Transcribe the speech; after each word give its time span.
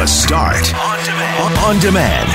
The 0.00 0.06
Start 0.06 0.74
on 0.76 1.04
demand. 1.04 1.58
On 1.58 1.78
demand. 1.78 2.30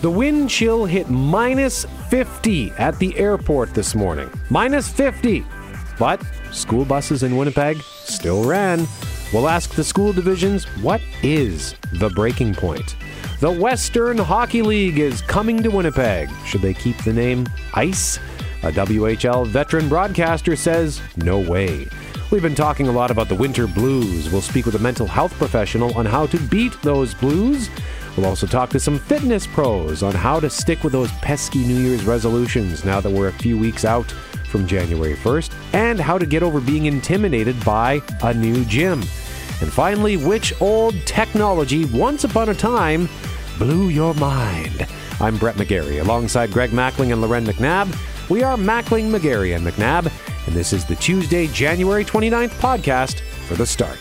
The 0.00 0.10
wind 0.10 0.48
chill 0.48 0.86
hit 0.86 1.10
minus 1.10 1.84
50 2.08 2.70
at 2.78 2.98
the 2.98 3.14
airport 3.18 3.74
this 3.74 3.94
morning. 3.94 4.30
Minus 4.48 4.88
50. 4.88 5.44
But 5.98 6.24
school 6.52 6.86
buses 6.86 7.22
in 7.22 7.36
Winnipeg 7.36 7.76
still 7.82 8.42
ran. 8.42 8.88
We'll 9.34 9.46
ask 9.46 9.74
the 9.74 9.84
school 9.84 10.14
divisions 10.14 10.64
what 10.80 11.02
is 11.22 11.74
the 11.92 12.08
breaking 12.08 12.54
point? 12.54 12.96
The 13.40 13.52
Western 13.52 14.16
Hockey 14.16 14.62
League 14.62 14.98
is 14.98 15.20
coming 15.20 15.62
to 15.62 15.68
Winnipeg. 15.68 16.30
Should 16.46 16.62
they 16.62 16.72
keep 16.72 16.96
the 17.04 17.12
name 17.12 17.46
ICE? 17.74 18.18
A 18.62 18.70
WHL 18.70 19.46
veteran 19.46 19.88
broadcaster 19.88 20.54
says 20.54 21.00
no 21.16 21.38
way. 21.38 21.88
We've 22.30 22.42
been 22.42 22.54
talking 22.54 22.88
a 22.88 22.92
lot 22.92 23.10
about 23.10 23.28
the 23.30 23.34
winter 23.34 23.66
blues. 23.66 24.30
We'll 24.30 24.42
speak 24.42 24.66
with 24.66 24.74
a 24.74 24.80
mental 24.80 25.06
health 25.06 25.32
professional 25.32 25.96
on 25.96 26.04
how 26.04 26.26
to 26.26 26.38
beat 26.38 26.80
those 26.82 27.14
blues. 27.14 27.70
We'll 28.16 28.26
also 28.26 28.46
talk 28.46 28.68
to 28.70 28.78
some 28.78 28.98
fitness 28.98 29.46
pros 29.46 30.02
on 30.02 30.14
how 30.14 30.40
to 30.40 30.50
stick 30.50 30.84
with 30.84 30.92
those 30.92 31.10
pesky 31.22 31.60
New 31.60 31.78
Year's 31.78 32.04
resolutions 32.04 32.84
now 32.84 33.00
that 33.00 33.10
we're 33.10 33.28
a 33.28 33.32
few 33.32 33.56
weeks 33.56 33.86
out 33.86 34.10
from 34.50 34.66
January 34.66 35.14
1st, 35.14 35.52
and 35.72 35.98
how 35.98 36.18
to 36.18 36.26
get 36.26 36.42
over 36.42 36.60
being 36.60 36.84
intimidated 36.84 37.64
by 37.64 38.02
a 38.22 38.34
new 38.34 38.64
gym. 38.66 39.00
And 39.60 39.72
finally, 39.72 40.16
which 40.16 40.52
old 40.60 40.94
technology 41.06 41.86
once 41.86 42.24
upon 42.24 42.50
a 42.50 42.54
time 42.54 43.08
blew 43.58 43.88
your 43.88 44.12
mind? 44.14 44.86
I'm 45.18 45.38
Brett 45.38 45.56
McGarry 45.56 46.00
alongside 46.00 46.50
Greg 46.50 46.70
Mackling 46.70 47.12
and 47.12 47.20
Loren 47.22 47.44
McNabb. 47.46 47.96
We 48.30 48.44
are 48.44 48.56
Mackling, 48.56 49.10
McGarry, 49.10 49.56
and 49.56 49.66
McNabb, 49.66 50.08
and 50.46 50.54
this 50.54 50.72
is 50.72 50.84
the 50.84 50.94
Tuesday, 50.94 51.48
January 51.48 52.04
29th 52.04 52.52
podcast 52.60 53.22
for 53.48 53.56
the 53.56 53.66
start. 53.66 53.98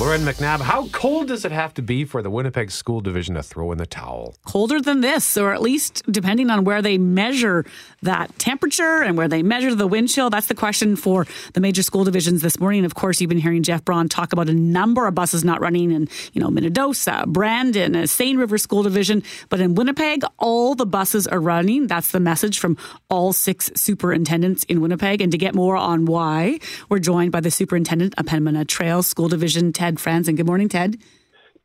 Loren 0.00 0.22
McNabb, 0.22 0.62
how 0.62 0.88
cold 0.88 1.28
does 1.28 1.44
it 1.44 1.52
have 1.52 1.74
to 1.74 1.82
be 1.82 2.06
for 2.06 2.22
the 2.22 2.30
Winnipeg 2.30 2.70
School 2.70 3.02
Division 3.02 3.34
to 3.34 3.42
throw 3.42 3.70
in 3.70 3.76
the 3.76 3.84
towel? 3.84 4.34
Colder 4.46 4.80
than 4.80 5.02
this, 5.02 5.36
or 5.36 5.52
at 5.52 5.60
least 5.60 6.02
depending 6.10 6.48
on 6.48 6.64
where 6.64 6.80
they 6.80 6.96
measure 6.96 7.66
that 8.00 8.38
temperature 8.38 9.02
and 9.02 9.18
where 9.18 9.28
they 9.28 9.42
measure 9.42 9.74
the 9.74 9.86
wind 9.86 10.08
chill. 10.08 10.30
That's 10.30 10.46
the 10.46 10.54
question 10.54 10.96
for 10.96 11.26
the 11.52 11.60
major 11.60 11.82
school 11.82 12.04
divisions 12.04 12.40
this 12.40 12.58
morning. 12.58 12.86
Of 12.86 12.94
course, 12.94 13.20
you've 13.20 13.28
been 13.28 13.36
hearing 13.36 13.62
Jeff 13.62 13.84
Braun 13.84 14.08
talk 14.08 14.32
about 14.32 14.48
a 14.48 14.54
number 14.54 15.06
of 15.06 15.14
buses 15.14 15.44
not 15.44 15.60
running 15.60 15.90
in, 15.90 16.08
you 16.32 16.40
know, 16.40 16.48
Minnedosa, 16.48 17.26
Brandon, 17.26 17.94
uh, 17.94 18.06
Seine 18.06 18.38
River 18.38 18.56
School 18.56 18.82
Division. 18.82 19.22
But 19.50 19.60
in 19.60 19.74
Winnipeg, 19.74 20.22
all 20.38 20.74
the 20.74 20.86
buses 20.86 21.26
are 21.26 21.40
running. 21.40 21.88
That's 21.88 22.10
the 22.10 22.20
message 22.20 22.58
from 22.58 22.78
all 23.10 23.34
six 23.34 23.70
superintendents 23.76 24.64
in 24.64 24.80
Winnipeg. 24.80 25.20
And 25.20 25.30
to 25.30 25.36
get 25.36 25.54
more 25.54 25.76
on 25.76 26.06
why, 26.06 26.58
we're 26.88 27.00
joined 27.00 27.32
by 27.32 27.40
the 27.40 27.50
superintendent 27.50 28.14
of 28.16 28.24
Pembina 28.24 28.66
Trail 28.66 29.02
School 29.02 29.28
Division, 29.28 29.74
Ted 29.74 29.89
Ted 29.98 30.28
And 30.28 30.36
good 30.36 30.46
morning, 30.46 30.68
Ted. 30.68 30.98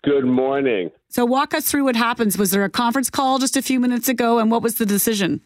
Good 0.03 0.25
morning. 0.25 0.91
So, 1.09 1.25
walk 1.25 1.53
us 1.53 1.69
through 1.69 1.85
what 1.85 1.95
happens. 1.95 2.37
Was 2.37 2.51
there 2.51 2.63
a 2.63 2.69
conference 2.69 3.09
call 3.09 3.39
just 3.39 3.57
a 3.57 3.61
few 3.61 3.79
minutes 3.79 4.07
ago, 4.07 4.37
and 4.37 4.51
what 4.51 4.61
was 4.61 4.75
the 4.75 4.85
decision? 4.85 5.41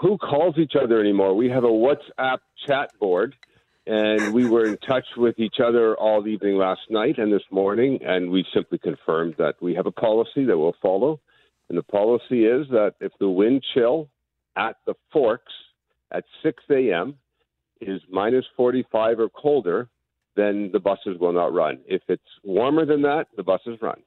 Who 0.00 0.18
calls 0.18 0.56
each 0.56 0.74
other 0.80 1.00
anymore? 1.00 1.34
We 1.34 1.48
have 1.50 1.64
a 1.64 1.68
WhatsApp 1.68 2.38
chat 2.66 2.90
board, 3.00 3.34
and 3.86 4.32
we 4.32 4.48
were 4.48 4.66
in 4.66 4.76
touch 4.78 5.06
with 5.16 5.38
each 5.38 5.56
other 5.64 5.96
all 5.96 6.26
evening 6.28 6.56
last 6.56 6.82
night 6.90 7.18
and 7.18 7.32
this 7.32 7.42
morning, 7.50 7.98
and 8.04 8.30
we 8.30 8.44
simply 8.54 8.78
confirmed 8.78 9.34
that 9.38 9.54
we 9.60 9.74
have 9.74 9.86
a 9.86 9.90
policy 9.90 10.44
that 10.44 10.56
we'll 10.56 10.76
follow. 10.80 11.20
And 11.68 11.76
the 11.76 11.82
policy 11.82 12.44
is 12.44 12.68
that 12.68 12.94
if 13.00 13.12
the 13.18 13.28
wind 13.28 13.64
chill 13.74 14.08
at 14.56 14.76
the 14.86 14.94
Forks 15.12 15.52
at 16.12 16.24
6 16.42 16.62
a.m. 16.70 17.16
is 17.80 18.00
minus 18.10 18.44
45 18.56 19.20
or 19.20 19.28
colder, 19.28 19.88
then 20.38 20.70
the 20.72 20.80
buses 20.80 21.18
will 21.20 21.32
not 21.32 21.52
run. 21.52 21.80
If 21.86 22.02
it's 22.08 22.22
warmer 22.44 22.86
than 22.86 23.02
that, 23.02 23.26
the 23.36 23.42
buses 23.42 23.78
run. 23.82 24.00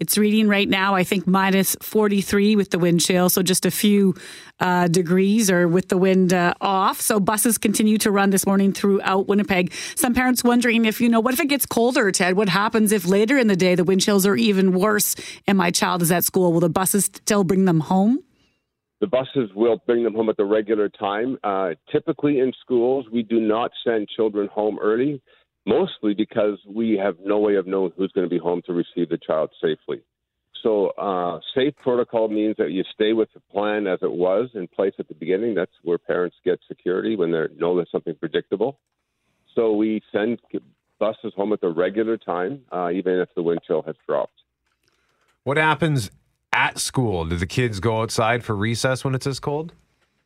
It's 0.00 0.16
reading 0.16 0.46
right 0.46 0.68
now, 0.68 0.94
I 0.94 1.02
think, 1.02 1.26
minus 1.26 1.76
43 1.82 2.54
with 2.54 2.70
the 2.70 2.78
wind 2.78 3.00
chill, 3.00 3.28
so 3.28 3.42
just 3.42 3.66
a 3.66 3.70
few 3.70 4.14
uh, 4.60 4.86
degrees 4.86 5.50
or 5.50 5.66
with 5.66 5.88
the 5.88 5.98
wind 5.98 6.32
uh, 6.32 6.54
off. 6.60 7.00
So 7.00 7.18
buses 7.18 7.58
continue 7.58 7.98
to 7.98 8.12
run 8.12 8.30
this 8.30 8.46
morning 8.46 8.72
throughout 8.72 9.26
Winnipeg. 9.26 9.72
Some 9.96 10.14
parents 10.14 10.44
wondering 10.44 10.84
if, 10.84 11.00
you 11.00 11.08
know, 11.08 11.18
what 11.18 11.34
if 11.34 11.40
it 11.40 11.48
gets 11.48 11.66
colder, 11.66 12.12
Ted? 12.12 12.36
What 12.36 12.48
happens 12.48 12.92
if 12.92 13.08
later 13.08 13.36
in 13.36 13.48
the 13.48 13.56
day 13.56 13.74
the 13.74 13.82
wind 13.82 14.00
chills 14.00 14.24
are 14.24 14.36
even 14.36 14.72
worse 14.72 15.16
and 15.48 15.58
my 15.58 15.72
child 15.72 16.00
is 16.02 16.12
at 16.12 16.22
school? 16.22 16.52
Will 16.52 16.60
the 16.60 16.68
buses 16.68 17.06
still 17.06 17.42
bring 17.42 17.64
them 17.64 17.80
home? 17.80 18.20
The 19.00 19.08
buses 19.08 19.50
will 19.54 19.82
bring 19.84 20.04
them 20.04 20.14
home 20.14 20.28
at 20.28 20.36
the 20.36 20.44
regular 20.44 20.88
time. 20.88 21.38
Uh, 21.42 21.70
typically 21.90 22.38
in 22.38 22.52
schools, 22.60 23.06
we 23.12 23.24
do 23.24 23.40
not 23.40 23.72
send 23.84 24.08
children 24.08 24.48
home 24.52 24.78
early 24.80 25.20
mostly 25.68 26.14
because 26.14 26.58
we 26.66 26.96
have 26.96 27.16
no 27.22 27.38
way 27.38 27.56
of 27.56 27.66
knowing 27.66 27.92
who's 27.96 28.10
going 28.12 28.26
to 28.26 28.30
be 28.30 28.38
home 28.38 28.62
to 28.66 28.72
receive 28.72 29.10
the 29.10 29.18
child 29.18 29.50
safely. 29.62 30.00
So, 30.62 30.88
uh, 30.98 31.38
safe 31.54 31.74
protocol 31.82 32.28
means 32.28 32.56
that 32.58 32.72
you 32.72 32.82
stay 32.92 33.12
with 33.12 33.28
the 33.32 33.40
plan 33.52 33.86
as 33.86 34.00
it 34.02 34.10
was 34.10 34.48
in 34.54 34.66
place 34.66 34.94
at 34.98 35.06
the 35.06 35.14
beginning. 35.14 35.54
That's 35.54 35.70
where 35.84 35.98
parents 35.98 36.36
get 36.44 36.58
security 36.66 37.14
when 37.14 37.30
they 37.30 37.44
know 37.56 37.76
there's 37.76 37.90
something 37.92 38.16
predictable. 38.16 38.78
So, 39.54 39.74
we 39.74 40.02
send 40.10 40.40
buses 40.98 41.32
home 41.36 41.52
at 41.52 41.60
the 41.60 41.68
regular 41.68 42.16
time, 42.16 42.62
uh, 42.72 42.90
even 42.90 43.14
if 43.20 43.28
the 43.36 43.42
wind 43.42 43.60
chill 43.66 43.82
has 43.82 43.94
dropped. 44.08 44.32
What 45.44 45.58
happens 45.58 46.10
at 46.52 46.78
school? 46.78 47.24
Do 47.24 47.36
the 47.36 47.46
kids 47.46 47.78
go 47.78 48.02
outside 48.02 48.42
for 48.42 48.56
recess 48.56 49.04
when 49.04 49.14
it's 49.14 49.26
this 49.26 49.38
cold? 49.38 49.74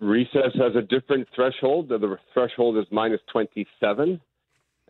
Recess 0.00 0.54
has 0.54 0.74
a 0.76 0.82
different 0.82 1.28
threshold. 1.34 1.90
The 1.90 2.16
threshold 2.32 2.78
is 2.78 2.86
minus 2.90 3.20
27. 3.30 4.18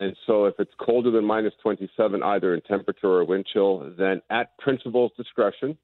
And 0.03 0.17
so, 0.27 0.45
if 0.45 0.55
it's 0.59 0.73
colder 0.81 1.11
than 1.11 1.23
minus 1.23 1.53
27, 1.61 2.21
either 2.23 2.53
in 2.53 2.59
temperature 2.61 3.07
or 3.07 3.23
wind 3.23 3.45
chill, 3.51 3.89
then 3.97 4.21
at 4.29 4.57
principal's 4.57 5.13
discretion, 5.15 5.77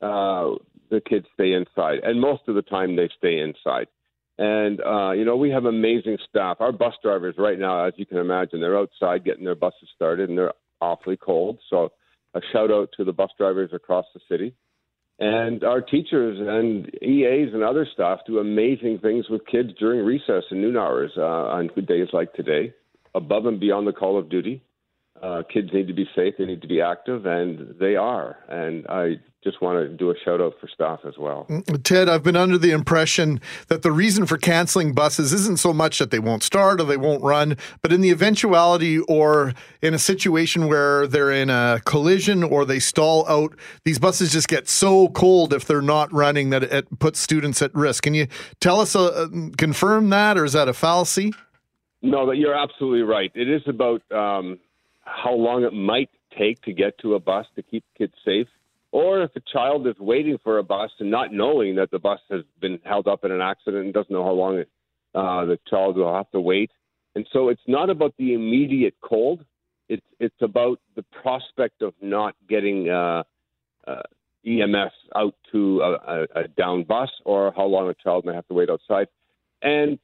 uh, 0.00 0.52
the 0.90 1.02
kids 1.06 1.26
stay 1.34 1.52
inside. 1.52 1.98
And 2.02 2.18
most 2.18 2.42
of 2.48 2.54
the 2.54 2.62
time, 2.62 2.96
they 2.96 3.10
stay 3.18 3.40
inside. 3.40 3.88
And, 4.38 4.80
uh, 4.80 5.10
you 5.10 5.26
know, 5.26 5.36
we 5.36 5.50
have 5.50 5.66
amazing 5.66 6.16
staff. 6.30 6.58
Our 6.60 6.72
bus 6.72 6.94
drivers, 7.02 7.34
right 7.36 7.58
now, 7.58 7.84
as 7.84 7.92
you 7.96 8.06
can 8.06 8.16
imagine, 8.16 8.58
they're 8.58 8.78
outside 8.78 9.22
getting 9.22 9.44
their 9.44 9.54
buses 9.54 9.90
started 9.94 10.30
and 10.30 10.38
they're 10.38 10.54
awfully 10.80 11.18
cold. 11.18 11.58
So, 11.68 11.92
a 12.32 12.40
shout 12.52 12.70
out 12.70 12.88
to 12.96 13.04
the 13.04 13.12
bus 13.12 13.30
drivers 13.36 13.70
across 13.74 14.06
the 14.14 14.20
city. 14.30 14.54
And 15.18 15.62
our 15.62 15.82
teachers 15.82 16.38
and 16.40 16.86
EAs 17.02 17.52
and 17.52 17.62
other 17.62 17.86
staff 17.92 18.20
do 18.26 18.38
amazing 18.38 19.00
things 19.00 19.28
with 19.28 19.46
kids 19.46 19.70
during 19.78 20.06
recess 20.06 20.44
and 20.50 20.62
noon 20.62 20.78
hours 20.78 21.10
uh, 21.18 21.22
on 21.22 21.66
good 21.66 21.86
days 21.86 22.08
like 22.14 22.32
today 22.32 22.72
above 23.18 23.44
and 23.44 23.60
beyond 23.60 23.86
the 23.86 23.92
call 23.92 24.18
of 24.18 24.30
duty. 24.30 24.62
Uh, 25.22 25.42
kids 25.52 25.68
need 25.72 25.88
to 25.88 25.92
be 25.92 26.08
safe, 26.14 26.34
they 26.38 26.46
need 26.46 26.62
to 26.62 26.68
be 26.68 26.80
active, 26.80 27.26
and 27.26 27.74
they 27.80 27.96
are. 27.96 28.36
And 28.48 28.86
I 28.86 29.16
just 29.42 29.60
want 29.60 29.84
to 29.84 29.88
do 29.88 30.10
a 30.10 30.14
shout 30.24 30.40
out 30.40 30.54
for 30.60 30.68
staff 30.68 31.00
as 31.04 31.14
well. 31.18 31.44
Mm, 31.48 31.82
Ted, 31.82 32.08
I've 32.08 32.22
been 32.22 32.36
under 32.36 32.56
the 32.56 32.70
impression 32.70 33.40
that 33.66 33.82
the 33.82 33.90
reason 33.90 34.26
for 34.26 34.38
canceling 34.38 34.92
buses 34.92 35.32
isn't 35.32 35.58
so 35.58 35.72
much 35.72 35.98
that 35.98 36.12
they 36.12 36.20
won't 36.20 36.44
start 36.44 36.80
or 36.80 36.84
they 36.84 36.96
won't 36.96 37.22
run, 37.24 37.56
but 37.82 37.92
in 37.92 38.00
the 38.00 38.10
eventuality 38.10 39.00
or 39.00 39.54
in 39.82 39.92
a 39.92 39.98
situation 39.98 40.68
where 40.68 41.08
they're 41.08 41.32
in 41.32 41.50
a 41.50 41.80
collision 41.84 42.44
or 42.44 42.64
they 42.64 42.78
stall 42.78 43.28
out, 43.28 43.56
these 43.84 43.98
buses 43.98 44.30
just 44.30 44.46
get 44.46 44.68
so 44.68 45.08
cold 45.08 45.52
if 45.52 45.64
they're 45.64 45.82
not 45.82 46.12
running 46.12 46.50
that 46.50 46.62
it 46.62 46.98
puts 47.00 47.18
students 47.18 47.60
at 47.60 47.74
risk. 47.74 48.04
Can 48.04 48.14
you 48.14 48.28
tell 48.60 48.80
us, 48.80 48.94
uh, 48.94 49.26
confirm 49.56 50.10
that, 50.10 50.38
or 50.38 50.44
is 50.44 50.52
that 50.52 50.68
a 50.68 50.72
fallacy? 50.72 51.32
No, 52.02 52.26
but 52.26 52.38
you're 52.38 52.54
absolutely 52.54 53.02
right. 53.02 53.30
It 53.34 53.48
is 53.48 53.62
about 53.66 54.02
um, 54.12 54.58
how 55.00 55.32
long 55.32 55.64
it 55.64 55.72
might 55.72 56.10
take 56.38 56.62
to 56.62 56.72
get 56.72 56.98
to 56.98 57.14
a 57.14 57.20
bus 57.20 57.46
to 57.56 57.62
keep 57.62 57.84
kids 57.96 58.12
safe, 58.24 58.46
or 58.92 59.22
if 59.22 59.30
a 59.36 59.40
child 59.52 59.86
is 59.86 59.96
waiting 59.98 60.38
for 60.42 60.58
a 60.58 60.62
bus 60.62 60.90
and 61.00 61.10
not 61.10 61.32
knowing 61.32 61.74
that 61.76 61.90
the 61.90 61.98
bus 61.98 62.20
has 62.30 62.42
been 62.60 62.78
held 62.84 63.08
up 63.08 63.24
in 63.24 63.32
an 63.32 63.40
accident 63.40 63.84
and 63.84 63.94
doesn't 63.94 64.12
know 64.12 64.24
how 64.24 64.32
long 64.32 64.58
it, 64.58 64.68
uh, 65.14 65.44
the 65.44 65.58
child 65.68 65.96
will 65.96 66.14
have 66.14 66.30
to 66.30 66.40
wait. 66.40 66.70
And 67.14 67.26
so 67.32 67.48
it's 67.48 67.62
not 67.66 67.90
about 67.90 68.14
the 68.16 68.34
immediate 68.34 68.94
cold. 69.02 69.44
It's 69.88 70.06
it's 70.20 70.40
about 70.40 70.78
the 70.94 71.02
prospect 71.22 71.82
of 71.82 71.94
not 72.00 72.36
getting 72.48 72.88
uh, 72.88 73.24
uh, 73.86 74.02
EMS 74.46 74.92
out 75.16 75.34
to 75.50 75.80
a, 75.80 75.92
a, 75.92 76.26
a 76.42 76.48
down 76.48 76.84
bus, 76.84 77.10
or 77.24 77.52
how 77.56 77.64
long 77.64 77.88
a 77.88 77.94
child 77.94 78.24
may 78.24 78.34
have 78.34 78.46
to 78.48 78.54
wait 78.54 78.70
outside. 78.70 79.08
And 79.62 79.98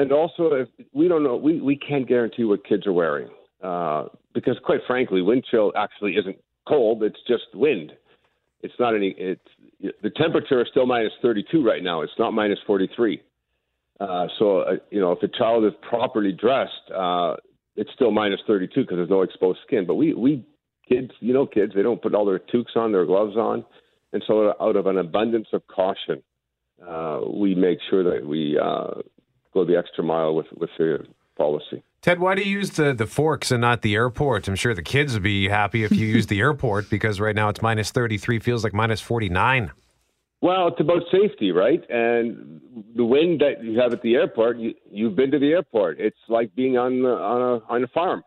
and 0.00 0.12
also 0.12 0.52
if 0.54 0.68
we 0.92 1.08
don't 1.08 1.22
know 1.22 1.36
we, 1.36 1.60
we 1.60 1.76
can't 1.76 2.08
guarantee 2.08 2.44
what 2.44 2.64
kids 2.64 2.86
are 2.86 2.92
wearing 2.92 3.28
uh, 3.62 4.04
because 4.34 4.56
quite 4.64 4.80
frankly 4.86 5.22
wind 5.22 5.44
chill 5.50 5.72
actually 5.76 6.12
isn't 6.12 6.36
cold 6.68 7.02
it's 7.02 7.20
just 7.26 7.44
wind. 7.54 7.92
It's 8.62 8.74
not 8.78 8.94
any 8.94 9.14
it's 9.16 9.40
the 10.02 10.10
temperature 10.10 10.60
is 10.60 10.68
still 10.70 10.86
minus 10.86 11.12
32 11.22 11.64
right 11.64 11.82
now 11.82 12.02
it's 12.02 12.12
not 12.18 12.32
minus 12.32 12.58
43 12.66 13.22
uh, 14.00 14.26
so 14.38 14.60
uh, 14.60 14.72
you 14.90 15.00
know 15.00 15.12
if 15.12 15.22
a 15.22 15.28
child 15.28 15.64
is 15.64 15.72
properly 15.88 16.32
dressed 16.32 16.90
uh, 16.94 17.36
it's 17.76 17.90
still 17.94 18.10
minus 18.10 18.40
32 18.46 18.82
because 18.82 18.96
there's 18.96 19.10
no 19.10 19.22
exposed 19.22 19.58
skin. 19.66 19.86
But 19.86 19.94
we 19.94 20.14
we 20.14 20.44
kids 20.88 21.12
you 21.20 21.32
know 21.32 21.46
kids 21.46 21.72
they 21.74 21.82
don't 21.82 22.02
put 22.02 22.14
all 22.14 22.26
their 22.26 22.38
toques 22.38 22.76
on 22.76 22.92
their 22.92 23.06
gloves 23.06 23.36
on. 23.36 23.64
And 24.12 24.22
so 24.26 24.54
out 24.60 24.76
of 24.76 24.86
an 24.86 24.98
abundance 24.98 25.48
of 25.52 25.66
caution 25.66 26.22
uh, 26.86 27.20
we 27.32 27.54
make 27.54 27.78
sure 27.88 28.04
that 28.04 28.26
we 28.26 28.58
uh, 28.58 29.00
go 29.52 29.64
the 29.64 29.76
extra 29.76 30.04
mile 30.04 30.34
with 30.34 30.46
with 30.56 30.70
the 30.78 31.06
policy. 31.36 31.82
Ted, 32.02 32.18
why 32.18 32.34
do 32.34 32.42
you 32.42 32.50
use 32.58 32.70
the, 32.70 32.94
the 32.94 33.06
forks 33.06 33.50
and 33.50 33.60
not 33.60 33.82
the 33.82 33.94
airport? 33.94 34.48
I'm 34.48 34.54
sure 34.54 34.74
the 34.74 34.82
kids 34.82 35.12
would 35.12 35.22
be 35.22 35.48
happy 35.48 35.84
if 35.84 35.92
you 35.92 36.06
use 36.06 36.26
the 36.26 36.40
airport 36.46 36.88
because 36.88 37.20
right 37.20 37.36
now 37.36 37.50
it's 37.50 37.60
minus 37.60 37.90
33, 37.90 38.38
feels 38.38 38.64
like 38.64 38.72
minus 38.72 39.02
49. 39.02 39.70
Well, 40.42 40.68
it's 40.68 40.80
about 40.80 41.02
safety, 41.12 41.52
right? 41.52 41.82
And 41.90 42.60
the 42.96 43.04
wind 43.04 43.42
that 43.42 43.62
you 43.62 43.78
have 43.78 43.92
at 43.92 44.00
the 44.00 44.14
airport, 44.14 44.58
you, 44.58 44.74
you've 44.90 45.14
been 45.14 45.30
to 45.32 45.38
the 45.38 45.50
airport. 45.50 46.00
It's 46.00 46.16
like 46.28 46.54
being 46.54 46.78
on 46.78 47.02
the, 47.02 47.10
on 47.10 47.42
a 47.42 47.72
on 47.72 47.84
a 47.84 47.88
farm, 47.88 48.22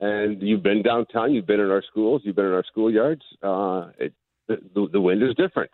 and 0.00 0.40
you've 0.40 0.62
been 0.62 0.82
downtown. 0.82 1.34
You've 1.34 1.46
been 1.46 1.60
in 1.60 1.70
our 1.70 1.82
schools. 1.90 2.22
You've 2.24 2.36
been 2.36 2.46
in 2.46 2.52
our 2.52 2.64
schoolyards. 2.74 3.20
Uh, 3.42 3.90
it, 3.98 4.14
the, 4.48 4.88
the 4.90 5.00
wind 5.00 5.22
is 5.22 5.34
different, 5.36 5.70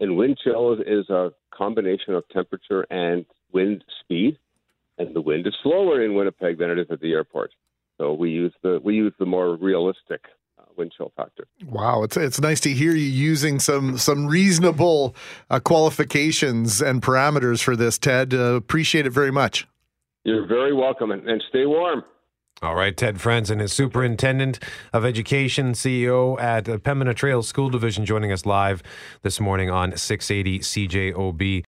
and 0.00 0.18
wind 0.18 0.38
chill 0.44 0.74
is, 0.74 0.80
is 0.86 1.08
a 1.08 1.30
combination 1.50 2.14
of 2.14 2.24
temperature 2.28 2.86
and 2.90 3.24
wind 3.52 3.84
speed, 4.00 4.38
and 4.98 5.14
the 5.14 5.20
wind 5.20 5.46
is 5.46 5.54
slower 5.62 6.02
in 6.02 6.14
Winnipeg 6.14 6.58
than 6.58 6.70
it 6.70 6.78
is 6.78 6.86
at 6.90 7.00
the 7.00 7.12
airport. 7.12 7.52
So 7.98 8.12
we 8.12 8.30
use 8.30 8.52
the 8.62 8.80
we 8.82 8.94
use 8.94 9.12
the 9.18 9.26
more 9.26 9.56
realistic 9.56 10.24
uh, 10.58 10.64
wind 10.76 10.92
chill 10.96 11.12
factor. 11.16 11.46
Wow, 11.64 12.02
it's 12.02 12.16
it's 12.16 12.40
nice 12.40 12.60
to 12.60 12.70
hear 12.70 12.92
you 12.92 13.06
using 13.06 13.58
some 13.58 13.98
some 13.98 14.26
reasonable 14.26 15.14
uh, 15.50 15.60
qualifications 15.60 16.80
and 16.80 17.02
parameters 17.02 17.62
for 17.62 17.76
this, 17.76 17.98
Ted. 17.98 18.34
Uh, 18.34 18.54
appreciate 18.54 19.06
it 19.06 19.10
very 19.10 19.30
much. 19.30 19.66
You're 20.24 20.46
very 20.46 20.72
welcome, 20.72 21.10
and, 21.10 21.28
and 21.28 21.42
stay 21.48 21.66
warm. 21.66 22.04
All 22.62 22.76
right, 22.76 22.96
Ted 22.96 23.16
Fransen 23.16 23.52
and 23.52 23.60
his 23.62 23.72
Superintendent 23.72 24.60
of 24.92 25.04
Education, 25.04 25.72
CEO 25.72 26.40
at 26.40 26.68
uh, 26.68 26.78
Pembina 26.78 27.12
Trails 27.12 27.48
School 27.48 27.70
Division, 27.70 28.06
joining 28.06 28.30
us 28.30 28.46
live 28.46 28.84
this 29.22 29.40
morning 29.40 29.68
on 29.68 29.96
680 29.96 30.60
CJOB. 30.60 31.64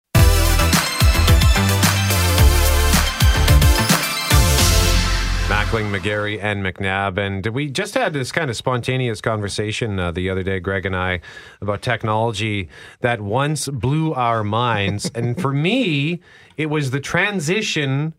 Mackling, 5.75 5.99
McGarry, 5.99 6.41
and 6.41 6.65
McNabb. 6.65 7.19
And 7.19 7.44
we 7.49 7.69
just 7.69 7.94
had 7.94 8.12
this 8.12 8.31
kind 8.31 8.49
of 8.49 8.56
spontaneous 8.56 9.21
conversation 9.21 9.99
uh, 9.99 10.12
the 10.12 10.31
other 10.31 10.44
day, 10.44 10.61
Greg 10.61 10.87
and 10.87 10.94
I, 10.94 11.21
about 11.61 11.82
technology 11.82 12.69
that 13.00 13.21
once 13.21 13.67
blew 13.69 14.15
our 14.15 14.44
minds. 14.44 15.11
and 15.17 15.41
for 15.41 15.53
me, 15.53 16.21
it 16.56 16.67
was 16.67 16.93
the 16.93 17.00
transition 17.00 18.15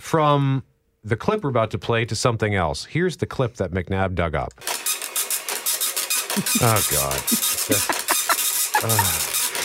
from 0.00 0.64
the 1.04 1.14
clip 1.14 1.44
we're 1.44 1.50
about 1.50 1.70
to 1.70 1.78
play 1.78 2.04
to 2.06 2.16
something 2.16 2.56
else. 2.56 2.86
Here's 2.86 3.18
the 3.18 3.26
clip 3.26 3.54
that 3.56 3.70
McNabb 3.70 4.14
dug 4.14 4.34
up. 4.34 4.52
Oh, 6.60 6.86
God. 6.92 7.18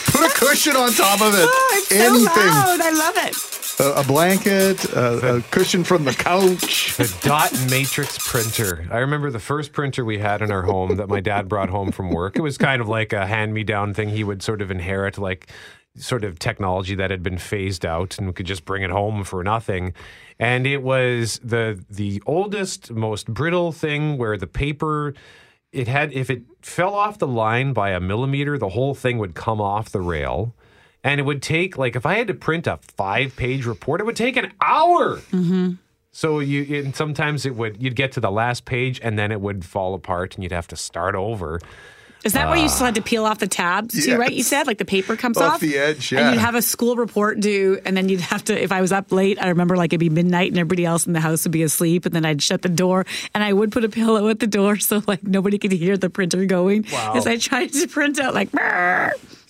Put 0.05 0.25
a 0.25 0.33
cushion 0.39 0.77
on 0.77 0.93
top 0.93 1.19
of 1.19 1.33
it. 1.33 1.45
Oh, 1.45 1.69
it's 1.73 1.91
Anything. 1.91 2.27
so 2.27 2.39
loud. 2.39 2.79
I 2.79 2.91
love 2.91 3.17
it. 3.27 3.50
A, 3.81 4.01
a 4.01 4.03
blanket, 4.03 4.83
a, 4.93 5.37
a 5.37 5.41
cushion 5.41 5.83
from 5.83 6.05
the 6.05 6.13
couch. 6.13 6.95
The 6.97 7.11
dot 7.23 7.51
matrix 7.71 8.17
printer. 8.19 8.87
I 8.91 8.99
remember 8.99 9.31
the 9.31 9.39
first 9.39 9.73
printer 9.73 10.05
we 10.05 10.19
had 10.19 10.43
in 10.43 10.51
our 10.51 10.61
home 10.61 10.97
that 10.97 11.09
my 11.09 11.19
dad 11.19 11.49
brought 11.49 11.69
home 11.69 11.91
from 11.91 12.11
work. 12.11 12.37
It 12.37 12.41
was 12.41 12.59
kind 12.59 12.79
of 12.79 12.87
like 12.87 13.11
a 13.11 13.25
hand 13.25 13.55
me 13.55 13.63
down 13.63 13.95
thing 13.95 14.09
he 14.09 14.23
would 14.23 14.43
sort 14.43 14.61
of 14.61 14.69
inherit, 14.69 15.17
like 15.17 15.49
sort 15.97 16.23
of 16.23 16.37
technology 16.37 16.93
that 16.95 17.09
had 17.09 17.23
been 17.23 17.39
phased 17.39 17.83
out 17.83 18.17
and 18.17 18.27
we 18.27 18.33
could 18.33 18.45
just 18.45 18.65
bring 18.65 18.83
it 18.83 18.91
home 18.91 19.23
for 19.23 19.43
nothing. 19.43 19.93
And 20.39 20.67
it 20.67 20.83
was 20.83 21.39
the 21.43 21.83
the 21.89 22.21
oldest, 22.27 22.91
most 22.91 23.27
brittle 23.27 23.71
thing 23.71 24.17
where 24.17 24.37
the 24.37 24.47
paper 24.47 25.15
it 25.71 25.87
had 25.87 26.13
if 26.13 26.29
it 26.29 26.43
fell 26.61 26.93
off 26.93 27.17
the 27.17 27.27
line 27.27 27.73
by 27.73 27.91
a 27.91 27.99
millimeter, 27.99 28.57
the 28.57 28.69
whole 28.69 28.93
thing 28.93 29.17
would 29.17 29.33
come 29.33 29.59
off 29.59 29.89
the 29.89 30.01
rail. 30.01 30.53
And 31.03 31.19
it 31.19 31.23
would 31.23 31.41
take 31.41 31.77
like 31.77 31.95
if 31.95 32.05
I 32.05 32.15
had 32.15 32.27
to 32.27 32.33
print 32.33 32.67
a 32.67 32.77
five 32.95 33.35
page 33.35 33.65
report, 33.65 34.01
it 34.01 34.05
would 34.05 34.15
take 34.15 34.37
an 34.37 34.51
hour. 34.61 35.17
Mm-hmm. 35.31 35.73
So 36.11 36.39
you 36.39 36.83
and 36.83 36.95
sometimes 36.95 37.45
it 37.45 37.55
would 37.55 37.81
you'd 37.81 37.95
get 37.95 38.11
to 38.13 38.19
the 38.19 38.31
last 38.31 38.65
page 38.65 38.99
and 39.01 39.17
then 39.17 39.31
it 39.31 39.41
would 39.41 39.65
fall 39.65 39.93
apart 39.93 40.35
and 40.35 40.43
you'd 40.43 40.51
have 40.51 40.67
to 40.67 40.75
start 40.75 41.15
over. 41.15 41.59
Is 42.23 42.33
that 42.33 42.49
where 42.49 42.57
you 42.57 42.65
uh, 42.65 42.67
still 42.67 42.85
had 42.85 42.95
to 42.95 43.01
peel 43.01 43.25
off 43.25 43.39
the 43.39 43.47
tabs 43.47 44.05
too, 44.05 44.15
right? 44.15 44.31
You 44.31 44.43
said 44.43 44.67
like 44.67 44.77
the 44.77 44.85
paper 44.85 45.15
comes 45.15 45.37
Off 45.37 45.53
off, 45.53 45.59
the 45.59 45.75
edge, 45.77 46.13
And 46.13 46.35
you'd 46.35 46.39
have 46.41 46.53
a 46.53 46.61
school 46.61 46.95
report 46.95 47.39
due, 47.39 47.81
and 47.83 47.97
then 47.97 48.09
you'd 48.09 48.21
have 48.21 48.43
to. 48.43 48.61
If 48.63 48.71
I 48.71 48.79
was 48.81 48.91
up 48.91 49.11
late, 49.11 49.41
I 49.41 49.47
remember 49.49 49.75
like 49.75 49.91
it'd 49.91 49.99
be 49.99 50.09
midnight, 50.11 50.49
and 50.51 50.59
everybody 50.59 50.85
else 50.85 51.07
in 51.07 51.13
the 51.13 51.19
house 51.19 51.45
would 51.45 51.51
be 51.51 51.63
asleep, 51.63 52.05
and 52.05 52.13
then 52.13 52.23
I'd 52.23 52.43
shut 52.43 52.61
the 52.61 52.69
door, 52.69 53.07
and 53.33 53.43
I 53.43 53.51
would 53.53 53.71
put 53.71 53.83
a 53.83 53.89
pillow 53.89 54.27
at 54.27 54.39
the 54.39 54.45
door 54.45 54.77
so 54.77 55.01
like 55.07 55.23
nobody 55.23 55.57
could 55.57 55.71
hear 55.71 55.97
the 55.97 56.11
printer 56.11 56.45
going 56.45 56.85
Wow. 56.93 57.13
as 57.15 57.25
I 57.25 57.37
tried 57.37 57.73
to 57.73 57.87
print 57.87 58.19
out 58.19 58.35
like. 58.35 58.49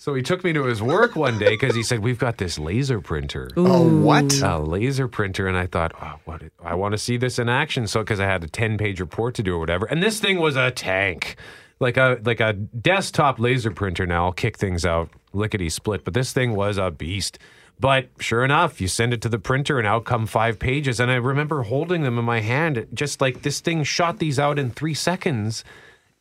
So 0.02 0.14
he 0.14 0.22
took 0.22 0.42
me 0.42 0.52
to 0.54 0.64
his 0.64 0.82
work 0.82 1.14
one 1.14 1.38
day 1.38 1.50
because 1.50 1.76
he 1.76 1.84
said, 1.84 2.00
"We've 2.00 2.18
got 2.18 2.38
this 2.38 2.58
laser 2.58 3.00
printer, 3.00 3.48
Oh, 3.56 3.88
what? 3.88 4.42
a 4.42 4.58
laser 4.58 5.06
printer," 5.06 5.46
and 5.46 5.56
I 5.56 5.66
thought, 5.68 5.92
"Oh, 6.02 6.14
what? 6.24 6.42
I 6.60 6.74
want 6.74 6.90
to 6.90 6.98
see 6.98 7.16
this 7.16 7.38
in 7.38 7.48
action." 7.48 7.86
So 7.86 8.00
because 8.00 8.18
I 8.18 8.24
had 8.24 8.42
a 8.42 8.48
ten 8.48 8.76
page 8.76 8.98
report 8.98 9.36
to 9.36 9.44
do 9.44 9.54
or 9.54 9.60
whatever, 9.60 9.86
and 9.86 10.02
this 10.02 10.18
thing 10.18 10.40
was 10.40 10.56
a 10.56 10.72
tank, 10.72 11.36
like 11.78 11.96
a 11.96 12.18
like 12.24 12.40
a 12.40 12.52
desktop 12.52 13.38
laser 13.38 13.70
printer. 13.70 14.04
Now 14.04 14.24
I'll 14.24 14.32
kick 14.32 14.58
things 14.58 14.84
out 14.84 15.08
lickety 15.32 15.68
split, 15.68 16.04
but 16.04 16.14
this 16.14 16.32
thing 16.32 16.56
was 16.56 16.78
a 16.78 16.90
beast. 16.90 17.38
But 17.78 18.08
sure 18.18 18.44
enough, 18.44 18.80
you 18.80 18.88
send 18.88 19.14
it 19.14 19.22
to 19.22 19.28
the 19.28 19.38
printer 19.38 19.78
and 19.78 19.86
out 19.86 20.04
come 20.04 20.26
five 20.26 20.58
pages. 20.58 20.98
And 20.98 21.12
I 21.12 21.14
remember 21.14 21.62
holding 21.62 22.02
them 22.02 22.18
in 22.18 22.24
my 22.24 22.40
hand, 22.40 22.88
just 22.92 23.20
like 23.20 23.42
this 23.42 23.60
thing 23.60 23.84
shot 23.84 24.18
these 24.18 24.40
out 24.40 24.58
in 24.58 24.70
three 24.70 24.94
seconds, 24.94 25.62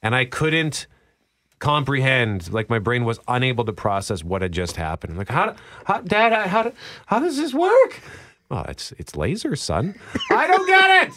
and 0.04 0.13
I 0.13 0.25
couldn't 0.25 0.86
comprehend 1.61 2.51
like 2.51 2.69
my 2.69 2.79
brain 2.79 3.05
was 3.05 3.19
unable 3.27 3.63
to 3.63 3.71
process 3.71 4.23
what 4.23 4.41
had 4.41 4.51
just 4.51 4.75
happened. 4.75 5.17
Like 5.17 5.29
how, 5.29 5.55
how 5.85 6.01
dad 6.01 6.33
how, 6.33 6.47
how, 6.47 6.71
how 7.05 7.19
does 7.19 7.37
this 7.37 7.53
work 7.53 8.01
well 8.51 8.65
it's 8.69 8.92
it's 9.00 9.15
laser 9.15 9.56
son 9.56 9.95
i 10.31 10.45
don't 10.45 10.68
get 10.68 11.07
it 11.07 11.13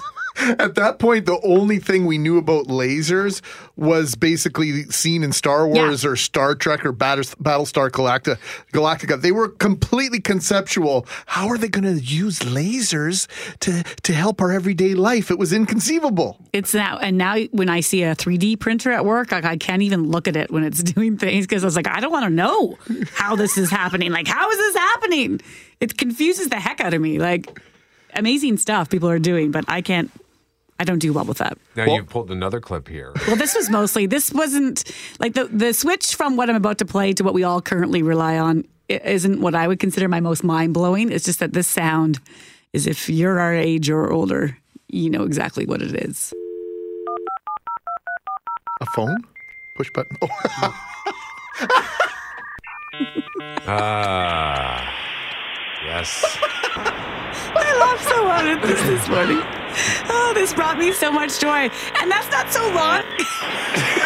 At 0.59 0.75
that 0.75 0.99
point, 0.99 1.27
the 1.27 1.41
only 1.45 1.79
thing 1.79 2.07
we 2.07 2.19
knew 2.19 2.39
about 2.39 2.67
lasers 2.67 3.41
was 3.77 4.17
basically 4.17 4.83
seen 4.91 5.23
in 5.23 5.31
Star 5.31 5.69
Wars 5.69 6.03
Yeah. 6.03 6.11
or 6.11 6.17
Star 6.17 6.57
Trek 6.57 6.85
or 6.85 6.91
Battles- 6.91 7.37
Battlestar 7.37 7.89
Galactica. 7.89 8.37
Galactica. 8.73 9.23
They 9.23 9.31
were 9.31 9.49
completely 9.49 10.19
conceptual. 10.21 11.07
How 11.27 11.47
are 11.51 11.57
they 11.57 11.69
going 11.69 11.85
to 11.85 12.03
use 12.03 12.41
lasers 12.41 13.29
to 13.61 13.85
to 14.03 14.13
help 14.13 14.41
our 14.41 14.51
everyday 14.51 14.95
life? 14.95 15.31
It 15.31 15.39
was 15.39 15.53
inconceivable. 15.53 16.37
It's 16.53 16.75
now, 16.75 16.99
and 16.99 17.17
now 17.17 17.39
when 17.53 17.69
I 17.69 17.79
see 17.79 18.03
a 18.03 18.17
3D 18.17 18.59
printer 18.59 18.91
at 18.91 19.05
work, 19.05 19.31
like 19.31 19.45
I 19.45 19.57
can't 19.57 19.83
even 19.83 20.11
look 20.11 20.27
at 20.27 20.35
it 20.35 20.51
when 20.51 20.65
it's 20.65 20.83
doing 20.95 21.17
things 21.17 21.47
because 21.47 21.63
I 21.63 21.67
was 21.67 21.77
like, 21.77 21.87
I 21.87 22.01
don't 22.01 22.11
want 22.11 22.25
to 22.25 22.31
know 22.35 22.77
how 23.13 23.37
this 23.37 23.57
is 23.57 23.71
happening. 23.71 24.11
Like, 24.11 24.27
how 24.27 24.51
is 24.51 24.59
this 24.59 24.75
happening? 24.75 25.41
It 25.81 25.99
confuses 25.99 26.49
the 26.49 26.57
heck 26.61 26.81
out 26.81 26.95
of 26.95 27.01
me. 27.01 27.19
Like, 27.19 27.61
amazing 28.15 28.57
stuff 28.59 28.89
people 28.91 29.09
are 29.09 29.19
doing, 29.19 29.51
but 29.51 29.65
I 29.69 29.81
can't. 29.83 30.11
I 30.79 30.83
don't 30.85 30.99
do 30.99 31.13
well 31.13 31.25
with 31.25 31.39
that. 31.39 31.57
now 31.77 31.85
you've 31.85 32.09
pulled 32.09 32.33
another 32.33 32.61
clip 32.61 32.89
here 32.89 33.13
Well, 33.29 33.37
this 33.37 33.55
was 33.55 33.71
mostly 33.71 34.07
this 34.07 34.33
wasn't 34.33 34.83
like 35.21 35.35
the 35.35 35.45
the 35.45 35.73
switch 35.73 36.17
from 36.17 36.37
what 36.37 36.51
I'm 36.51 36.57
about 36.57 36.79
to 36.79 36.85
play 36.85 37.13
to 37.13 37.23
what 37.23 37.33
we 37.33 37.45
all 37.45 37.63
currently 37.63 38.03
rely 38.03 38.39
on 38.39 38.65
isn't 38.89 39.41
what 39.41 39.55
I 39.55 39.69
would 39.69 39.79
consider 39.79 40.09
my 40.09 40.19
most 40.21 40.43
mind 40.43 40.75
blowing. 40.75 41.13
It's 41.13 41.25
just 41.25 41.39
that 41.39 41.53
this 41.53 41.69
sound 41.69 42.19
is 42.73 42.89
if 42.89 43.09
you're 43.09 43.39
our 43.39 43.55
age 43.55 43.89
or 43.89 44.11
older, 44.11 44.59
you 44.89 45.11
know 45.11 45.23
exactly 45.23 45.65
what 45.65 45.81
it 45.81 45.95
is. 45.95 46.35
A 48.81 48.87
phone? 48.87 49.17
Push 49.77 49.91
button. 49.95 50.17
Oh. 50.21 50.29
ah 53.67 54.94
yes 55.85 56.39
I 57.57 57.77
laughed 57.79 58.05
so 58.05 58.27
hard 58.27 58.47
at 58.47 58.63
this 58.63 58.83
this 58.83 59.09
morning. 59.09 59.41
Oh, 60.09 60.33
this 60.35 60.53
brought 60.53 60.79
me 60.79 60.93
so 60.93 61.13
much 61.13 61.39
joy. 61.39 61.71
And 62.01 62.11
that's 62.11 62.31
not 62.31 62.51
so 62.51 62.63
long. 62.75 63.04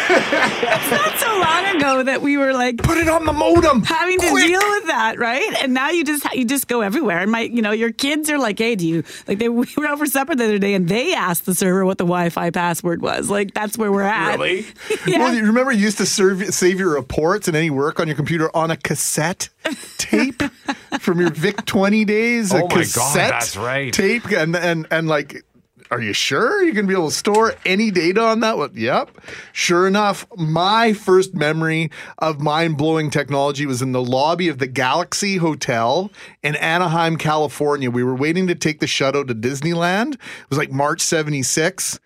That's 0.09 0.91
not 0.91 1.19
so 1.19 1.39
long 1.39 1.75
ago 1.75 2.03
that 2.03 2.21
we 2.21 2.37
were 2.37 2.53
like 2.53 2.77
Put 2.77 2.97
it 2.97 3.07
on 3.07 3.25
the 3.25 3.33
modem. 3.33 3.83
having 3.83 4.19
to 4.19 4.27
deal 4.27 4.59
with 4.59 4.87
that, 4.87 5.19
right? 5.19 5.55
And 5.61 5.73
now 5.73 5.89
you 5.89 6.03
just 6.03 6.31
you 6.33 6.45
just 6.45 6.67
go 6.67 6.81
everywhere. 6.81 7.19
And 7.19 7.31
my, 7.31 7.41
you 7.41 7.61
know, 7.61 7.71
your 7.71 7.91
kids 7.91 8.29
are 8.29 8.39
like, 8.39 8.57
"Hey, 8.57 8.75
do 8.75 8.87
you 8.87 9.03
like?" 9.27 9.39
They 9.39 9.49
we 9.59 9.67
were 9.77 9.85
out 9.85 9.99
for 9.99 10.05
supper 10.05 10.35
the 10.35 10.45
other 10.45 10.59
day, 10.59 10.73
and 10.73 10.87
they 10.87 11.13
asked 11.13 11.45
the 11.45 11.55
server 11.55 11.85
what 11.85 11.97
the 11.97 12.05
Wi-Fi 12.05 12.49
password 12.51 13.01
was. 13.01 13.29
Like 13.29 13.53
that's 13.53 13.77
where 13.77 13.91
we're 13.91 14.01
at. 14.03 14.39
Really? 14.39 14.65
yeah. 15.07 15.19
Well, 15.19 15.33
you 15.33 15.45
remember 15.45 15.71
you 15.71 15.83
used 15.83 15.97
to 15.97 16.05
serve, 16.05 16.43
save 16.53 16.79
your 16.79 16.93
reports 16.93 17.47
and 17.47 17.55
any 17.55 17.69
work 17.69 17.99
on 17.99 18.07
your 18.07 18.15
computer 18.15 18.55
on 18.55 18.71
a 18.71 18.77
cassette 18.77 19.49
tape 19.97 20.41
from 20.99 21.19
your 21.19 21.29
Vic 21.31 21.65
20 21.65 22.05
days? 22.05 22.53
Oh 22.53 22.57
a 22.57 22.75
my 22.75 22.85
God, 22.93 23.15
that's 23.15 23.55
right. 23.57 23.93
Tape 23.93 24.25
and 24.31 24.55
and 24.55 24.87
and 24.91 25.07
like. 25.07 25.43
Are 25.91 25.99
you 25.99 26.13
sure 26.13 26.63
you're 26.63 26.73
going 26.73 26.85
to 26.85 26.87
be 26.87 26.93
able 26.93 27.09
to 27.09 27.15
store 27.15 27.55
any 27.65 27.89
data 27.89 28.21
on 28.21 28.41
that? 28.41 28.59
Well, 28.59 28.69
yep. 28.73 29.09
Sure 29.53 29.87
enough, 29.87 30.27
my 30.37 30.93
first 30.93 31.33
memory 31.33 31.89
of 32.19 32.39
mind 32.39 32.77
blowing 32.77 33.09
technology 33.09 33.65
was 33.65 33.81
in 33.81 33.91
the 33.91 34.01
lobby 34.01 34.49
of 34.49 34.59
the 34.59 34.67
Galaxy 34.67 35.37
Hotel 35.37 36.11
in 36.43 36.55
Anaheim, 36.57 37.17
California. 37.17 37.89
We 37.89 38.03
were 38.03 38.13
waiting 38.13 38.45
to 38.47 38.55
take 38.55 38.81
the 38.81 38.87
shuttle 38.87 39.25
to 39.25 39.33
Disneyland. 39.33 40.13
It 40.13 40.49
was 40.49 40.59
like 40.59 40.71
March 40.71 41.01
76. 41.01 41.99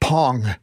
Pong, 0.00 0.54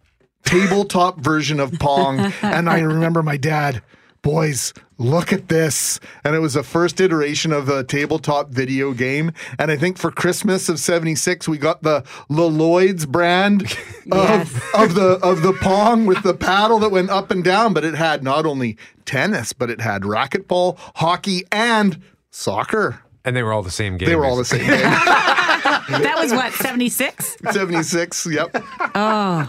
tabletop 0.43 1.19
version 1.19 1.59
of 1.59 1.73
Pong. 1.73 2.33
And 2.41 2.67
I 2.67 2.79
remember 2.79 3.21
my 3.21 3.37
dad 3.37 3.83
boys, 4.23 4.73
look 4.97 5.31
at 5.31 5.49
this. 5.49 5.99
And 6.23 6.33
it 6.35 6.39
was 6.39 6.55
the 6.55 6.63
first 6.63 6.99
iteration 6.99 7.51
of 7.53 7.69
a 7.69 7.83
tabletop 7.83 8.49
video 8.49 8.93
game. 8.93 9.31
And 9.59 9.69
I 9.69 9.77
think 9.77 9.99
for 9.99 10.09
Christmas 10.09 10.67
of 10.69 10.79
76, 10.79 11.47
we 11.47 11.59
got 11.59 11.83
the 11.83 12.03
Lloyd's 12.29 13.05
brand 13.05 13.61
Yes. 14.05 14.51
of, 14.73 14.81
of 14.81 14.95
the 14.95 15.19
of 15.21 15.41
the 15.43 15.53
Pong 15.53 16.05
with 16.07 16.23
the 16.23 16.33
paddle 16.33 16.79
that 16.79 16.89
went 16.91 17.09
up 17.11 17.29
and 17.31 17.43
down, 17.43 17.73
but 17.73 17.85
it 17.85 17.93
had 17.93 18.23
not 18.23 18.45
only 18.45 18.77
tennis, 19.05 19.53
but 19.53 19.69
it 19.69 19.79
had 19.79 20.01
racquetball, 20.01 20.77
hockey, 20.95 21.43
and 21.51 22.01
soccer. 22.31 22.99
And 23.23 23.35
they 23.35 23.43
were 23.43 23.53
all 23.53 23.63
the 23.63 23.71
same 23.71 23.97
game. 23.97 24.09
They 24.09 24.15
were 24.17 24.25
all 24.25 24.35
the 24.35 24.43
same 24.43 24.65
game. 24.67 24.79
That 25.89 26.15
was 26.17 26.31
what, 26.31 26.53
76? 26.53 27.37
76, 27.51 28.27
yep. 28.27 28.63
Oh. 28.95 29.47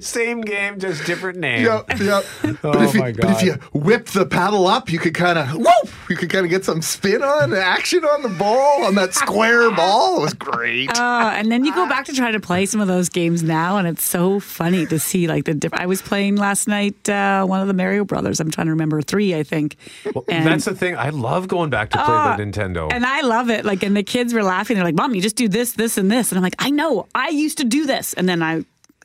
same 0.00 0.40
game, 0.40 0.78
just 0.78 1.04
different 1.04 1.38
name. 1.38 1.64
Yep, 1.64 1.98
yep. 2.00 2.24
Oh 2.44 2.56
but, 2.62 2.76
Oh 2.76 2.82
if 2.82 2.94
you, 2.94 3.00
my 3.00 3.12
but 3.12 3.30
if 3.30 3.42
you 3.42 3.54
whip 3.72 4.06
the 4.06 4.26
paddle 4.26 4.66
up, 4.66 4.90
you 4.90 4.98
could 4.98 5.14
kind 5.14 5.38
of 5.38 5.52
whoop, 5.54 6.03
you 6.14 6.18
could 6.18 6.30
kind 6.30 6.46
of 6.46 6.50
get 6.50 6.64
some 6.64 6.80
spin 6.80 7.24
on 7.24 7.52
action 7.52 8.04
on 8.04 8.22
the 8.22 8.28
ball 8.28 8.84
on 8.84 8.94
that 8.94 9.14
square 9.14 9.68
ball. 9.74 10.18
It 10.18 10.22
was 10.22 10.34
great. 10.34 10.88
Uh, 10.96 11.32
and 11.34 11.50
then 11.50 11.64
you 11.64 11.74
go 11.74 11.88
back 11.88 12.04
to 12.04 12.12
try 12.12 12.30
to 12.30 12.38
play 12.38 12.66
some 12.66 12.80
of 12.80 12.86
those 12.86 13.08
games 13.08 13.42
now, 13.42 13.78
and 13.78 13.88
it's 13.88 14.04
so 14.04 14.38
funny 14.38 14.86
to 14.86 14.98
see 15.00 15.26
like 15.26 15.44
the 15.46 15.54
different. 15.54 15.82
I 15.82 15.86
was 15.86 16.00
playing 16.00 16.36
last 16.36 16.68
night 16.68 17.08
uh, 17.08 17.44
one 17.44 17.60
of 17.60 17.66
the 17.66 17.74
Mario 17.74 18.04
Brothers. 18.04 18.38
I'm 18.38 18.50
trying 18.52 18.66
to 18.68 18.72
remember 18.72 19.02
three, 19.02 19.34
I 19.34 19.42
think. 19.42 19.76
Well, 20.14 20.24
And- 20.28 20.46
that's 20.46 20.64
the 20.66 20.74
thing. 20.74 20.96
I 20.96 21.08
love 21.10 21.48
going 21.48 21.70
back 21.70 21.90
to 21.90 21.96
play 21.98 22.04
Ah, 22.06 22.36
the 22.36 22.44
Nintendo. 22.44 22.92
And 22.92 23.04
I 23.04 23.22
love 23.22 23.50
it. 23.50 23.64
Like, 23.64 23.82
and 23.82 23.96
the 23.96 24.04
kids 24.04 24.32
were 24.32 24.44
laughing. 24.44 24.76
They're 24.76 24.84
like, 24.84 24.94
"Mom, 24.94 25.14
you 25.14 25.20
just 25.20 25.36
do 25.36 25.48
this, 25.48 25.72
this, 25.72 25.98
and 25.98 26.10
this." 26.10 26.30
And 26.30 26.38
I'm 26.38 26.42
like, 26.44 26.54
"I 26.60 26.70
know. 26.70 27.08
I 27.14 27.30
used 27.30 27.58
to 27.58 27.64
do 27.64 27.86
this." 27.86 28.12
And 28.14 28.28
then 28.28 28.40
I, 28.42 28.64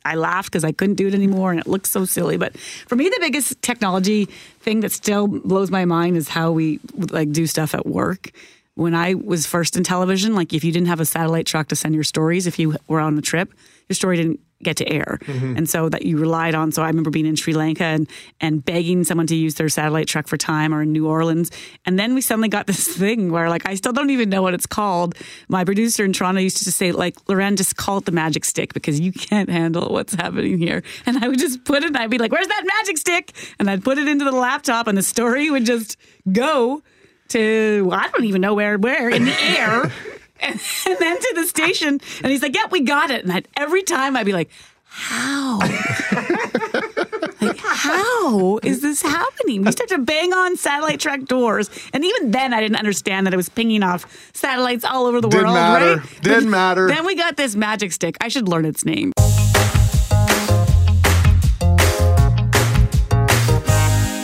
I 0.10 0.16
laughed 0.16 0.52
because 0.52 0.64
I 0.64 0.72
couldn't 0.72 0.96
do 0.96 1.08
it 1.08 1.14
anymore, 1.14 1.52
and 1.52 1.60
it 1.60 1.68
looks 1.68 1.92
so 1.92 2.04
silly. 2.04 2.36
But 2.36 2.58
for 2.58 2.96
me, 2.96 3.10
the 3.10 3.20
biggest 3.20 3.62
technology 3.62 4.26
thing 4.60 4.80
that 4.80 4.92
still 4.92 5.28
blows 5.28 5.70
my 5.70 5.86
mind 5.86 6.18
is 6.18 6.28
how 6.28 6.52
we 6.52 6.80
like 6.96 7.32
do 7.32 7.46
stuff 7.46 7.76
at 7.76 7.86
work. 7.86 8.32
When 8.74 8.96
I 8.96 9.14
was 9.14 9.46
first 9.46 9.78
in 9.78 9.84
television, 9.84 10.34
like 10.34 10.54
if 10.54 10.64
you 10.64 10.72
didn't 10.72 10.88
have 10.88 11.00
a 11.00 11.06
satellite 11.06 11.46
truck 11.46 11.68
to 11.68 11.76
send 11.76 11.94
your 11.94 12.04
stories, 12.04 12.48
if 12.48 12.58
you 12.58 12.76
were 12.88 13.00
on 13.00 13.18
a 13.18 13.22
trip, 13.22 13.54
your 13.88 13.94
story 13.94 14.18
didn't 14.18 14.40
get 14.64 14.78
to 14.78 14.90
air. 14.90 15.20
Mm-hmm. 15.24 15.58
And 15.58 15.70
so 15.70 15.90
that 15.90 16.04
you 16.04 16.18
relied 16.18 16.56
on. 16.56 16.72
So 16.72 16.82
I 16.82 16.88
remember 16.88 17.10
being 17.10 17.26
in 17.26 17.36
Sri 17.36 17.54
Lanka 17.54 17.84
and, 17.84 18.10
and 18.42 18.64
begging 18.64 19.04
someone 19.04 19.28
to 19.28 19.36
use 19.36 19.56
their 19.56 19.70
satellite 19.70 20.08
truck 20.08 20.28
for 20.28 20.38
time 20.38 20.74
or 20.74 20.82
in 20.82 20.92
New 20.92 21.08
Orleans. 21.08 21.52
And 21.86 21.98
then 21.98 22.14
we 22.14 22.22
suddenly 22.22 22.50
got 22.50 22.68
this 22.68 22.88
thing 22.88 23.32
where 23.32 23.50
like 23.50 23.68
I 23.68 23.76
still 23.76 23.94
don't 23.94 24.10
even 24.10 24.30
know 24.30 24.42
what 24.42 24.54
it's 24.54 24.66
called. 24.66 25.16
My 25.48 25.64
producer 25.64 26.04
in 26.04 26.14
Toronto 26.14 26.42
used 26.42 26.58
to 26.58 26.66
just 26.66 26.78
say, 26.78 26.92
like, 26.92 27.16
Loren, 27.30 27.56
just 27.56 27.78
call 27.78 28.00
it 28.00 28.06
the 28.06 28.12
magic 28.12 28.46
stick 28.46 28.74
because 28.74 29.00
you 29.00 29.12
can't 29.12 29.50
handle 29.50 29.90
what's 29.90 30.14
happening 30.14 30.58
here. 30.58 30.84
And 31.06 31.24
I 31.24 31.28
would 31.28 31.40
just 31.40 31.64
put 31.64 31.84
it 31.84 31.88
and 31.88 31.98
I'd 31.98 32.10
be 32.10 32.18
like, 32.18 32.32
Where's 32.32 32.48
that 32.48 32.64
magic 32.66 32.98
stick? 32.98 33.34
And 33.60 33.70
I'd 33.70 33.84
put 33.84 33.98
it 33.98 34.08
into 34.08 34.26
the 34.26 34.32
laptop 34.32 34.88
and 34.88 34.98
the 34.98 35.04
story 35.04 35.50
would 35.50 35.66
just 35.66 35.98
go 36.32 36.82
to 37.30 37.86
well, 37.86 38.00
I 38.00 38.10
don't 38.10 38.26
even 38.26 38.42
know 38.42 38.54
where 38.54 38.78
where 38.78 39.10
in 39.10 39.26
the 39.26 39.42
air. 39.42 39.92
And, 40.42 40.60
and 40.88 40.98
then 41.00 41.20
to 41.20 41.32
the 41.36 41.46
station, 41.46 42.00
and 42.24 42.32
he's 42.32 42.42
like, 42.42 42.56
"Yep, 42.56 42.72
we 42.72 42.82
got 42.82 43.12
it." 43.12 43.24
And 43.24 43.32
I'd, 43.34 43.48
every 43.58 43.84
time 43.84 44.16
I'd 44.16 44.26
be 44.26 44.34
like, 44.34 44.50
"How? 44.86 45.60
like, 47.42 47.58
how 47.58 48.60
is 48.64 48.82
this 48.82 49.02
happening?" 49.02 49.64
We 49.64 49.72
start 49.72 49.90
to 49.90 49.98
bang 49.98 50.32
on 50.34 50.56
satellite 50.58 51.00
track 51.00 51.26
doors, 51.26 51.70
and 51.94 52.06
even 52.06 52.32
then, 52.32 52.54
I 52.54 52.62
didn't 52.62 52.78
understand 52.78 53.28
that 53.28 53.34
it 53.34 53.38
was 53.38 53.50
pinging 53.50 53.84
off 53.84 54.06
satellites 54.34 54.86
all 54.86 55.06
over 55.06 55.20
the 55.22 55.28
Didn't 55.28 55.46
world. 55.48 55.56
matter. 55.56 55.96
Right? 55.98 56.22
Didn't 56.22 56.44
But 56.46 56.50
matter. 56.52 56.88
Then 56.88 57.06
we 57.06 57.16
got 57.16 57.36
this 57.36 57.56
magic 57.56 57.92
stick. 57.92 58.16
I 58.22 58.30
should 58.30 58.48
learn 58.48 58.66
its 58.66 58.86
name. 58.86 59.12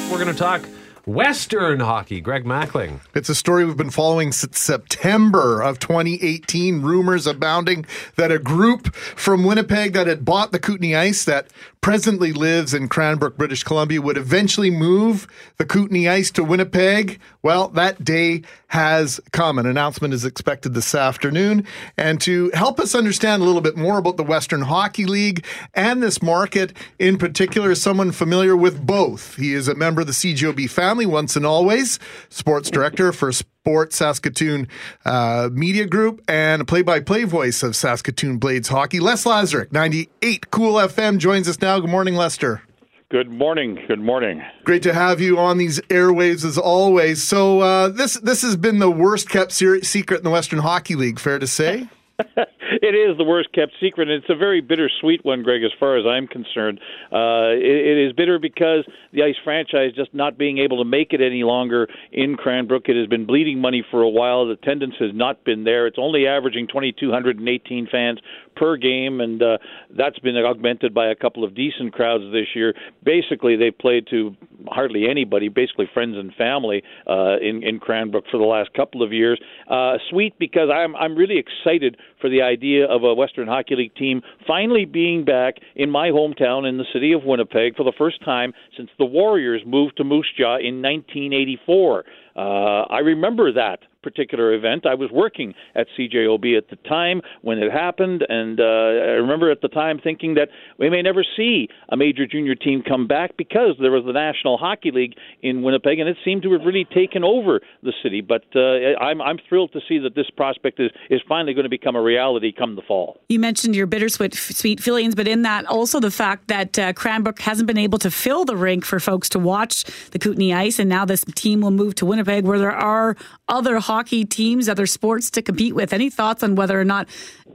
We're 0.09 0.23
going 0.23 0.33
to 0.33 0.39
talk 0.39 0.61
Western 1.05 1.81
hockey. 1.81 2.19
Greg 2.19 2.45
Mackling. 2.45 2.99
It's 3.13 3.29
a 3.29 3.35
story 3.35 3.63
we've 3.63 3.77
been 3.77 3.91
following 3.91 4.31
since 4.31 4.59
September 4.59 5.61
of 5.61 5.77
2018. 5.77 6.81
Rumors 6.81 7.27
abounding 7.27 7.85
that 8.15 8.31
a 8.31 8.39
group 8.39 8.95
from 8.95 9.43
Winnipeg 9.43 9.93
that 9.93 10.07
had 10.07 10.25
bought 10.25 10.51
the 10.51 10.59
Kootenay 10.59 10.95
Ice 10.95 11.23
that 11.25 11.47
presently 11.81 12.33
lives 12.33 12.73
in 12.73 12.87
Cranbrook, 12.87 13.37
British 13.37 13.63
Columbia, 13.63 14.01
would 14.01 14.17
eventually 14.17 14.71
move 14.71 15.27
the 15.57 15.65
Kootenay 15.65 16.07
Ice 16.07 16.31
to 16.31 16.43
Winnipeg. 16.43 17.19
Well, 17.43 17.67
that 17.69 18.03
day 18.03 18.41
has 18.69 19.19
come. 19.31 19.59
An 19.59 19.67
announcement 19.67 20.11
is 20.11 20.25
expected 20.25 20.73
this 20.73 20.95
afternoon. 20.95 21.67
And 21.95 22.19
to 22.21 22.49
help 22.55 22.79
us 22.79 22.95
understand 22.95 23.43
a 23.43 23.45
little 23.45 23.61
bit 23.61 23.77
more 23.77 23.99
about 23.99 24.17
the 24.17 24.23
Western 24.23 24.63
Hockey 24.63 25.05
League 25.05 25.45
and 25.75 26.01
this 26.01 26.23
market 26.23 26.73
in 26.97 27.19
particular 27.19 27.75
someone 27.75 28.11
familiar 28.11 28.55
with 28.57 28.83
both. 28.83 29.35
He 29.35 29.53
is 29.53 29.67
a 29.67 29.75
member 29.75 30.01
of 30.01 30.07
the 30.07 30.13
CJOB 30.13 30.67
family 30.71 30.94
once 31.03 31.35
and 31.35 31.45
always, 31.45 31.99
sports 32.29 32.69
director 32.69 33.11
for 33.11 33.31
Sports 33.31 33.95
Saskatoon 33.95 34.67
uh, 35.05 35.49
Media 35.51 35.87
Group, 35.87 36.21
and 36.27 36.61
a 36.61 36.65
play-by-play 36.65 37.23
voice 37.23 37.63
of 37.63 37.75
Saskatoon 37.75 38.37
Blades 38.37 38.67
hockey. 38.67 38.99
Les 38.99 39.25
Lazaruk, 39.25 39.71
98 39.71 40.51
Cool 40.51 40.75
FM, 40.75 41.17
joins 41.17 41.49
us 41.49 41.59
now. 41.59 41.79
Good 41.79 41.89
morning, 41.89 42.13
Lester. 42.13 42.61
Good 43.09 43.31
morning. 43.31 43.79
Good 43.87 43.99
morning. 43.99 44.43
Great 44.63 44.83
to 44.83 44.93
have 44.93 45.19
you 45.21 45.39
on 45.39 45.57
these 45.57 45.79
airwaves 45.81 46.45
as 46.45 46.57
always. 46.57 47.23
So 47.23 47.61
uh, 47.61 47.89
this 47.89 48.15
this 48.15 48.41
has 48.41 48.55
been 48.55 48.79
the 48.79 48.89
worst 48.91 49.29
kept 49.29 49.51
ser- 49.51 49.83
secret 49.83 50.17
in 50.17 50.23
the 50.23 50.29
Western 50.31 50.59
Hockey 50.59 50.95
League. 50.95 51.19
Fair 51.19 51.39
to 51.39 51.47
say. 51.47 51.87
It 52.81 52.95
is 52.95 53.17
the 53.17 53.23
worst 53.23 53.51
kept 53.53 53.73
secret. 53.79 54.09
and 54.09 54.23
It's 54.23 54.29
a 54.29 54.35
very 54.35 54.61
bittersweet 54.61 55.23
one, 55.23 55.43
Greg, 55.43 55.63
as 55.63 55.71
far 55.79 55.97
as 55.97 56.05
I'm 56.05 56.27
concerned. 56.27 56.79
Uh, 57.11 57.53
it, 57.53 57.61
it 57.61 58.07
is 58.07 58.13
bitter 58.13 58.39
because 58.39 58.85
the 59.13 59.23
Ice 59.23 59.35
franchise 59.43 59.91
just 59.95 60.13
not 60.13 60.37
being 60.37 60.57
able 60.57 60.77
to 60.83 60.85
make 60.85 61.13
it 61.13 61.21
any 61.21 61.43
longer 61.43 61.87
in 62.11 62.35
Cranbrook. 62.35 62.89
It 62.89 62.95
has 62.95 63.07
been 63.07 63.25
bleeding 63.25 63.59
money 63.59 63.83
for 63.91 64.01
a 64.01 64.09
while. 64.09 64.45
The 64.45 64.53
attendance 64.53 64.95
has 64.99 65.11
not 65.13 65.43
been 65.43 65.63
there. 65.63 65.87
It's 65.87 65.97
only 65.99 66.27
averaging 66.27 66.67
2,218 66.67 67.87
fans 67.91 68.19
per 68.55 68.77
game, 68.77 69.21
and 69.21 69.41
uh, 69.41 69.57
that's 69.95 70.19
been 70.19 70.35
augmented 70.37 70.93
by 70.93 71.07
a 71.07 71.15
couple 71.15 71.43
of 71.43 71.55
decent 71.55 71.93
crowds 71.93 72.23
this 72.31 72.47
year. 72.55 72.73
Basically, 73.03 73.55
they've 73.55 73.77
played 73.77 74.07
to 74.11 74.35
hardly 74.67 75.07
anybody, 75.09 75.49
basically 75.49 75.89
friends 75.93 76.15
and 76.17 76.33
family 76.35 76.83
uh, 77.07 77.37
in 77.41 77.63
in 77.63 77.79
Cranbrook 77.79 78.25
for 78.31 78.37
the 78.37 78.45
last 78.45 78.73
couple 78.73 79.03
of 79.03 79.11
years. 79.13 79.39
Uh, 79.69 79.97
sweet 80.09 80.37
because 80.39 80.69
I'm 80.73 80.95
I'm 80.95 81.15
really 81.15 81.37
excited 81.37 81.97
for 82.21 82.29
the 82.29 82.41
idea 82.41 82.85
of 82.85 83.03
a 83.03 83.13
Western 83.13 83.47
Hockey 83.47 83.75
League 83.75 83.95
team 83.95 84.21
finally 84.47 84.85
being 84.85 85.25
back 85.25 85.55
in 85.75 85.89
my 85.89 86.09
hometown 86.09 86.67
in 86.67 86.77
the 86.77 86.85
city 86.93 87.11
of 87.13 87.23
Winnipeg 87.23 87.75
for 87.75 87.83
the 87.83 87.93
first 87.97 88.23
time 88.23 88.53
since 88.77 88.89
the 88.97 89.05
Warriors 89.05 89.61
moved 89.65 89.97
to 89.97 90.03
Moose 90.03 90.31
Jaw 90.37 90.57
in 90.57 90.81
1984. 90.81 92.03
Uh, 92.35 92.83
I 92.89 92.99
remember 92.99 93.51
that 93.53 93.79
particular 94.05 94.53
event. 94.53 94.85
I 94.85 94.93
was 94.93 95.09
working 95.11 95.55
at 95.73 95.87
CJOB 95.97 96.55
at 96.55 96.69
the 96.69 96.75
time 96.87 97.21
when 97.41 97.57
it 97.57 97.71
happened, 97.71 98.23
and 98.29 98.59
uh, 98.59 98.63
I 98.63 99.17
remember 99.17 99.49
at 99.51 99.61
the 99.61 99.67
time 99.67 99.99
thinking 100.01 100.35
that 100.35 100.49
we 100.77 100.91
may 100.91 101.01
never 101.01 101.25
see 101.35 101.67
a 101.89 101.97
major 101.97 102.27
junior 102.27 102.53
team 102.53 102.83
come 102.87 103.07
back 103.07 103.35
because 103.35 103.71
there 103.81 103.91
was 103.91 104.05
the 104.05 104.13
National 104.13 104.57
Hockey 104.57 104.91
League 104.91 105.15
in 105.41 105.63
Winnipeg, 105.63 105.97
and 105.99 106.07
it 106.07 106.17
seemed 106.23 106.43
to 106.43 106.53
have 106.53 106.61
really 106.61 106.85
taken 106.85 107.23
over 107.23 107.61
the 107.81 107.93
city. 108.03 108.21
But 108.21 108.43
uh, 108.55 108.95
I'm 109.03 109.21
I'm 109.21 109.39
thrilled 109.49 109.73
to 109.73 109.79
see 109.89 109.97
that 109.99 110.13
this 110.13 110.29
prospect 110.29 110.79
is 110.79 110.91
is 111.09 111.21
finally 111.27 111.55
going 111.55 111.63
to 111.63 111.69
become 111.69 111.95
a 111.95 112.01
reality 112.01 112.53
come 112.55 112.75
the 112.75 112.83
fall. 112.83 113.19
You 113.27 113.39
mentioned 113.39 113.75
your 113.75 113.87
bittersweet 113.87 114.35
sweet 114.35 114.79
feelings, 114.79 115.15
but 115.15 115.27
in 115.27 115.41
that 115.41 115.65
also 115.65 115.99
the 115.99 116.11
fact 116.11 116.47
that 116.49 116.77
uh, 116.77 116.93
Cranbrook 116.93 117.39
hasn't 117.39 117.65
been 117.65 117.79
able 117.79 117.97
to 117.99 118.11
fill 118.11 118.45
the 118.45 118.55
rink 118.55 118.85
for 118.85 118.99
folks 118.99 119.29
to 119.29 119.39
watch 119.39 119.83
the 120.11 120.19
Kootenay 120.19 120.53
Ice, 120.53 120.77
and 120.77 120.87
now 120.87 121.05
this 121.05 121.25
team 121.33 121.61
will 121.61 121.71
move 121.71 121.95
to 121.95 122.05
Winnipeg, 122.05 122.24
where 122.25 122.59
there 122.59 122.71
are 122.71 123.15
other 123.47 123.79
hockey 123.79 124.25
teams, 124.25 124.67
other 124.67 124.85
sports 124.85 125.29
to 125.31 125.41
compete 125.41 125.75
with. 125.75 125.93
Any 125.93 126.09
thoughts 126.09 126.43
on 126.43 126.55
whether 126.55 126.79
or 126.79 126.83
not 126.83 127.07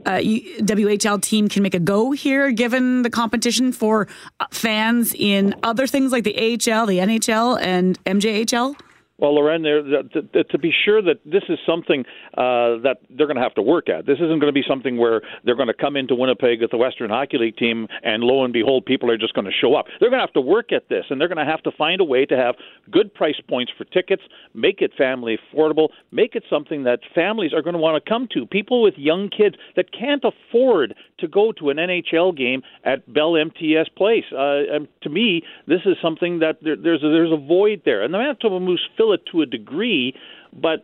uh, 0.05 0.17
WHL 0.17 1.21
team 1.21 1.47
can 1.47 1.63
make 1.63 1.73
a 1.73 1.79
go 1.79 2.11
here, 2.11 2.51
given 2.51 3.03
the 3.03 3.09
competition 3.09 3.71
for 3.71 4.07
uh, 4.39 4.45
fans 4.51 5.13
in 5.13 5.55
other 5.63 5.87
things 5.87 6.11
like 6.11 6.23
the 6.23 6.35
AHL, 6.35 6.85
the 6.85 6.97
NHL, 6.97 7.61
and 7.61 8.03
MJHL? 8.05 8.75
Well, 9.21 9.35
Loren, 9.35 9.61
to, 9.61 10.43
to, 10.43 10.57
be 10.57 10.71
sure 10.83 10.99
that 10.99 11.19
this 11.23 11.43
is 11.47 11.59
something 11.63 12.03
uh, 12.33 12.81
that 12.81 12.97
they're 13.07 13.27
going 13.27 13.37
to 13.37 13.43
have 13.43 13.53
to 13.53 13.61
work 13.61 13.87
at. 13.87 14.07
This 14.07 14.17
isn't 14.17 14.39
going 14.39 14.51
to 14.51 14.51
be 14.51 14.63
something 14.67 14.97
where 14.97 15.21
they're 15.45 15.55
going 15.55 15.67
to 15.67 15.75
come 15.75 15.95
into 15.95 16.15
Winnipeg 16.15 16.59
with 16.59 16.71
the 16.71 16.77
Western 16.77 17.11
Hockey 17.11 17.37
League 17.37 17.55
team, 17.55 17.87
and 18.01 18.23
lo 18.23 18.43
and 18.43 18.51
behold, 18.51 18.83
people 18.87 19.11
are 19.11 19.19
just 19.19 19.35
going 19.35 19.45
to 19.45 19.51
show 19.51 19.75
up. 19.75 19.85
They're 19.99 20.09
going 20.09 20.21
to 20.21 20.25
have 20.25 20.33
to 20.33 20.41
work 20.41 20.71
at 20.71 20.89
this, 20.89 21.05
and 21.11 21.21
they're 21.21 21.27
going 21.27 21.37
to 21.37 21.49
have 21.49 21.61
to 21.63 21.71
find 21.77 22.01
a 22.01 22.03
way 22.03 22.25
to 22.25 22.35
have 22.35 22.55
good 22.89 23.13
price 23.13 23.39
points 23.47 23.71
for 23.77 23.83
tickets, 23.83 24.23
make 24.55 24.81
it 24.81 24.91
family 24.97 25.37
affordable, 25.37 25.89
make 26.11 26.33
it 26.33 26.43
something 26.49 26.83
that 26.85 27.01
families 27.13 27.53
are 27.53 27.61
going 27.61 27.75
to 27.75 27.79
want 27.79 28.03
to 28.03 28.09
come 28.09 28.27
to. 28.33 28.47
People 28.47 28.81
with 28.81 28.95
young 28.97 29.29
kids 29.29 29.55
that 29.75 29.93
can't 29.93 30.23
afford 30.23 30.95
to 31.19 31.27
go 31.27 31.51
to 31.51 31.69
an 31.69 31.77
NHL 31.77 32.35
game 32.35 32.63
at 32.83 33.13
Bell 33.13 33.35
MTS 33.35 33.89
Place. 33.95 34.25
Uh, 34.31 34.81
to 35.03 35.09
me, 35.11 35.43
this 35.67 35.81
is 35.85 35.95
something 36.01 36.39
that 36.39 36.57
there, 36.63 36.75
there's 36.75 37.03
a, 37.03 37.07
there's 37.07 37.31
a 37.31 37.37
void 37.37 37.83
there, 37.85 38.01
and 38.01 38.11
the 38.11 38.17
Manitoba 38.17 38.59
Moose 38.59 38.81
fill 38.97 39.10
it 39.13 39.21
to 39.31 39.41
a 39.41 39.45
degree, 39.45 40.15
but 40.53 40.83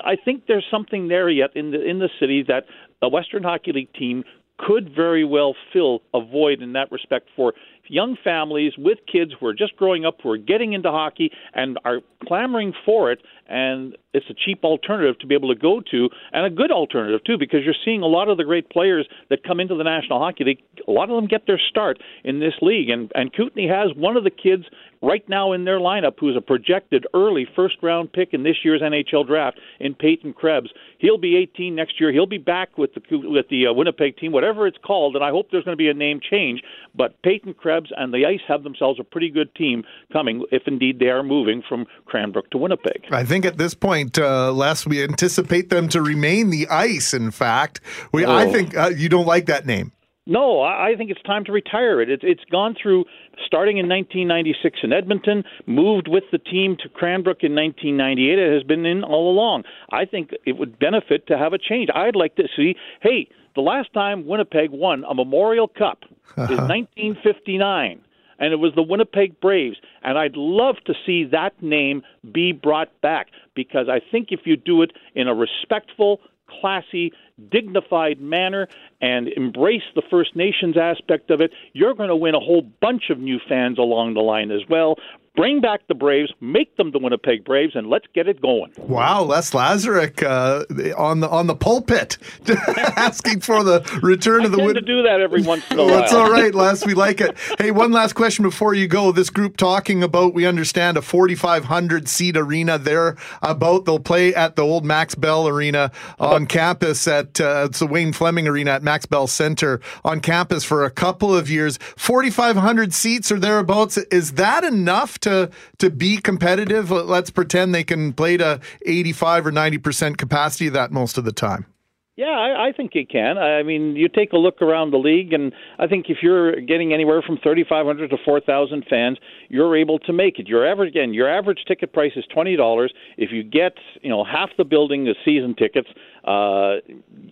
I 0.00 0.16
think 0.16 0.44
there's 0.46 0.66
something 0.70 1.08
there 1.08 1.28
yet 1.28 1.50
in 1.54 1.70
the 1.70 1.82
in 1.84 1.98
the 1.98 2.08
city 2.18 2.44
that 2.48 2.64
a 3.00 3.08
Western 3.08 3.42
Hockey 3.42 3.72
League 3.72 3.92
team 3.92 4.24
could 4.58 4.94
very 4.94 5.24
well 5.24 5.54
fill 5.72 6.02
a 6.14 6.20
void 6.24 6.62
in 6.62 6.72
that 6.74 6.90
respect 6.92 7.28
for 7.34 7.52
young 7.88 8.16
families 8.22 8.72
with 8.78 8.98
kids 9.10 9.32
who 9.38 9.46
are 9.46 9.54
just 9.54 9.76
growing 9.76 10.04
up, 10.04 10.18
who 10.22 10.30
are 10.30 10.38
getting 10.38 10.72
into 10.72 10.90
hockey 10.90 11.30
and 11.54 11.78
are 11.84 12.00
clamoring 12.26 12.72
for 12.84 13.12
it. 13.12 13.20
And 13.48 13.96
it's 14.14 14.26
a 14.30 14.34
cheap 14.34 14.64
alternative 14.64 15.18
to 15.20 15.26
be 15.26 15.34
able 15.34 15.52
to 15.54 15.60
go 15.60 15.82
to, 15.90 16.08
and 16.32 16.46
a 16.46 16.50
good 16.50 16.70
alternative 16.70 17.20
too, 17.24 17.36
because 17.38 17.60
you're 17.64 17.74
seeing 17.84 18.02
a 18.02 18.06
lot 18.06 18.28
of 18.28 18.36
the 18.36 18.44
great 18.44 18.70
players 18.70 19.06
that 19.30 19.44
come 19.44 19.60
into 19.60 19.74
the 19.74 19.84
National 19.84 20.18
Hockey 20.18 20.44
League. 20.44 20.62
A 20.86 20.90
lot 20.90 21.10
of 21.10 21.16
them 21.16 21.26
get 21.26 21.46
their 21.46 21.60
start 21.70 21.98
in 22.24 22.40
this 22.40 22.54
league, 22.62 22.88
and 22.88 23.10
and 23.14 23.32
Kootenay 23.32 23.66
has 23.66 23.90
one 23.96 24.16
of 24.16 24.24
the 24.24 24.30
kids 24.30 24.64
right 25.02 25.26
now 25.28 25.52
in 25.52 25.64
their 25.64 25.80
lineup 25.80 26.14
who's 26.18 26.36
a 26.36 26.40
projected 26.40 27.06
early 27.12 27.46
first 27.56 27.76
round 27.82 28.12
pick 28.12 28.32
in 28.32 28.42
this 28.42 28.56
year's 28.64 28.80
NHL 28.80 29.26
draft 29.26 29.58
in 29.80 29.94
Peyton 29.94 30.32
Krebs. 30.32 30.70
He'll 30.98 31.18
be 31.18 31.36
18 31.36 31.74
next 31.74 32.00
year. 32.00 32.12
He'll 32.12 32.26
be 32.26 32.38
back 32.38 32.78
with 32.78 32.90
the 32.94 33.02
with 33.10 33.48
the 33.48 33.66
uh, 33.66 33.72
Winnipeg 33.72 34.16
team, 34.16 34.32
whatever 34.32 34.66
it's 34.66 34.78
called, 34.84 35.16
and 35.16 35.24
I 35.24 35.30
hope 35.30 35.48
there's 35.50 35.64
going 35.64 35.76
to 35.76 35.82
be 35.82 35.88
a 35.88 35.94
name 35.94 36.20
change. 36.20 36.62
But 36.94 37.20
Peyton 37.22 37.54
Krebs 37.54 37.71
and 37.96 38.12
the 38.12 38.26
Ice 38.26 38.40
have 38.48 38.62
themselves 38.62 38.98
a 39.00 39.04
pretty 39.04 39.30
good 39.30 39.54
team 39.54 39.84
coming, 40.12 40.44
if 40.52 40.62
indeed 40.66 40.98
they 40.98 41.08
are 41.08 41.22
moving 41.22 41.62
from 41.68 41.86
Cranbrook 42.06 42.50
to 42.50 42.58
Winnipeg. 42.58 43.04
I 43.10 43.24
think 43.24 43.44
at 43.44 43.58
this 43.58 43.74
point, 43.74 44.18
uh, 44.18 44.52
Les, 44.52 44.86
we 44.86 45.02
anticipate 45.02 45.70
them 45.70 45.88
to 45.88 46.02
remain 46.02 46.50
the 46.50 46.68
Ice. 46.68 47.14
In 47.14 47.30
fact, 47.30 47.80
we 48.12 48.24
I 48.24 48.44
Oh. 48.46 48.52
think 48.52 48.76
uh, 48.76 48.90
you 48.96 49.08
don't 49.08 49.26
like 49.26 49.46
that 49.46 49.66
name. 49.66 49.92
No, 50.24 50.60
I 50.60 50.90
I 50.90 50.94
think 50.96 51.10
it's 51.10 51.22
time 51.22 51.44
to 51.46 51.52
retire 51.52 52.00
it. 52.00 52.08
It's 52.08 52.22
it's 52.24 52.44
gone 52.50 52.76
through 52.80 53.06
starting 53.44 53.78
in 53.78 53.88
1996 53.88 54.78
in 54.84 54.92
Edmonton, 54.92 55.42
moved 55.66 56.06
with 56.06 56.24
the 56.30 56.38
team 56.38 56.76
to 56.82 56.88
Cranbrook 56.88 57.42
in 57.42 57.54
1998. 57.56 58.38
It 58.38 58.52
has 58.52 58.62
been 58.62 58.86
in 58.86 59.02
all 59.02 59.30
along. 59.32 59.64
I 59.90 60.04
think 60.04 60.30
it 60.46 60.58
would 60.58 60.78
benefit 60.78 61.26
to 61.26 61.36
have 61.36 61.52
a 61.52 61.58
change. 61.58 61.88
I'd 61.92 62.14
like 62.14 62.36
to 62.36 62.44
see. 62.56 62.76
Hey, 63.00 63.28
the 63.54 63.60
last 63.60 63.92
time 63.92 64.26
Winnipeg 64.26 64.70
won 64.70 65.04
a 65.08 65.14
Memorial 65.14 65.68
Cup 65.68 66.04
is 66.36 66.58
1959. 66.58 68.00
And 68.38 68.52
it 68.52 68.56
was 68.56 68.72
the 68.74 68.82
Winnipeg 68.82 69.40
Braves. 69.40 69.76
And 70.02 70.18
I'd 70.18 70.36
love 70.36 70.76
to 70.86 70.94
see 71.06 71.24
that 71.30 71.62
name 71.62 72.02
be 72.32 72.52
brought 72.52 72.88
back 73.00 73.28
because 73.54 73.88
I 73.88 74.00
think 74.10 74.28
if 74.30 74.40
you 74.44 74.56
do 74.56 74.82
it 74.82 74.92
in 75.14 75.28
a 75.28 75.34
respectful, 75.34 76.20
classy, 76.60 77.12
dignified 77.50 78.20
manner 78.20 78.68
and 79.00 79.28
embrace 79.28 79.82
the 79.94 80.02
First 80.10 80.36
Nations 80.36 80.76
aspect 80.76 81.30
of 81.30 81.40
it, 81.40 81.50
you're 81.72 81.94
going 81.94 82.08
to 82.08 82.16
win 82.16 82.34
a 82.34 82.40
whole 82.40 82.62
bunch 82.80 83.10
of 83.10 83.18
new 83.18 83.38
fans 83.48 83.78
along 83.78 84.14
the 84.14 84.20
line 84.20 84.50
as 84.50 84.62
well. 84.68 84.96
Bring 85.34 85.62
back 85.62 85.80
the 85.88 85.94
Braves, 85.94 86.30
make 86.42 86.76
them 86.76 86.90
the 86.92 86.98
Winnipeg 86.98 87.42
Braves, 87.42 87.74
and 87.74 87.86
let's 87.88 88.04
get 88.14 88.28
it 88.28 88.42
going. 88.42 88.70
Wow, 88.76 89.22
Les 89.22 89.50
Lazaruk 89.52 90.22
uh, 90.22 90.94
on 90.94 91.20
the 91.20 91.30
on 91.30 91.46
the 91.46 91.54
pulpit, 91.54 92.18
asking 92.76 93.40
for 93.40 93.64
the 93.64 93.80
return 94.02 94.44
of 94.44 94.50
the 94.50 94.58
tend 94.58 94.66
Win- 94.66 94.74
to 94.74 94.82
do 94.82 95.02
that 95.04 95.22
every 95.22 95.40
once 95.40 95.64
in 95.70 95.78
a 95.78 95.84
while. 95.86 95.94
that's 95.94 96.12
all 96.12 96.30
right, 96.30 96.54
Les. 96.54 96.84
We 96.84 96.92
like 96.92 97.22
it. 97.22 97.34
Hey, 97.58 97.70
one 97.70 97.92
last 97.92 98.12
question 98.12 98.42
before 98.42 98.74
you 98.74 98.86
go. 98.86 99.10
This 99.10 99.30
group 99.30 99.56
talking 99.56 100.02
about, 100.02 100.34
we 100.34 100.44
understand, 100.44 100.98
a 100.98 101.02
4,500 101.02 102.08
seat 102.08 102.36
arena 102.36 102.76
there 102.76 103.16
about. 103.40 103.86
They'll 103.86 104.00
play 104.00 104.34
at 104.34 104.56
the 104.56 104.62
old 104.62 104.84
Max 104.84 105.14
Bell 105.14 105.48
Arena 105.48 105.92
on 106.20 106.44
campus 106.44 107.08
at, 107.08 107.21
uh, 107.40 107.66
it's 107.68 107.78
the 107.78 107.86
Wayne 107.86 108.12
Fleming 108.12 108.48
Arena 108.48 108.72
at 108.72 108.82
Max 108.82 109.06
Bell 109.06 109.26
Center 109.26 109.80
on 110.04 110.20
campus 110.20 110.64
for 110.64 110.84
a 110.84 110.90
couple 110.90 111.34
of 111.34 111.50
years. 111.50 111.78
4,500 111.96 112.92
seats 112.92 113.30
or 113.32 113.38
thereabouts. 113.38 113.96
Is 113.96 114.32
that 114.32 114.64
enough 114.64 115.18
to, 115.20 115.50
to 115.78 115.90
be 115.90 116.18
competitive? 116.18 116.90
Let's 116.90 117.30
pretend 117.30 117.74
they 117.74 117.84
can 117.84 118.12
play 118.12 118.36
to 118.36 118.60
85 118.86 119.46
or 119.46 119.52
90% 119.52 120.16
capacity 120.16 120.66
of 120.66 120.72
that 120.74 120.92
most 120.92 121.18
of 121.18 121.24
the 121.24 121.32
time. 121.32 121.66
Yeah, 122.14 122.26
I, 122.26 122.68
I 122.68 122.72
think 122.72 122.94
it 122.94 123.08
can. 123.08 123.38
I 123.38 123.62
mean, 123.62 123.96
you 123.96 124.06
take 124.06 124.34
a 124.34 124.36
look 124.36 124.60
around 124.60 124.90
the 124.90 124.98
league, 124.98 125.32
and 125.32 125.50
I 125.78 125.86
think 125.86 126.06
if 126.10 126.18
you're 126.20 126.60
getting 126.60 126.92
anywhere 126.92 127.22
from 127.22 127.38
3,500 127.38 128.10
to 128.10 128.16
4,000 128.22 128.84
fans, 128.88 129.16
you're 129.48 129.74
able 129.74 129.98
to 130.00 130.12
make 130.12 130.38
it. 130.38 130.46
Your 130.46 130.70
average, 130.70 130.90
again, 130.90 131.14
your 131.14 131.26
average 131.26 131.64
ticket 131.66 131.94
price 131.94 132.12
is 132.14 132.24
twenty 132.32 132.54
dollars. 132.54 132.92
If 133.16 133.32
you 133.32 133.42
get, 133.42 133.72
you 134.02 134.10
know, 134.10 134.24
half 134.24 134.50
the 134.58 134.64
building 134.64 135.08
as 135.08 135.16
season 135.24 135.54
tickets, 135.54 135.88
uh, 136.24 136.76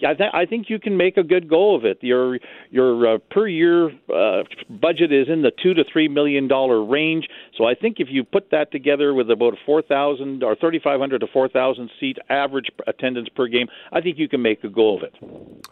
I, 0.06 0.14
th- 0.14 0.30
I 0.32 0.46
think 0.46 0.68
you 0.68 0.78
can 0.78 0.96
make 0.96 1.16
a 1.16 1.22
good 1.22 1.48
go 1.48 1.74
of 1.76 1.84
it. 1.84 1.98
Your 2.00 2.38
your 2.70 3.14
uh, 3.14 3.18
per 3.30 3.46
year 3.46 3.90
uh, 4.12 4.42
budget 4.68 5.12
is 5.12 5.28
in 5.28 5.42
the 5.42 5.52
two 5.62 5.74
to 5.74 5.84
three 5.92 6.08
million 6.08 6.48
dollar 6.48 6.84
range. 6.84 7.28
So 7.56 7.66
I 7.66 7.74
think 7.74 7.96
if 8.00 8.08
you 8.10 8.24
put 8.24 8.50
that 8.50 8.72
together 8.72 9.14
with 9.14 9.30
about 9.30 9.54
a 9.54 9.56
4,000 9.64 10.42
or 10.42 10.56
3,500 10.56 11.18
to 11.20 11.26
4,000 11.26 11.90
seat 12.00 12.18
average 12.28 12.70
attendance 12.86 13.28
per 13.28 13.46
game, 13.46 13.68
I 13.92 14.00
think 14.00 14.18
you 14.18 14.28
can 14.28 14.42
make 14.42 14.64
a 14.64 14.68
go 14.68 14.96
of 14.96 15.02
it. 15.02 15.14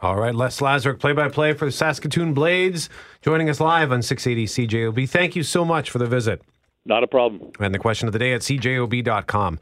All 0.03 0.17
right, 0.17 0.35
Les 0.35 0.61
Lazaruk, 0.61 1.01
play 1.01 1.13
by 1.13 1.29
play 1.29 1.55
for 1.55 1.65
the 1.65 1.73
Saskatoon 1.73 2.35
Blades, 2.35 2.89
joining 3.23 3.49
us 3.51 3.61
live 3.61 3.91
on 3.91 4.03
680 4.03 4.67
CJOB. 4.67 5.09
Thank 5.09 5.35
you 5.35 5.43
so 5.43 5.65
much 5.65 5.91
for 5.91 5.99
the 5.99 6.07
visit. 6.07 6.43
Not 6.89 7.03
a 7.03 7.07
problem. 7.07 7.53
And 7.61 7.75
the 7.75 7.79
question 7.79 8.09
of 8.09 8.13
the 8.13 8.19
day 8.19 8.33
at 8.33 8.41
cjob.com. 8.41 9.59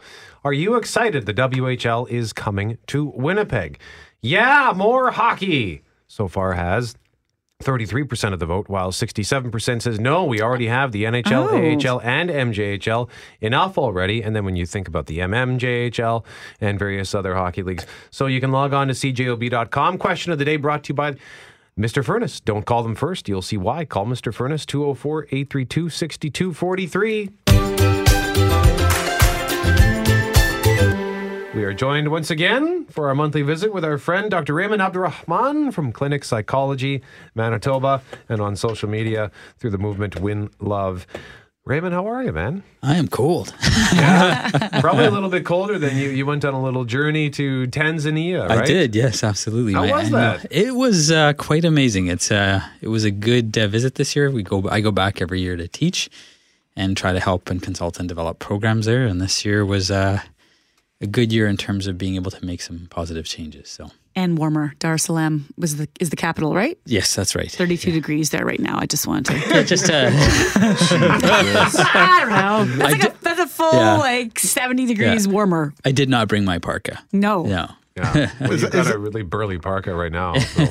Are 0.46 0.52
you 0.52 0.76
excited 0.76 1.26
the 1.26 1.34
WHL 1.34 2.08
is 2.08 2.32
coming 2.32 2.78
to 2.86 3.06
Winnipeg? 3.16 3.80
Yeah, 4.22 4.72
more 4.76 5.10
hockey. 5.10 5.82
So 6.06 6.28
far 6.28 6.52
has 6.52 6.94
33% 7.64 8.32
of 8.32 8.38
the 8.38 8.46
vote, 8.46 8.68
while 8.68 8.92
67% 8.92 9.82
says 9.82 9.98
no, 9.98 10.22
we 10.22 10.40
already 10.40 10.68
have 10.68 10.92
the 10.92 11.02
NHL, 11.02 11.48
Oh. 11.48 11.94
AHL, 11.94 12.00
and 12.00 12.30
MJHL 12.30 13.08
enough 13.40 13.76
already. 13.76 14.22
And 14.22 14.36
then 14.36 14.44
when 14.44 14.54
you 14.54 14.66
think 14.66 14.86
about 14.86 15.06
the 15.06 15.18
MMJHL 15.18 16.24
and 16.60 16.78
various 16.78 17.12
other 17.12 17.34
hockey 17.34 17.64
leagues. 17.64 17.84
So 18.12 18.26
you 18.26 18.40
can 18.40 18.52
log 18.52 18.72
on 18.72 18.86
to 18.86 18.94
cjob.com. 18.94 19.98
Question 19.98 20.30
of 20.30 20.38
the 20.38 20.44
day 20.44 20.58
brought 20.58 20.84
to 20.84 20.90
you 20.90 20.94
by 20.94 21.16
Mr. 21.76 22.04
Furnace. 22.04 22.38
Don't 22.38 22.66
call 22.66 22.84
them 22.84 22.94
first. 22.94 23.28
You'll 23.28 23.42
see 23.42 23.56
why. 23.56 23.84
Call 23.84 24.06
Mr. 24.06 24.32
Furnace 24.32 24.64
204 24.64 25.24
832 25.24 25.90
6243. 25.90 28.75
Joined 31.76 32.08
once 32.10 32.30
again 32.30 32.86
for 32.86 33.08
our 33.08 33.14
monthly 33.14 33.42
visit 33.42 33.70
with 33.70 33.84
our 33.84 33.98
friend 33.98 34.30
Dr. 34.30 34.54
Rehman 34.54 34.78
Abdulrehman 34.78 35.74
from 35.74 35.92
Clinic 35.92 36.24
Psychology, 36.24 37.02
Manitoba, 37.34 38.00
and 38.30 38.40
on 38.40 38.56
social 38.56 38.88
media 38.88 39.30
through 39.58 39.70
the 39.70 39.78
movement 39.78 40.18
Win 40.18 40.48
Love. 40.58 41.06
Rehman, 41.68 41.92
how 41.92 42.06
are 42.06 42.24
you, 42.24 42.32
man? 42.32 42.62
I 42.82 42.96
am 42.96 43.08
cold. 43.08 43.52
Probably 44.80 45.04
a 45.04 45.10
little 45.10 45.28
bit 45.28 45.44
colder 45.44 45.78
than 45.78 45.98
you. 45.98 46.08
You 46.08 46.24
went 46.24 46.46
on 46.46 46.54
a 46.54 46.62
little 46.62 46.86
journey 46.86 47.28
to 47.30 47.66
Tanzania, 47.66 48.48
right? 48.48 48.60
I 48.60 48.64
did, 48.64 48.94
yes, 48.94 49.22
absolutely. 49.22 49.74
How 49.74 49.86
was 49.86 50.10
that? 50.12 50.46
It 50.50 50.74
was 50.74 51.10
uh, 51.10 51.34
quite 51.34 51.66
amazing. 51.66 52.06
It's 52.06 52.30
uh, 52.30 52.62
it 52.80 52.88
was 52.88 53.04
a 53.04 53.10
good 53.10 53.58
uh, 53.58 53.68
visit 53.68 53.96
this 53.96 54.16
year. 54.16 54.30
We 54.30 54.42
go, 54.42 54.66
I 54.70 54.80
go 54.80 54.92
back 54.92 55.20
every 55.20 55.42
year 55.42 55.56
to 55.56 55.68
teach 55.68 56.08
and 56.74 56.96
try 56.96 57.12
to 57.12 57.20
help 57.20 57.50
and 57.50 57.60
consult 57.62 58.00
and 58.00 58.08
develop 58.08 58.38
programs 58.38 58.86
there. 58.86 59.04
And 59.04 59.20
this 59.20 59.44
year 59.44 59.66
was 59.66 59.90
uh, 59.90 60.22
a 61.00 61.06
good 61.06 61.32
year 61.32 61.46
in 61.46 61.56
terms 61.56 61.86
of 61.86 61.98
being 61.98 62.14
able 62.16 62.30
to 62.30 62.44
make 62.44 62.60
some 62.62 62.86
positive 62.90 63.26
changes. 63.26 63.68
So 63.68 63.90
And 64.14 64.38
warmer. 64.38 64.72
Dar 64.78 64.94
es 64.94 65.04
Salaam 65.04 65.46
was 65.58 65.76
the 65.76 65.88
is 66.00 66.08
the 66.10 66.16
capital, 66.16 66.54
right? 66.54 66.78
yes, 66.86 67.14
that's 67.14 67.34
right. 67.36 67.50
32 67.50 67.92
degrees 67.92 68.30
there 68.30 68.44
right 68.46 68.60
now. 68.60 68.78
I 68.78 68.86
just 68.86 69.06
wanted 69.06 69.26
to. 69.26 69.36
Yeah, 69.54 69.62
just 69.62 69.90
uh, 69.90 70.10
I 71.00 72.16
don't 72.20 72.30
know. 72.30 72.64
That's, 72.78 72.92
like 72.92 73.04
a, 73.04 73.14
that's 73.22 73.40
a 73.40 73.46
full 73.46 73.72
Yeah. 73.74 73.96
like 73.98 74.38
70 74.38 74.86
degrees 74.86 75.26
Yeah. 75.26 75.32
warmer. 75.32 75.74
I 75.84 75.92
did 75.92 76.08
not 76.08 76.28
bring 76.28 76.44
my 76.44 76.58
parka. 76.58 77.02
No. 77.12 77.42
No. 77.44 77.68
Yeah. 77.96 78.30
well, 78.40 78.52
you've 78.52 78.70
got 78.70 78.94
a 78.94 78.98
really 78.98 79.22
burly 79.22 79.58
parka 79.58 79.94
right 79.94 80.12
now. 80.12 80.38
so- 80.38 80.68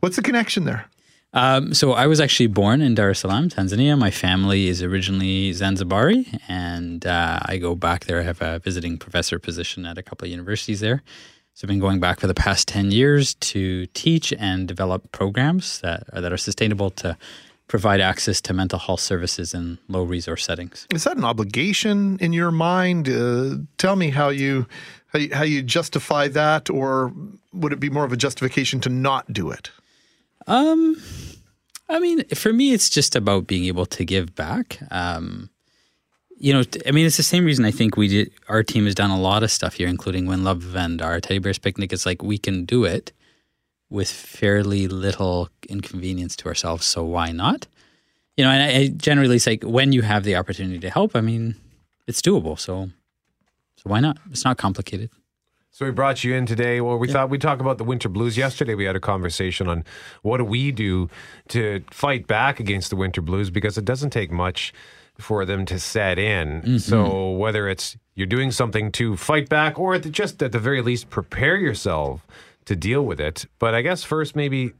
What's 0.00 0.16
the 0.16 0.22
connection 0.22 0.64
there? 0.64 0.86
Um, 1.32 1.74
so 1.74 1.92
I 1.92 2.06
was 2.06 2.20
actually 2.20 2.48
born 2.48 2.80
in 2.80 2.94
Dar 2.94 3.10
es 3.10 3.20
Salaam, 3.20 3.48
Tanzania. 3.48 3.96
My 3.96 4.10
family 4.10 4.66
is 4.66 4.82
originally 4.82 5.52
Zanzibari, 5.52 6.40
and 6.48 7.06
uh, 7.06 7.38
I 7.44 7.58
go 7.58 7.76
back 7.76 8.06
there. 8.06 8.18
I 8.18 8.24
have 8.24 8.42
a 8.42 8.58
visiting 8.58 8.98
professor 8.98 9.38
position 9.38 9.86
at 9.86 9.96
a 9.96 10.02
couple 10.02 10.26
of 10.26 10.30
universities 10.32 10.80
there. 10.80 11.02
So 11.54 11.66
I've 11.66 11.68
been 11.68 11.78
going 11.78 12.00
back 12.00 12.20
for 12.20 12.26
the 12.26 12.34
past 12.34 12.66
ten 12.66 12.90
years 12.90 13.34
to 13.34 13.86
teach 13.86 14.32
and 14.38 14.66
develop 14.66 15.12
programs 15.12 15.80
that 15.80 16.04
that 16.12 16.32
are 16.32 16.36
sustainable 16.36 16.90
to 16.90 17.16
provide 17.68 18.00
access 18.00 18.40
to 18.40 18.52
mental 18.52 18.80
health 18.80 18.98
services 18.98 19.54
in 19.54 19.78
low 19.86 20.02
resource 20.02 20.44
settings. 20.44 20.88
Is 20.92 21.04
that 21.04 21.16
an 21.16 21.24
obligation 21.24 22.18
in 22.18 22.32
your 22.32 22.50
mind? 22.50 23.08
Uh, 23.08 23.58
tell 23.78 23.94
me 23.94 24.10
how 24.10 24.30
you, 24.30 24.66
how 25.12 25.20
you 25.20 25.32
how 25.32 25.44
you 25.44 25.62
justify 25.62 26.26
that, 26.26 26.68
or 26.68 27.12
would 27.52 27.72
it 27.72 27.78
be 27.78 27.88
more 27.88 28.04
of 28.04 28.12
a 28.12 28.16
justification 28.16 28.80
to 28.80 28.88
not 28.88 29.32
do 29.32 29.52
it? 29.52 29.70
Um, 30.50 31.00
I 31.88 32.00
mean, 32.00 32.24
for 32.34 32.52
me, 32.52 32.72
it's 32.72 32.90
just 32.90 33.14
about 33.14 33.46
being 33.46 33.64
able 33.66 33.86
to 33.86 34.04
give 34.04 34.34
back. 34.34 34.80
Um, 34.90 35.48
you 36.38 36.52
know, 36.52 36.64
I 36.86 36.90
mean, 36.90 37.06
it's 37.06 37.16
the 37.16 37.22
same 37.22 37.44
reason 37.44 37.64
I 37.64 37.70
think 37.70 37.96
we 37.96 38.08
did. 38.08 38.32
Our 38.48 38.64
team 38.64 38.84
has 38.86 38.96
done 38.96 39.10
a 39.10 39.20
lot 39.20 39.44
of 39.44 39.52
stuff 39.52 39.74
here, 39.74 39.86
including 39.86 40.26
Win 40.26 40.42
Love 40.42 40.74
and 40.74 41.00
our 41.00 41.20
Teddy 41.20 41.38
Bears 41.38 41.58
picnic. 41.58 41.92
It's 41.92 42.04
like 42.04 42.22
we 42.22 42.36
can 42.36 42.64
do 42.64 42.84
it 42.84 43.12
with 43.90 44.10
fairly 44.10 44.88
little 44.88 45.50
inconvenience 45.68 46.34
to 46.36 46.48
ourselves. 46.48 46.84
So 46.84 47.04
why 47.04 47.30
not? 47.30 47.68
You 48.36 48.44
know, 48.44 48.50
and 48.50 48.62
I, 48.62 48.80
I 48.80 48.88
generally 48.88 49.38
say 49.38 49.58
when 49.62 49.92
you 49.92 50.02
have 50.02 50.24
the 50.24 50.34
opportunity 50.34 50.80
to 50.80 50.90
help, 50.90 51.14
I 51.14 51.20
mean, 51.20 51.54
it's 52.08 52.20
doable. 52.20 52.58
So, 52.58 52.90
so 53.76 53.82
why 53.84 54.00
not? 54.00 54.16
It's 54.32 54.44
not 54.44 54.58
complicated. 54.58 55.10
So 55.72 55.86
we 55.86 55.92
brought 55.92 56.24
you 56.24 56.34
in 56.34 56.46
today. 56.46 56.80
Well, 56.80 56.98
we 56.98 57.06
thought 57.08 57.30
we'd 57.30 57.40
talk 57.40 57.60
about 57.60 57.78
the 57.78 57.84
winter 57.84 58.08
blues. 58.08 58.36
Yesterday, 58.36 58.74
we 58.74 58.84
had 58.84 58.96
a 58.96 59.00
conversation 59.00 59.68
on 59.68 59.84
what 60.22 60.38
do 60.38 60.44
we 60.44 60.72
do 60.72 61.08
to 61.48 61.84
fight 61.90 62.26
back 62.26 62.58
against 62.58 62.90
the 62.90 62.96
winter 62.96 63.22
blues 63.22 63.50
because 63.50 63.78
it 63.78 63.84
doesn't 63.84 64.10
take 64.10 64.32
much 64.32 64.74
for 65.18 65.44
them 65.44 65.64
to 65.66 65.78
set 65.78 66.18
in. 66.18 66.62
Mm-hmm. 66.62 66.76
So 66.78 67.30
whether 67.30 67.68
it's 67.68 67.96
you're 68.14 68.26
doing 68.26 68.50
something 68.50 68.90
to 68.92 69.16
fight 69.16 69.48
back 69.48 69.78
or 69.78 69.94
at 69.94 70.02
the, 70.02 70.10
just 70.10 70.42
at 70.42 70.52
the 70.52 70.58
very 70.58 70.82
least 70.82 71.08
prepare 71.08 71.56
yourself 71.56 72.26
to 72.64 72.74
deal 72.74 73.04
with 73.04 73.20
it. 73.20 73.46
But 73.58 73.74
I 73.74 73.82
guess 73.82 74.02
first 74.02 74.34
maybe 74.34 74.72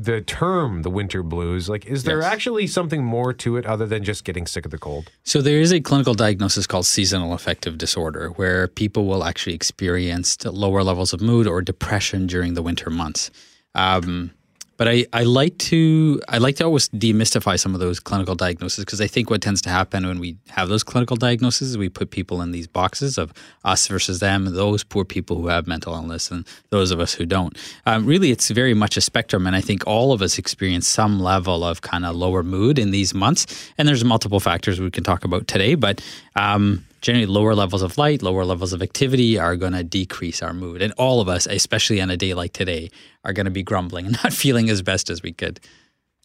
the 0.00 0.20
term 0.20 0.82
the 0.82 0.90
winter 0.90 1.22
blues 1.24 1.68
like 1.68 1.84
is 1.86 2.04
there 2.04 2.20
Yes. 2.20 2.32
actually 2.32 2.66
something 2.68 3.02
more 3.02 3.32
to 3.32 3.56
it 3.56 3.66
other 3.66 3.84
than 3.86 4.04
just 4.04 4.22
getting 4.24 4.46
sick 4.46 4.64
of 4.64 4.70
the 4.70 4.78
cold 4.78 5.10
So 5.24 5.42
there 5.42 5.60
is 5.60 5.72
a 5.72 5.80
clinical 5.80 6.14
diagnosis 6.14 6.66
called 6.66 6.86
seasonal 6.86 7.32
affective 7.32 7.78
disorder 7.78 8.28
where 8.36 8.68
people 8.68 9.06
will 9.06 9.24
actually 9.24 9.54
experience 9.54 10.36
lower 10.44 10.82
levels 10.84 11.12
of 11.12 11.20
mood 11.20 11.46
or 11.48 11.62
depression 11.62 12.26
during 12.28 12.54
the 12.54 12.62
winter 12.62 12.90
months. 12.90 13.30
Um, 13.74 14.30
but 14.78 14.88
I, 14.88 15.04
I 15.12 15.24
like 15.24 15.58
to 15.58 16.22
I 16.28 16.38
like 16.38 16.56
to 16.56 16.64
always 16.64 16.88
demystify 16.90 17.58
some 17.58 17.74
of 17.74 17.80
those 17.80 18.00
clinical 18.00 18.34
diagnoses 18.34 18.84
because 18.84 19.00
I 19.00 19.08
think 19.08 19.28
what 19.28 19.42
tends 19.42 19.60
to 19.62 19.68
happen 19.68 20.06
when 20.06 20.20
we 20.20 20.38
have 20.50 20.68
those 20.68 20.84
clinical 20.84 21.16
diagnoses 21.16 21.70
is 21.70 21.78
we 21.78 21.88
put 21.88 22.10
people 22.10 22.40
in 22.40 22.52
these 22.52 22.68
boxes 22.68 23.18
of 23.18 23.34
us 23.64 23.88
versus 23.88 24.20
them, 24.20 24.46
those 24.46 24.84
poor 24.84 25.04
people 25.04 25.36
who 25.36 25.48
have 25.48 25.66
mental 25.66 25.92
illness 25.94 26.30
and 26.30 26.46
those 26.70 26.92
of 26.92 27.00
us 27.00 27.12
who 27.12 27.26
don't. 27.26 27.58
Um, 27.86 28.06
really, 28.06 28.30
it's 28.30 28.50
very 28.50 28.72
much 28.72 28.96
a 28.96 29.00
spectrum, 29.00 29.46
and 29.46 29.56
I 29.56 29.60
think 29.60 29.84
all 29.86 30.12
of 30.12 30.22
us 30.22 30.38
experience 30.38 30.86
some 30.86 31.20
level 31.20 31.64
of 31.64 31.82
kind 31.82 32.06
of 32.06 32.14
lower 32.14 32.44
mood 32.44 32.78
in 32.78 32.92
these 32.92 33.12
months. 33.12 33.72
And 33.76 33.88
there's 33.88 34.04
multiple 34.04 34.40
factors 34.40 34.80
we 34.80 34.92
can 34.92 35.02
talk 35.02 35.24
about 35.24 35.48
today, 35.48 35.74
but 35.74 36.00
um, 36.36 36.84
generally 37.08 37.24
lower 37.24 37.54
levels 37.54 37.80
of 37.80 37.96
light, 37.96 38.22
lower 38.22 38.44
levels 38.44 38.74
of 38.74 38.82
activity 38.82 39.38
are 39.38 39.56
going 39.56 39.72
to 39.72 39.82
decrease 39.82 40.42
our 40.42 40.52
mood. 40.52 40.82
And 40.82 40.92
all 40.98 41.22
of 41.22 41.28
us, 41.28 41.46
especially 41.46 42.02
on 42.02 42.10
a 42.10 42.18
day 42.18 42.34
like 42.34 42.52
today, 42.52 42.90
are 43.24 43.32
going 43.32 43.46
to 43.46 43.50
be 43.50 43.62
grumbling 43.62 44.04
and 44.04 44.18
not 44.24 44.34
feeling 44.34 44.68
as 44.68 44.82
best 44.82 45.08
as 45.08 45.22
we 45.22 45.32
could. 45.32 45.58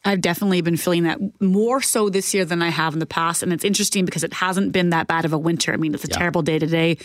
I've 0.04 0.20
definitely 0.20 0.60
been 0.60 0.76
feeling 0.76 1.04
that 1.04 1.20
more 1.42 1.82
so 1.82 2.10
this 2.10 2.34
year 2.34 2.44
than 2.44 2.62
I 2.62 2.68
have 2.68 2.92
in 2.92 3.00
the 3.00 3.06
past. 3.06 3.42
And 3.44 3.54
it's 3.54 3.64
interesting 3.64 4.04
because 4.04 4.26
it 4.26 4.34
hasn't 4.34 4.74
been 4.74 4.90
that 4.90 5.08
bad 5.08 5.24
of 5.24 5.32
a 5.32 5.38
winter. 5.38 5.72
I 5.72 5.78
mean, 5.78 5.94
it's 5.94 6.04
a 6.04 6.10
Yeah. 6.10 6.18
terrible 6.18 6.42
day 6.42 6.60
today, 6.60 6.98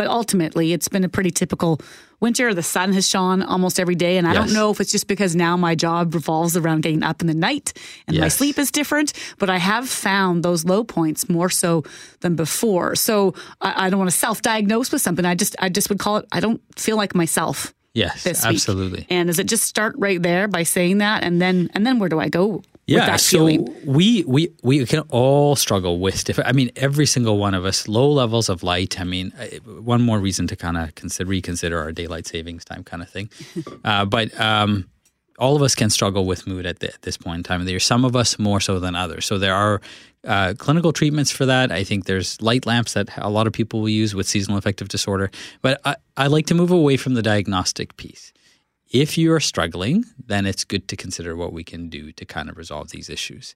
but 0.00 0.06
ultimately 0.06 0.72
it's 0.72 0.88
been 0.88 1.04
a 1.04 1.10
pretty 1.10 1.30
typical 1.30 1.78
winter. 2.20 2.54
The 2.54 2.62
sun 2.62 2.94
has 2.94 3.06
shone 3.06 3.42
almost 3.42 3.78
every 3.78 3.94
day. 3.94 4.16
And 4.16 4.26
I 4.26 4.32
don't 4.32 4.54
know 4.54 4.70
if 4.70 4.80
it's 4.80 4.90
just 4.90 5.06
because 5.06 5.36
now 5.36 5.58
my 5.58 5.74
job 5.74 6.14
revolves 6.14 6.56
around 6.56 6.84
getting 6.84 7.02
up 7.02 7.20
in 7.20 7.26
the 7.26 7.34
night 7.34 7.74
and 8.06 8.16
my 8.18 8.28
sleep 8.28 8.58
is 8.58 8.70
different, 8.70 9.12
but 9.36 9.50
I 9.50 9.58
have 9.58 9.86
found 9.90 10.42
those 10.42 10.64
low 10.64 10.84
points 10.84 11.28
more 11.28 11.50
so 11.50 11.84
than 12.20 12.34
before. 12.34 12.96
So 12.96 13.34
I, 13.60 13.88
I 13.88 13.90
don't 13.90 13.98
want 13.98 14.10
to 14.10 14.16
self 14.16 14.40
diagnose 14.40 14.90
with 14.90 15.02
something. 15.02 15.26
I 15.26 15.34
just, 15.34 15.54
I 15.58 15.68
just 15.68 15.90
would 15.90 15.98
call 15.98 16.16
it, 16.16 16.26
I 16.32 16.40
don't 16.40 16.62
feel 16.76 16.96
like 16.96 17.14
myself 17.14 17.74
Yes, 17.92 18.24
absolutely. 18.44 19.06
And 19.10 19.26
does 19.26 19.38
it 19.40 19.48
just 19.48 19.64
start 19.64 19.96
right 19.98 20.22
there 20.22 20.46
by 20.46 20.62
saying 20.62 20.98
that? 20.98 21.24
And 21.24 21.42
then, 21.42 21.70
and 21.74 21.84
then 21.84 21.98
where 21.98 22.08
do 22.08 22.20
I 22.20 22.28
go 22.28 22.62
Yeah, 22.90 23.16
so 23.16 23.38
feeling? 23.38 23.74
we 23.86 24.24
we 24.24 24.52
we 24.62 24.84
can 24.84 25.00
all 25.10 25.54
struggle 25.54 26.00
with 26.00 26.24
different. 26.24 26.48
I 26.48 26.52
mean, 26.52 26.70
every 26.76 27.06
single 27.06 27.38
one 27.38 27.54
of 27.54 27.64
us, 27.64 27.86
low 27.86 28.10
levels 28.10 28.48
of 28.48 28.62
light. 28.62 29.00
I 29.00 29.04
mean, 29.04 29.30
one 29.64 30.02
more 30.02 30.18
reason 30.18 30.46
to 30.48 30.56
kind 30.56 30.76
of 30.76 30.94
consider 30.96 31.30
reconsider 31.30 31.78
our 31.78 31.92
daylight 31.92 32.26
savings 32.26 32.64
time 32.64 32.82
kind 32.82 33.02
of 33.02 33.08
thing. 33.08 33.30
uh, 33.84 34.04
but 34.04 34.38
um, 34.40 34.88
all 35.38 35.56
of 35.56 35.62
us 35.62 35.74
can 35.74 35.88
struggle 35.88 36.26
with 36.26 36.46
mood 36.46 36.66
at, 36.66 36.80
the, 36.80 36.88
at 36.92 37.02
this 37.02 37.16
point 37.16 37.38
in 37.38 37.42
time 37.42 37.60
of 37.60 37.66
the 37.66 37.72
year. 37.72 37.80
Some 37.80 38.04
of 38.04 38.14
us 38.14 38.38
more 38.38 38.60
so 38.60 38.78
than 38.78 38.94
others. 38.94 39.24
So 39.24 39.38
there 39.38 39.54
are 39.54 39.80
uh, 40.24 40.54
clinical 40.58 40.92
treatments 40.92 41.30
for 41.30 41.46
that. 41.46 41.72
I 41.72 41.82
think 41.82 42.04
there's 42.04 42.40
light 42.42 42.66
lamps 42.66 42.92
that 42.92 43.08
a 43.16 43.30
lot 43.30 43.46
of 43.46 43.52
people 43.52 43.80
will 43.80 43.88
use 43.88 44.14
with 44.14 44.28
seasonal 44.28 44.58
affective 44.58 44.88
disorder. 44.88 45.30
But 45.62 45.80
I, 45.84 45.96
I 46.16 46.26
like 46.26 46.46
to 46.46 46.54
move 46.54 46.70
away 46.70 46.96
from 46.98 47.14
the 47.14 47.22
diagnostic 47.22 47.96
piece. 47.96 48.32
If 48.90 49.16
you 49.16 49.32
are 49.32 49.40
struggling, 49.40 50.04
then 50.26 50.46
it's 50.46 50.64
good 50.64 50.88
to 50.88 50.96
consider 50.96 51.36
what 51.36 51.52
we 51.52 51.62
can 51.62 51.88
do 51.88 52.12
to 52.12 52.24
kind 52.24 52.50
of 52.50 52.56
resolve 52.56 52.90
these 52.90 53.08
issues. 53.08 53.54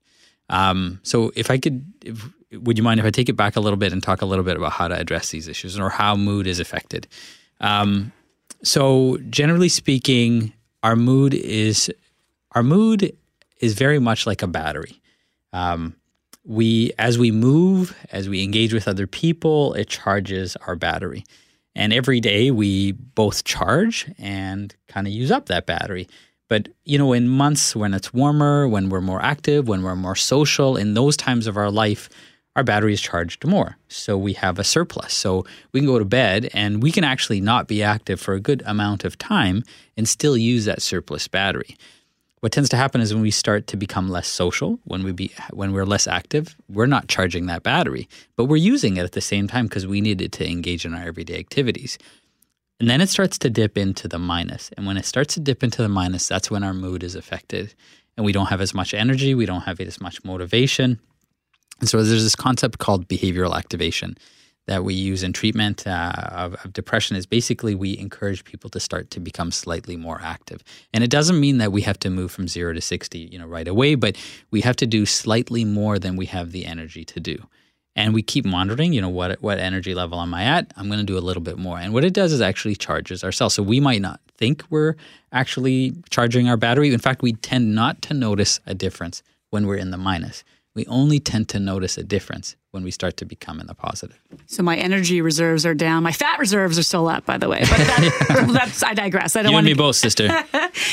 Um, 0.49 1.01
so, 1.03 1.33
if 1.35 1.51
I 1.51 1.59
could, 1.59 1.85
if, 2.03 2.29
would 2.53 2.79
you 2.79 2.85
mind 2.85 3.01
if 3.01 3.07
I 3.07 3.11
take 3.11 3.29
it 3.29 3.37
back 3.37 3.57
a 3.57 3.61
little 3.61 3.79
bit 3.79 3.92
and 3.92 4.03
talk 4.03 4.23
a 4.23 4.27
little 4.27 4.44
bit 4.44 4.57
about 4.57 4.73
how 4.73 4.88
to 4.88 4.94
address 4.94 5.31
these 5.31 5.49
issues 5.49 5.79
or 5.79 5.90
how 5.90 6.16
mood 6.16 6.47
is 6.47 6.61
affected? 6.61 7.09
Um, 7.61 8.12
so, 8.62 9.18
generally 9.31 9.68
speaking, 9.68 10.53
our 10.83 10.97
mood 10.97 11.35
is 11.35 11.90
our 12.53 12.62
mood 12.62 13.16
is 13.59 13.75
very 13.75 13.99
much 13.99 14.27
like 14.27 14.42
a 14.42 14.47
battery. 14.47 15.01
Um, 15.53 15.97
we, 16.44 16.92
as 16.99 17.18
we 17.18 17.31
move, 17.31 17.97
as 18.12 18.29
we 18.29 18.42
engage 18.44 18.75
with 18.75 18.87
other 18.87 19.07
people, 19.07 19.73
it 19.75 19.88
charges 19.88 20.57
our 20.66 20.77
battery. 20.77 21.25
And 21.75 21.93
every 21.93 22.21
day 22.21 22.51
we 22.51 22.93
both 22.93 23.45
charge 23.45 24.11
and 24.19 24.75
kind 24.89 25.07
of 25.07 25.13
use 25.13 25.31
up 25.31 25.47
that 25.47 25.67
battery. 25.67 26.09
But, 26.49 26.69
you 26.85 26.99
know, 26.99 27.13
in 27.13 27.29
months 27.29 27.75
when 27.75 27.95
it's 27.95 28.13
warmer, 28.13 28.69
when 28.69 28.91
we're 28.91 29.01
more 29.01 29.23
active, 29.23 29.67
when 29.67 29.83
we're 29.83 29.97
more 29.97 30.15
social, 30.15 30.77
in 30.77 30.95
those 30.95 31.17
times 31.17 31.47
of 31.47 31.57
our 31.57 31.71
life, 31.71 32.09
our 32.55 32.63
battery 32.63 32.93
is 32.93 33.01
charged 33.01 33.45
more. 33.45 33.77
So 33.89 34.17
we 34.17 34.35
have 34.35 34.59
a 34.59 34.65
surplus. 34.65 35.13
So 35.15 35.45
we 35.73 35.81
can 35.81 35.87
go 35.89 35.99
to 35.99 36.05
bed 36.05 36.51
and 36.55 36.83
we 36.83 36.93
can 36.93 37.03
actually 37.03 37.41
not 37.41 37.67
be 37.67 37.83
active 37.83 38.21
for 38.21 38.35
a 38.35 38.41
good 38.41 38.63
amount 38.67 39.05
of 39.05 39.19
time 39.19 39.65
and 39.97 40.09
still 40.09 40.37
use 40.37 40.65
that 40.67 40.83
surplus 40.83 41.27
battery 41.27 41.77
what 42.45 42.53
tends 42.53 42.69
to 42.69 42.77
happen 42.77 43.01
is 43.01 43.15
when 43.15 43.23
we 43.23 43.31
start 43.31 43.67
to 43.69 43.75
become 43.75 44.11
less 44.11 44.29
social, 44.29 44.79
when 44.85 45.03
we 45.03 45.13
be 45.13 45.33
when 45.55 45.73
we're 45.73 45.87
less 45.87 46.07
active, 46.07 46.55
we're 46.69 46.85
not 46.85 47.09
charging 47.09 47.47
that 47.47 47.63
battery, 47.63 48.07
but 48.37 48.45
we're 48.45 48.59
using 48.59 48.99
it 48.99 49.03
at 49.03 49.13
the 49.13 49.23
same 49.23 49.49
time 49.49 49.67
because 49.67 49.87
we 49.87 50.03
need 50.03 50.21
it 50.21 50.31
to 50.33 50.47
engage 50.47 50.85
in 50.85 50.93
our 50.93 51.03
everyday 51.03 51.39
activities. 51.39 51.97
And 52.79 52.91
then 52.91 53.01
it 53.01 53.09
starts 53.09 53.39
to 53.39 53.49
dip 53.49 53.79
into 53.79 54.09
the 54.09 54.19
minus. 54.19 54.69
And 54.77 54.85
when 54.85 54.99
it 54.99 55.07
starts 55.07 55.33
to 55.35 55.41
dip 55.41 55.65
into 55.65 55.81
the 55.81 55.89
minus, 55.89 56.29
that's 56.29 56.51
when 56.51 56.63
our 56.63 56.75
mood 56.75 57.03
is 57.03 57.15
affected. 57.15 57.73
And 58.19 58.27
we 58.27 58.33
don't 58.33 58.51
have 58.51 58.61
as 58.61 58.75
much 58.75 58.93
energy, 58.93 59.35
we 59.35 59.47
don't 59.47 59.63
have 59.63 59.81
as 59.81 59.99
much 59.99 60.23
motivation. 60.23 61.01
And 61.81 61.89
so 61.89 62.03
there's 62.03 62.25
this 62.25 62.37
concept 62.37 62.79
called 62.79 63.09
behavioral 63.09 63.57
activation 63.57 64.19
that 64.66 64.85
we 64.85 64.94
use 64.94 65.22
in 65.22 65.33
treatment 65.33 65.87
uh, 65.87 66.12
of, 66.31 66.55
of 66.64 66.72
depression 66.72 67.16
is 67.16 67.27
basically 67.27 67.74
we 67.74 67.98
encourage 67.98 68.44
people 68.44 68.70
to 68.70 68.81
start 68.81 69.11
to 69.11 69.20
become 69.20 69.50
slightly 69.50 69.96
more 69.96 70.20
active. 70.22 70.62
And 70.92 71.05
it 71.05 71.11
doesn't 71.11 71.38
mean 71.38 71.59
that 71.59 71.72
we 71.72 71.83
have 71.83 71.98
to 72.00 72.11
move 72.11 72.33
from 72.33 72.48
zero 72.48 72.72
to 72.72 72.81
60, 72.81 73.18
you 73.18 73.38
know, 73.38 73.46
right 73.46 73.68
away, 73.68 73.94
but 73.94 74.16
we 74.50 74.62
have 74.62 74.77
to 74.77 74.87
do 74.87 75.05
slightly 75.05 75.64
more 75.64 75.98
than 75.98 76.16
we 76.16 76.27
have 76.27 76.53
the 76.53 76.64
energy 76.64 77.05
to 77.05 77.20
do. 77.20 77.37
And 77.96 78.12
we 78.12 78.22
keep 78.22 78.44
monitoring, 78.44 78.92
you 78.92 79.00
know, 79.00 79.09
what 79.09 79.40
what 79.40 79.61
energy 79.61 79.94
level 79.94 80.20
am 80.20 80.35
I 80.35 80.44
at? 80.44 80.72
I'm 80.77 80.88
going 80.88 80.98
to 80.98 81.05
do 81.05 81.16
a 81.16 81.20
little 81.20 81.42
bit 81.42 81.59
more. 81.59 81.79
And 81.79 81.92
what 81.92 82.05
it 82.05 82.12
does 82.12 82.33
is 82.33 82.40
actually 82.40 82.74
charges 82.74 83.22
our 83.22 83.31
cells. 83.31 83.55
So 83.55 83.62
we 83.62 83.79
might 83.79 84.00
not 84.00 84.20
think 84.37 84.64
we're 84.68 84.96
actually 85.31 85.92
charging 86.11 86.48
our 86.48 86.57
battery. 86.57 86.92
In 86.92 86.98
fact, 86.98 87.22
we 87.22 87.35
tend 87.35 87.72
not 87.72 88.03
to 88.03 88.14
notice 88.14 88.59
a 88.66 88.74
difference 88.74 89.22
when 89.50 89.68
we're 89.68 89.77
in 89.77 89.92
the 89.92 89.96
minus. 89.96 90.42
We 90.74 90.87
only 90.87 91.20
tend 91.20 91.48
to 91.50 91.61
notice 91.61 91.96
a 91.96 92.03
difference 92.03 92.57
when 92.75 92.83
we 92.83 92.91
start 92.91 93.17
to 93.19 93.25
become 93.25 93.61
in 93.61 93.69
the 93.69 93.75
positive. 93.75 94.19
So 94.47 94.65
my 94.65 94.75
energy 94.77 95.21
reserves 95.21 95.65
are 95.65 95.75
down. 95.75 96.03
My 96.03 96.11
fat 96.11 96.41
reserves 96.41 96.77
are 96.77 96.83
still 96.83 97.07
up, 97.07 97.25
by 97.25 97.39
the 97.39 97.49
way. 97.49 97.61
But 97.61 97.69
that, 97.79 98.47
that's 98.53 98.83
I 98.83 98.95
digress. 98.95 99.37
I 99.37 99.43
don't 99.43 99.53
You 99.53 99.55
want 99.55 99.67
and 99.67 99.71
me 99.71 99.75
to. 99.75 99.79
both, 99.79 99.97
sister. 99.97 100.29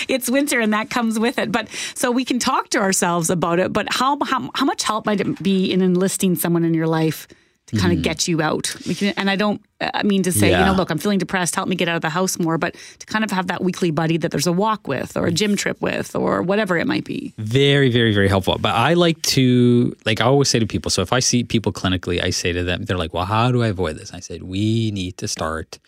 It's 0.07 0.29
winter, 0.29 0.59
and 0.59 0.73
that 0.73 0.89
comes 0.91 1.17
with 1.17 1.39
it. 1.39 1.51
But 1.51 1.67
so 1.95 2.11
we 2.11 2.23
can 2.23 2.37
talk 2.37 2.69
to 2.69 2.79
ourselves 2.79 3.29
about 3.31 3.57
it. 3.59 3.73
But 3.73 3.87
how 3.91 4.17
how, 4.23 4.49
how 4.53 4.65
much 4.65 4.83
help 4.83 5.05
might 5.07 5.19
it 5.19 5.41
be 5.41 5.71
in 5.71 5.81
enlisting 5.81 6.35
someone 6.35 6.63
in 6.63 6.73
your 6.75 6.87
life 6.87 7.27
to 7.71 7.77
kind 7.79 7.93
of 7.93 8.01
get 8.03 8.27
you 8.27 8.41
out? 8.41 8.75
We 8.87 8.95
can, 8.95 9.13
and 9.17 9.29
I 9.29 9.35
don't. 9.35 9.61
I 9.81 10.03
mean 10.03 10.21
to 10.23 10.31
say, 10.31 10.49
you 10.49 10.55
Mm-hmm. 10.55 10.65
Know, 10.65 10.73
look, 10.73 10.91
I'm 10.91 10.99
feeling 10.99 11.17
depressed. 11.17 11.55
Help 11.55 11.67
me 11.67 11.75
get 11.75 11.87
out 11.87 11.95
of 11.95 12.03
the 12.03 12.09
house 12.09 12.37
more. 12.37 12.57
But 12.59 12.75
to 12.99 13.05
kind 13.07 13.23
of 13.23 13.31
have 13.31 13.47
that 13.47 13.63
weekly 13.63 13.89
buddy 13.89 14.17
that 14.17 14.29
there's 14.29 14.45
a 14.45 14.51
walk 14.51 14.87
with, 14.87 15.17
or 15.17 15.25
a 15.25 15.31
gym 15.31 15.55
trip 15.55 15.81
with, 15.81 16.15
or 16.15 16.43
whatever 16.43 16.77
it 16.77 16.85
might 16.85 17.03
be. 17.03 17.33
very, 17.37 17.89
very, 17.89 18.13
very 18.13 18.27
helpful. 18.27 18.57
But 18.59 18.75
I 18.75 18.93
like 18.93 19.21
to, 19.23 19.95
like, 20.05 20.21
I 20.21 20.25
always 20.25 20.49
say 20.49 20.59
to 20.59 20.67
people, 20.67 20.91
so 20.91 21.01
if 21.01 21.11
I 21.11 21.19
see 21.19 21.43
people 21.43 21.71
clinically, 21.73 22.23
I 22.23 22.29
say 22.29 22.53
to 22.53 22.63
them, 22.63 22.83
they're 22.83 22.97
like, 22.97 23.13
well, 23.13 23.25
how 23.25 23.51
do 23.51 23.63
I 23.63 23.67
avoid 23.67 23.97
this? 23.97 24.13
I 24.13 24.19
said, 24.19 24.43
we 24.43 24.91
need 24.91 25.17
to 25.17 25.27
start 25.27 25.79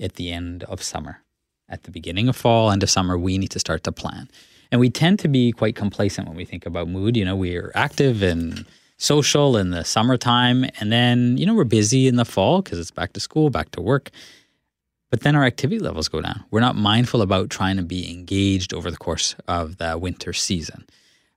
at 0.00 0.14
the 0.14 0.32
end 0.32 0.64
of 0.64 0.82
summer. 0.82 1.18
At 1.68 1.84
the 1.84 1.90
beginning 1.90 2.28
of 2.28 2.36
fall, 2.36 2.70
end 2.70 2.82
of 2.82 2.90
summer, 2.90 3.18
we 3.18 3.38
need 3.38 3.50
to 3.50 3.58
start 3.58 3.82
to 3.84 3.92
plan. 3.92 4.28
And 4.70 4.80
we 4.80 4.88
tend 4.88 5.18
to 5.20 5.28
be 5.28 5.52
quite 5.52 5.76
complacent 5.76 6.26
when 6.26 6.36
we 6.36 6.44
think 6.46 6.64
about 6.66 6.88
mood. 6.88 7.16
You 7.16 7.24
know, 7.26 7.36
we're 7.36 7.70
active 7.74 8.22
and 8.22 8.64
social 9.02 9.56
in 9.56 9.70
the 9.70 9.84
summertime. 9.84 10.64
And 10.78 10.92
then, 10.92 11.36
you 11.36 11.44
know, 11.44 11.54
we're 11.54 11.64
busy 11.64 12.06
in 12.06 12.16
the 12.16 12.24
fall 12.24 12.62
because 12.62 12.78
it's 12.78 12.92
back 12.92 13.12
to 13.14 13.20
school, 13.20 13.50
back 13.50 13.72
to 13.72 13.80
work. 13.80 14.10
But 15.10 15.20
then 15.20 15.34
our 15.34 15.44
activity 15.44 15.80
levels 15.80 16.08
go 16.08 16.20
down. 16.20 16.44
We're 16.50 16.60
not 16.60 16.76
mindful 16.76 17.20
about 17.20 17.50
trying 17.50 17.76
to 17.76 17.82
be 17.82 18.10
engaged 18.10 18.72
over 18.72 18.90
the 18.90 18.96
course 18.96 19.34
of 19.48 19.76
the 19.78 19.98
winter 19.98 20.32
season. 20.32 20.86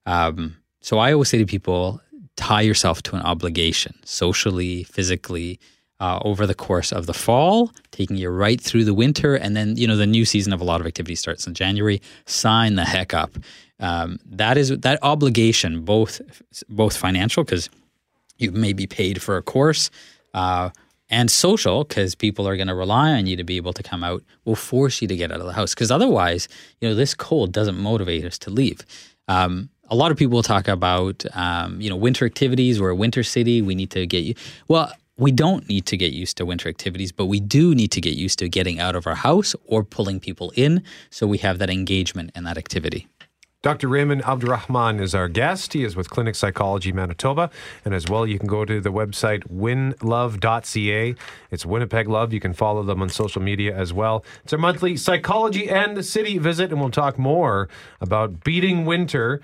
Um, 0.06 0.56
so 0.80 0.98
I 0.98 1.12
always 1.12 1.28
say 1.28 1.38
to 1.38 1.46
people, 1.46 2.00
tie 2.36 2.60
yourself 2.60 3.02
to 3.02 3.16
an 3.16 3.22
obligation, 3.22 3.94
socially, 4.04 4.84
physically, 4.84 5.58
uh, 5.98 6.20
over 6.22 6.46
the 6.46 6.54
course 6.54 6.92
of 6.92 7.06
the 7.06 7.14
fall, 7.14 7.72
taking 7.90 8.16
you 8.16 8.28
right 8.28 8.60
through 8.60 8.84
the 8.84 8.94
winter, 8.94 9.34
and 9.34 9.56
then 9.56 9.76
you 9.76 9.86
know 9.86 9.96
the 9.96 10.06
new 10.06 10.24
season 10.24 10.52
of 10.52 10.60
a 10.60 10.64
lot 10.64 10.80
of 10.80 10.86
activity 10.86 11.14
starts 11.14 11.46
in 11.46 11.54
January. 11.54 12.00
Sign 12.26 12.74
the 12.74 12.84
heck 12.84 13.14
up. 13.14 13.32
Um, 13.78 14.18
that 14.24 14.56
is 14.56 14.68
that 14.70 14.98
obligation, 15.02 15.84
both 15.84 16.20
both 16.68 16.96
financial 16.96 17.44
because 17.44 17.68
you 18.38 18.52
may 18.52 18.72
be 18.72 18.86
paid 18.86 19.22
for 19.22 19.36
a 19.36 19.42
course, 19.42 19.90
uh, 20.34 20.70
And 21.08 21.30
social, 21.30 21.84
because 21.84 22.16
people 22.16 22.48
are 22.48 22.56
going 22.56 22.66
to 22.66 22.74
rely 22.74 23.12
on 23.12 23.26
you 23.26 23.36
to 23.36 23.44
be 23.44 23.56
able 23.56 23.72
to 23.72 23.82
come 23.82 24.02
out, 24.02 24.24
will 24.44 24.56
force 24.56 25.00
you 25.00 25.06
to 25.06 25.16
get 25.16 25.30
out 25.30 25.38
of 25.38 25.46
the 25.46 25.52
house. 25.52 25.72
Because 25.72 25.90
otherwise, 25.92 26.48
you 26.80 26.88
know, 26.88 26.94
this 26.96 27.14
cold 27.14 27.52
doesn't 27.52 27.78
motivate 27.78 28.24
us 28.24 28.38
to 28.38 28.50
leave. 28.50 28.80
Um, 29.28 29.68
a 29.88 29.94
lot 29.94 30.10
of 30.10 30.16
people 30.16 30.42
talk 30.42 30.66
about, 30.66 31.24
um, 31.34 31.80
you 31.80 31.88
know, 31.88 31.96
winter 31.96 32.26
activities. 32.26 32.80
We're 32.80 32.90
a 32.90 32.96
winter 32.96 33.22
city. 33.22 33.62
We 33.62 33.76
need 33.76 33.90
to 33.92 34.04
get 34.04 34.24
you. 34.24 34.34
Well, 34.66 34.92
we 35.16 35.30
don't 35.30 35.68
need 35.68 35.86
to 35.86 35.96
get 35.96 36.12
used 36.12 36.36
to 36.38 36.44
winter 36.44 36.68
activities, 36.68 37.12
but 37.12 37.26
we 37.26 37.38
do 37.38 37.74
need 37.74 37.92
to 37.92 38.00
get 38.00 38.14
used 38.14 38.40
to 38.40 38.48
getting 38.48 38.80
out 38.80 38.96
of 38.96 39.06
our 39.06 39.14
house 39.14 39.54
or 39.64 39.84
pulling 39.84 40.18
people 40.18 40.52
in 40.56 40.82
so 41.10 41.26
we 41.26 41.38
have 41.38 41.58
that 41.60 41.70
engagement 41.70 42.32
and 42.34 42.44
that 42.46 42.58
activity. 42.58 43.06
Dr. 43.62 43.88
Rehman 43.88 44.22
Abdulrehman 44.22 45.00
is 45.00 45.14
our 45.14 45.28
guest. 45.28 45.72
He 45.72 45.82
is 45.82 45.96
with 45.96 46.08
Clinic 46.08 46.36
Psychology 46.36 46.92
Manitoba. 46.92 47.50
And 47.84 47.94
as 47.94 48.06
well, 48.06 48.26
you 48.26 48.38
can 48.38 48.46
go 48.46 48.64
to 48.64 48.80
the 48.80 48.92
website 48.92 49.42
winlove.ca. 49.48 51.14
It's 51.50 51.66
Winnipeg 51.66 52.08
Love. 52.08 52.32
You 52.32 52.40
can 52.40 52.52
follow 52.52 52.82
them 52.84 53.02
on 53.02 53.08
social 53.08 53.42
media 53.42 53.76
as 53.76 53.92
well. 53.92 54.24
It's 54.44 54.52
our 54.52 54.58
monthly 54.58 54.96
psychology 54.96 55.68
and 55.68 55.96
the 55.96 56.04
city 56.04 56.38
visit, 56.38 56.70
and 56.70 56.80
we'll 56.80 56.90
talk 56.90 57.18
more 57.18 57.68
about 58.00 58.44
beating 58.44 58.84
winter. 58.84 59.40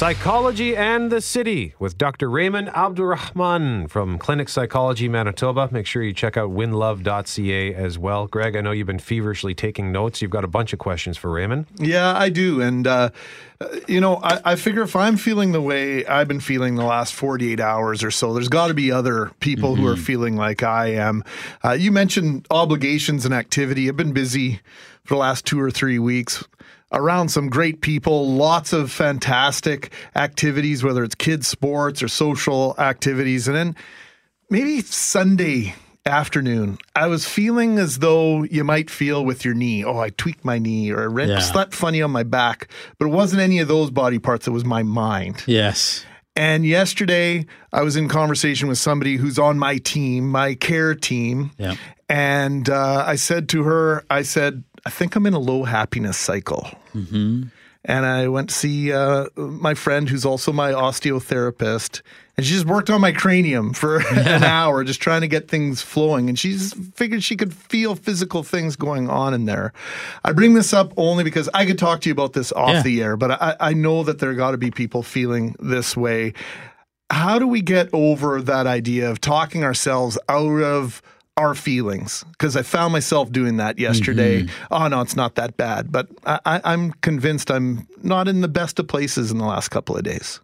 Psychology 0.00 0.74
and 0.74 1.12
the 1.12 1.20
City 1.20 1.74
with 1.78 1.98
Dr. 1.98 2.30
Rehman 2.30 2.72
Abdulrehman 2.72 3.90
from 3.90 4.18
Clinic 4.18 4.48
Psychology 4.48 5.10
Manitoba. 5.10 5.68
Make 5.70 5.84
sure 5.84 6.02
you 6.02 6.14
check 6.14 6.38
out 6.38 6.48
winlove.ca 6.52 7.74
as 7.74 7.98
well. 7.98 8.26
Greg, 8.26 8.56
I 8.56 8.62
know 8.62 8.70
you've 8.70 8.86
been 8.86 8.98
feverishly 8.98 9.54
taking 9.54 9.92
notes. 9.92 10.22
You've 10.22 10.30
got 10.30 10.42
a 10.42 10.48
bunch 10.48 10.72
of 10.72 10.78
questions 10.78 11.18
for 11.18 11.28
Rehman. 11.28 11.66
Yeah, 11.76 12.16
I 12.16 12.30
do. 12.30 12.62
And, 12.62 12.86
uh, 12.86 13.10
you 13.86 14.00
know, 14.00 14.16
I, 14.22 14.40
I, 14.52 14.56
figure 14.56 14.80
if 14.80 14.96
I'm 14.96 15.18
feeling 15.18 15.52
the 15.52 15.60
way 15.60 16.06
I've 16.06 16.28
been 16.28 16.40
feeling 16.40 16.76
the 16.76 16.84
last 16.86 17.12
48 17.12 17.60
hours 17.60 18.02
or 18.02 18.10
so, 18.10 18.32
there's 18.32 18.48
got 18.48 18.68
to 18.68 18.74
be 18.74 18.90
other 18.90 19.30
people 19.40 19.74
mm-hmm. 19.74 19.82
who 19.82 19.88
are 19.88 19.96
mm-hmm. 19.96 20.02
feeling 20.02 20.36
like 20.38 20.62
I 20.62 20.94
am. 20.94 21.24
Uh, 21.62 21.72
you 21.72 21.92
mentioned 21.92 22.46
obligations 22.50 23.26
and 23.26 23.34
activity. 23.34 23.86
I've 23.86 23.98
been 23.98 24.14
busy 24.14 24.62
for 25.04 25.12
the 25.16 25.18
last 25.18 25.44
two 25.44 25.60
or 25.60 25.70
three 25.70 25.98
weeks 25.98 26.42
around 26.92 27.28
some 27.28 27.48
great 27.48 27.80
people, 27.80 28.32
lots 28.32 28.72
of 28.72 28.90
fantastic 28.90 29.92
activities, 30.16 30.82
whether 30.82 31.04
it's 31.04 31.14
kids' 31.14 31.46
sports 31.46 32.02
or 32.02 32.08
social 32.08 32.74
activities. 32.78 33.46
And 33.46 33.56
then 33.56 33.76
maybe 34.48 34.80
Sunday 34.80 35.74
afternoon, 36.06 36.78
I 36.96 37.06
was 37.06 37.26
feeling 37.26 37.78
as 37.78 37.98
though 37.98 38.42
you 38.44 38.64
might 38.64 38.90
feel 38.90 39.24
with 39.24 39.44
your 39.44 39.54
knee. 39.54 39.84
Oh, 39.84 39.98
I 39.98 40.10
tweaked 40.10 40.44
my 40.44 40.58
knee 40.58 40.90
or 40.90 41.20
I 41.20 41.24
yeah. 41.24 41.38
slept 41.38 41.74
funny 41.74 42.02
on 42.02 42.10
my 42.10 42.22
back. 42.22 42.68
But 42.98 43.06
it 43.06 43.12
wasn't 43.12 43.42
any 43.42 43.58
of 43.60 43.68
those 43.68 43.90
body 43.90 44.18
parts, 44.18 44.46
it 44.46 44.50
was 44.50 44.64
my 44.64 44.82
mind. 44.82 45.44
Yes. 45.46 46.04
And 46.36 46.64
yesterday, 46.64 47.44
I 47.72 47.82
was 47.82 47.96
in 47.96 48.08
conversation 48.08 48.68
with 48.68 48.78
somebody 48.78 49.16
who's 49.16 49.38
on 49.38 49.58
my 49.58 49.78
team, 49.78 50.30
my 50.30 50.54
care 50.54 50.94
team. 50.94 51.50
Yeah. 51.58 51.74
And 52.08 52.68
uh, 52.70 53.04
I 53.06 53.16
said 53.16 53.48
to 53.50 53.64
her, 53.64 54.04
I 54.10 54.22
said, 54.22 54.64
I 54.84 54.90
think 54.90 55.16
I'm 55.16 55.26
in 55.26 55.34
a 55.34 55.38
low 55.38 55.64
happiness 55.64 56.16
cycle. 56.16 56.70
Mm-hmm. 56.94 57.44
And 57.84 58.04
I 58.04 58.28
went 58.28 58.50
to 58.50 58.54
see 58.54 58.92
uh, 58.92 59.26
my 59.36 59.72
friend 59.72 60.08
who's 60.08 60.26
also 60.26 60.52
my 60.52 60.72
osteotherapist. 60.72 62.02
And 62.36 62.44
she 62.44 62.52
just 62.52 62.66
worked 62.66 62.90
on 62.90 63.00
my 63.00 63.12
cranium 63.12 63.72
for 63.72 64.00
an 64.10 64.44
hour, 64.44 64.84
just 64.84 65.00
trying 65.00 65.22
to 65.22 65.28
get 65.28 65.48
things 65.48 65.80
flowing. 65.80 66.28
And 66.28 66.38
she 66.38 66.52
just 66.52 66.76
figured 66.94 67.22
she 67.22 67.36
could 67.36 67.54
feel 67.54 67.94
physical 67.94 68.42
things 68.42 68.76
going 68.76 69.08
on 69.08 69.32
in 69.32 69.46
there. 69.46 69.72
I 70.24 70.32
bring 70.32 70.54
this 70.54 70.72
up 70.74 70.92
only 70.96 71.24
because 71.24 71.48
I 71.54 71.64
could 71.64 71.78
talk 71.78 72.02
to 72.02 72.08
you 72.08 72.12
about 72.12 72.34
this 72.34 72.52
off 72.52 72.70
yeah. 72.70 72.82
the 72.82 73.02
air, 73.02 73.16
but 73.16 73.30
I, 73.30 73.56
I 73.60 73.72
know 73.72 74.02
that 74.04 74.18
there 74.18 74.34
got 74.34 74.50
to 74.50 74.58
be 74.58 74.70
people 74.70 75.02
feeling 75.02 75.56
this 75.58 75.96
way. 75.96 76.34
How 77.10 77.38
do 77.38 77.48
we 77.48 77.60
get 77.60 77.88
over 77.92 78.40
that 78.42 78.66
idea 78.66 79.10
of 79.10 79.20
talking 79.20 79.64
ourselves 79.64 80.18
out 80.28 80.62
of 80.62 81.02
our 81.40 81.54
feelings 81.54 82.24
because 82.32 82.54
I 82.54 82.62
found 82.62 82.92
myself 82.92 83.32
doing 83.32 83.56
that 83.56 83.78
yesterday. 83.78 84.42
Mm-hmm. 84.42 84.74
Oh 84.74 84.88
no, 84.88 85.00
it's 85.00 85.16
not 85.16 85.36
that 85.36 85.56
bad, 85.56 85.90
but 85.90 86.08
I, 86.26 86.60
am 86.64 86.92
convinced 87.00 87.50
I'm 87.50 87.88
not 88.02 88.28
in 88.28 88.42
the 88.42 88.48
best 88.48 88.78
of 88.78 88.86
places 88.88 89.30
in 89.30 89.38
the 89.38 89.46
last 89.46 89.70
couple 89.70 89.96
of 89.96 90.04
days. 90.04 90.40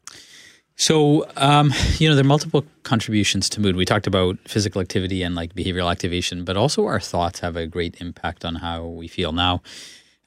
So, 0.76 1.26
um, 1.36 1.72
you 1.98 2.08
know, 2.08 2.14
there 2.14 2.24
are 2.24 2.28
multiple 2.28 2.64
contributions 2.82 3.48
to 3.50 3.60
mood. 3.60 3.76
We 3.76 3.84
talked 3.84 4.06
about 4.06 4.38
physical 4.46 4.80
activity 4.80 5.22
and 5.22 5.34
like 5.34 5.54
behavioral 5.54 5.90
activation, 5.90 6.44
but 6.44 6.56
also 6.56 6.86
our 6.86 7.00
thoughts 7.00 7.40
have 7.40 7.56
a 7.56 7.66
great 7.66 8.00
impact 8.00 8.44
on 8.44 8.56
how 8.56 8.84
we 8.84 9.08
feel. 9.08 9.32
Now, 9.32 9.62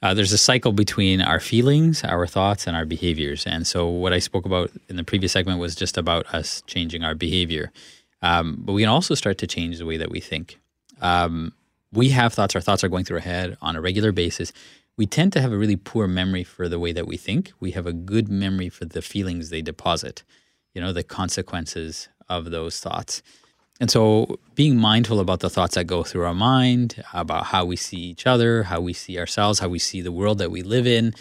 uh, 0.02 0.14
there's 0.14 0.32
a 0.32 0.38
cycle 0.38 0.72
between 0.72 1.20
our 1.20 1.40
feelings, 1.40 2.02
our 2.04 2.26
thoughts, 2.26 2.66
and 2.66 2.76
our 2.76 2.86
behaviors. 2.86 3.46
And 3.46 3.66
so, 3.66 3.88
what 3.88 4.12
I 4.12 4.18
spoke 4.18 4.46
about 4.46 4.70
in 4.88 4.96
the 4.96 5.04
previous 5.04 5.32
segment 5.32 5.60
was 5.60 5.74
just 5.74 5.98
about 5.98 6.32
us 6.34 6.62
changing 6.66 7.04
our 7.04 7.14
behavior. 7.14 7.70
Um, 8.22 8.56
but 8.60 8.72
we 8.72 8.82
can 8.82 8.88
also 8.88 9.14
start 9.14 9.38
to 9.38 9.46
change 9.46 9.78
the 9.78 9.86
way 9.86 9.96
that 9.96 10.10
we 10.10 10.20
think. 10.20 10.59
Um, 11.00 11.52
we 11.92 12.10
have 12.10 12.32
thoughts, 12.32 12.54
our 12.54 12.60
thoughts 12.60 12.84
are 12.84 12.88
going 12.88 13.04
through 13.04 13.16
our 13.16 13.22
head 13.22 13.56
on 13.60 13.76
a 13.76 13.80
regular 13.80 14.12
basis. 14.12 14.52
We 14.96 15.06
tend 15.06 15.32
to 15.32 15.40
have 15.40 15.52
a 15.52 15.58
really 15.58 15.76
poor 15.76 16.06
memory 16.06 16.44
for 16.44 16.68
the 16.68 16.78
way 16.78 16.92
that 16.92 17.06
we 17.06 17.16
think. 17.16 17.52
We 17.58 17.72
have 17.72 17.86
a 17.86 17.92
good 17.92 18.28
memory 18.28 18.68
for 18.68 18.84
the 18.84 19.02
feelings 19.02 19.50
they 19.50 19.62
deposit, 19.62 20.22
you 20.74 20.80
know, 20.80 20.92
the 20.92 21.02
consequences 21.02 22.08
of 22.28 22.50
those 22.50 22.80
thoughts. 22.80 23.22
And 23.80 23.90
so 23.90 24.38
being 24.54 24.76
mindful 24.76 25.20
about 25.20 25.40
the 25.40 25.48
thoughts 25.48 25.74
that 25.74 25.84
go 25.84 26.02
through 26.04 26.26
our 26.26 26.34
mind, 26.34 27.02
about 27.14 27.46
how 27.46 27.64
we 27.64 27.76
see 27.76 27.96
each 27.96 28.26
other, 28.26 28.64
how 28.64 28.80
we 28.80 28.92
see 28.92 29.18
ourselves, 29.18 29.58
how 29.58 29.68
we 29.68 29.78
see 29.78 30.02
the 30.02 30.12
world 30.12 30.38
that 30.38 30.50
we 30.50 30.62
live 30.62 30.86
in, 30.86 31.14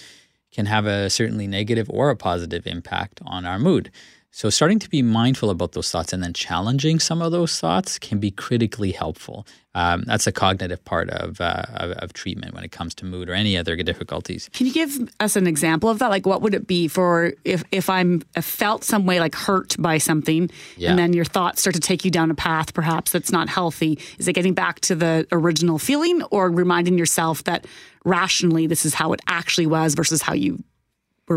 can 0.51 0.65
have 0.65 0.85
a 0.85 1.09
certainly 1.09 1.47
negative 1.47 1.89
or 1.89 2.09
a 2.09 2.17
positive 2.17 2.67
impact 2.67 3.21
on 3.25 3.45
our 3.45 3.59
mood. 3.59 3.91
So, 4.31 4.51
starting 4.51 4.77
to 4.79 4.89
be 4.89 5.01
mindful 5.01 5.49
about 5.49 5.71
those 5.71 5.89
thoughts 5.89 6.13
and 6.13 6.21
then 6.21 6.33
challenging 6.33 6.99
some 6.99 7.21
of 7.21 7.31
those 7.31 7.59
thoughts 7.59 7.97
can 7.97 8.19
be 8.19 8.29
critically 8.29 8.91
helpful. 8.91 9.47
Um, 9.73 10.03
that's 10.05 10.27
a 10.27 10.31
cognitive 10.31 10.83
part 10.85 11.09
of, 11.09 11.41
uh, 11.41 11.63
of, 11.73 11.91
of 11.91 12.13
treatment 12.13 12.53
when 12.53 12.63
it 12.63 12.71
comes 12.71 12.93
to 12.95 13.05
mood 13.05 13.27
or 13.27 13.33
any 13.33 13.57
other 13.57 13.75
difficulties. 13.77 14.49
Can 14.53 14.67
you 14.67 14.73
give 14.73 15.09
us 15.19 15.35
an 15.35 15.47
example 15.47 15.89
of 15.89 15.99
that? 15.99 16.09
Like, 16.09 16.27
what 16.27 16.41
would 16.43 16.53
it 16.53 16.67
be 16.67 16.87
for 16.87 17.33
if 17.43 17.63
if 17.71 17.89
I'm 17.89 18.21
felt 18.39 18.83
some 18.83 19.07
way 19.07 19.19
like 19.19 19.33
hurt 19.33 19.75
by 19.79 19.97
something, 19.97 20.51
yeah. 20.77 20.91
and 20.91 20.99
then 20.99 21.13
your 21.13 21.25
thoughts 21.25 21.61
start 21.61 21.73
to 21.75 21.81
take 21.81 22.05
you 22.05 22.11
down 22.11 22.29
a 22.29 22.35
path 22.35 22.73
perhaps 22.73 23.11
that's 23.11 23.31
not 23.31 23.49
healthy? 23.49 23.97
Is 24.19 24.27
it 24.27 24.33
getting 24.33 24.53
back 24.53 24.79
to 24.81 24.95
the 24.95 25.27
original 25.31 25.79
feeling, 25.79 26.21
or 26.29 26.51
reminding 26.51 26.99
yourself 26.99 27.43
that 27.45 27.65
rationally 28.05 28.67
this 28.67 28.85
is 28.85 28.93
how 28.93 29.11
it 29.13 29.21
actually 29.27 29.67
was 29.67 29.95
versus 29.95 30.21
how 30.21 30.33
you 30.33 30.63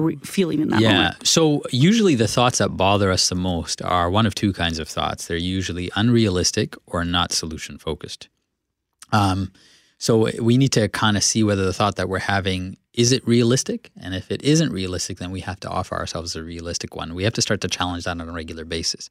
we're 0.00 0.16
feeling 0.18 0.60
in 0.60 0.68
that 0.68 0.80
yeah. 0.80 0.94
moment. 0.94 1.26
So 1.26 1.62
usually 1.70 2.14
the 2.14 2.28
thoughts 2.28 2.58
that 2.58 2.70
bother 2.70 3.10
us 3.10 3.28
the 3.28 3.34
most 3.34 3.82
are 3.82 4.10
one 4.10 4.26
of 4.26 4.34
two 4.34 4.52
kinds 4.52 4.78
of 4.78 4.88
thoughts. 4.88 5.26
They're 5.26 5.36
usually 5.36 5.90
unrealistic 5.96 6.74
or 6.86 7.04
not 7.04 7.32
solution 7.32 7.78
focused. 7.78 8.28
Um, 9.12 9.52
so 9.98 10.30
we 10.40 10.56
need 10.56 10.72
to 10.72 10.88
kind 10.88 11.16
of 11.16 11.22
see 11.22 11.44
whether 11.44 11.64
the 11.64 11.72
thought 11.72 11.96
that 11.96 12.08
we're 12.08 12.18
having 12.18 12.76
is 12.94 13.12
it 13.12 13.26
realistic, 13.26 13.90
and 13.98 14.14
if 14.14 14.30
it 14.30 14.42
isn't 14.42 14.70
realistic, 14.70 15.18
then 15.18 15.30
we 15.30 15.40
have 15.40 15.58
to 15.60 15.68
offer 15.68 15.94
ourselves 15.94 16.36
a 16.36 16.42
realistic 16.42 16.94
one. 16.94 17.14
We 17.14 17.24
have 17.24 17.32
to 17.34 17.42
start 17.42 17.60
to 17.62 17.68
challenge 17.68 18.04
that 18.04 18.20
on 18.20 18.28
a 18.28 18.32
regular 18.32 18.64
basis. 18.64 19.08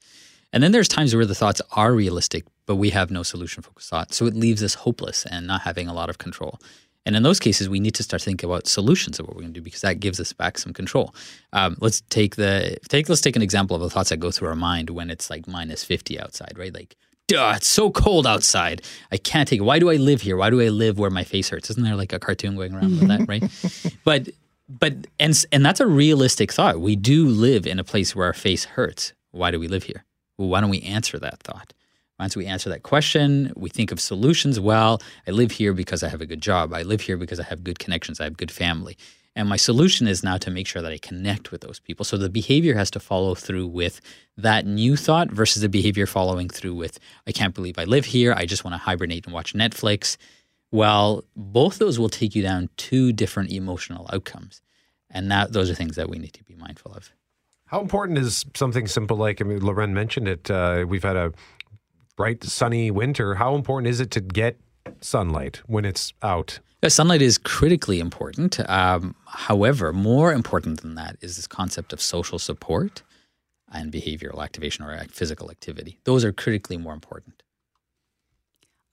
And 0.53 0.61
then 0.61 0.71
there's 0.71 0.87
times 0.87 1.15
where 1.15 1.25
the 1.25 1.33
thoughts 1.33 1.61
are 1.71 1.93
realistic, 1.93 2.43
but 2.65 2.75
we 2.75 2.89
have 2.89 3.09
no 3.09 3.23
solution 3.23 3.63
focused 3.63 3.89
thought. 3.89 4.13
So 4.13 4.25
it 4.25 4.35
leaves 4.35 4.61
us 4.61 4.75
hopeless 4.75 5.25
and 5.25 5.47
not 5.47 5.61
having 5.61 5.87
a 5.87 5.93
lot 5.93 6.09
of 6.09 6.17
control. 6.17 6.59
And 7.05 7.15
in 7.15 7.23
those 7.23 7.39
cases, 7.39 7.67
we 7.67 7.79
need 7.79 7.95
to 7.95 8.03
start 8.03 8.21
thinking 8.21 8.49
about 8.49 8.67
solutions 8.67 9.19
of 9.19 9.27
what 9.27 9.35
we're 9.35 9.41
going 9.41 9.53
to 9.53 9.59
do 9.59 9.63
because 9.63 9.81
that 9.81 9.99
gives 9.99 10.19
us 10.19 10.33
back 10.33 10.57
some 10.57 10.73
control. 10.73 11.15
Um, 11.51 11.75
let's 11.79 12.01
take 12.09 12.35
the 12.35 12.77
take 12.89 13.09
let's 13.09 13.21
take 13.21 13.35
an 13.35 13.41
example 13.41 13.75
of 13.75 13.81
the 13.81 13.89
thoughts 13.89 14.09
that 14.09 14.17
go 14.17 14.31
through 14.31 14.49
our 14.49 14.55
mind 14.55 14.91
when 14.91 15.09
it's 15.09 15.29
like 15.29 15.47
minus 15.47 15.83
fifty 15.83 16.19
outside, 16.19 16.53
right? 16.57 16.73
Like, 16.73 16.95
duh, 17.27 17.53
it's 17.55 17.67
so 17.67 17.89
cold 17.89 18.27
outside. 18.27 18.83
I 19.11 19.17
can't 19.17 19.47
take 19.47 19.59
it. 19.59 19.63
Why 19.63 19.79
do 19.79 19.89
I 19.89 19.95
live 19.95 20.21
here? 20.21 20.37
Why 20.37 20.49
do 20.51 20.61
I 20.61 20.69
live 20.69 20.99
where 20.99 21.09
my 21.09 21.23
face 21.23 21.49
hurts? 21.49 21.71
Isn't 21.71 21.83
there 21.83 21.95
like 21.95 22.13
a 22.13 22.19
cartoon 22.19 22.55
going 22.55 22.73
around 22.75 22.99
with 22.99 23.07
that, 23.07 23.27
right? 23.27 23.43
But 24.03 24.29
but 24.69 24.93
and 25.19 25.45
and 25.51 25.65
that's 25.65 25.79
a 25.79 25.87
realistic 25.87 26.51
thought. 26.51 26.79
We 26.79 26.95
do 26.95 27.27
live 27.27 27.65
in 27.65 27.79
a 27.79 27.83
place 27.83 28.15
where 28.15 28.27
our 28.27 28.33
face 28.33 28.65
hurts. 28.65 29.13
Why 29.31 29.49
do 29.51 29.59
we 29.59 29.67
live 29.67 29.83
here? 29.83 30.05
Well, 30.37 30.49
why 30.49 30.61
don't 30.61 30.69
we 30.69 30.81
answer 30.81 31.19
that 31.19 31.39
thought? 31.39 31.73
Once 32.21 32.35
we 32.35 32.45
answer 32.45 32.69
that 32.69 32.83
question, 32.83 33.51
we 33.55 33.67
think 33.67 33.91
of 33.91 33.99
solutions. 33.99 34.59
Well, 34.59 35.01
I 35.27 35.31
live 35.31 35.49
here 35.49 35.73
because 35.73 36.03
I 36.03 36.09
have 36.09 36.21
a 36.21 36.27
good 36.27 36.39
job. 36.39 36.71
I 36.71 36.83
live 36.83 37.01
here 37.01 37.17
because 37.17 37.39
I 37.39 37.43
have 37.45 37.63
good 37.63 37.79
connections. 37.79 38.21
I 38.21 38.25
have 38.25 38.37
good 38.37 38.51
family. 38.51 38.95
And 39.35 39.49
my 39.49 39.55
solution 39.55 40.07
is 40.07 40.23
now 40.23 40.37
to 40.37 40.51
make 40.51 40.67
sure 40.67 40.83
that 40.83 40.91
I 40.91 40.99
connect 40.99 41.51
with 41.51 41.61
those 41.61 41.79
people. 41.79 42.05
So 42.05 42.17
the 42.17 42.29
behavior 42.29 42.75
has 42.75 42.91
to 42.91 42.99
follow 42.99 43.33
through 43.33 43.65
with 43.65 44.01
that 44.37 44.67
new 44.67 44.95
thought 44.95 45.31
versus 45.31 45.63
the 45.63 45.67
behavior 45.67 46.05
following 46.05 46.47
through 46.47 46.75
with, 46.75 46.99
I 47.25 47.31
can't 47.31 47.55
believe 47.55 47.79
I 47.79 47.85
live 47.85 48.05
here. 48.05 48.35
I 48.37 48.45
just 48.45 48.63
want 48.63 48.75
to 48.75 48.77
hibernate 48.77 49.25
and 49.25 49.33
watch 49.33 49.55
Netflix. 49.55 50.15
Well, 50.69 51.23
both 51.35 51.79
those 51.79 51.97
will 51.97 52.09
take 52.09 52.35
you 52.35 52.43
down 52.43 52.69
two 52.77 53.13
different 53.13 53.51
emotional 53.51 54.07
outcomes. 54.13 54.61
And 55.09 55.31
that 55.31 55.53
those 55.53 55.71
are 55.71 55.75
things 55.75 55.95
that 55.95 56.07
we 56.07 56.19
need 56.19 56.33
to 56.33 56.43
be 56.43 56.53
mindful 56.53 56.93
of. 56.93 57.11
How 57.65 57.81
important 57.81 58.19
is 58.19 58.45
something 58.53 58.85
simple 58.85 59.17
like, 59.17 59.41
I 59.41 59.45
mean, 59.45 59.61
Loren 59.61 59.95
mentioned 59.95 60.27
it. 60.27 60.51
Uh, 60.51 60.85
we've 60.87 61.03
had 61.03 61.15
a 61.15 61.31
bright, 62.21 62.43
sunny 62.43 62.91
winter, 62.91 63.33
how 63.35 63.55
important 63.55 63.87
is 63.87 63.99
it 63.99 64.11
to 64.11 64.21
get 64.21 64.55
sunlight 64.99 65.59
when 65.65 65.85
it's 65.85 66.13
out? 66.21 66.59
Yeah, 66.83 66.89
sunlight 66.89 67.19
is 67.19 67.39
critically 67.39 67.99
important. 67.99 68.59
Um, 68.69 69.15
however, 69.25 69.91
more 69.91 70.31
important 70.31 70.81
than 70.81 70.93
that 71.01 71.17
is 71.21 71.35
this 71.37 71.47
concept 71.47 71.93
of 71.93 71.99
social 71.99 72.37
support. 72.37 73.01
and 73.73 73.91
behavioral 73.91 74.43
activation 74.43 74.83
or 74.85 74.91
physical 75.09 75.49
activity. 75.49 75.97
Those 76.03 76.25
are 76.25 76.33
critically 76.33 76.77
more 76.77 76.93
important. 76.93 77.41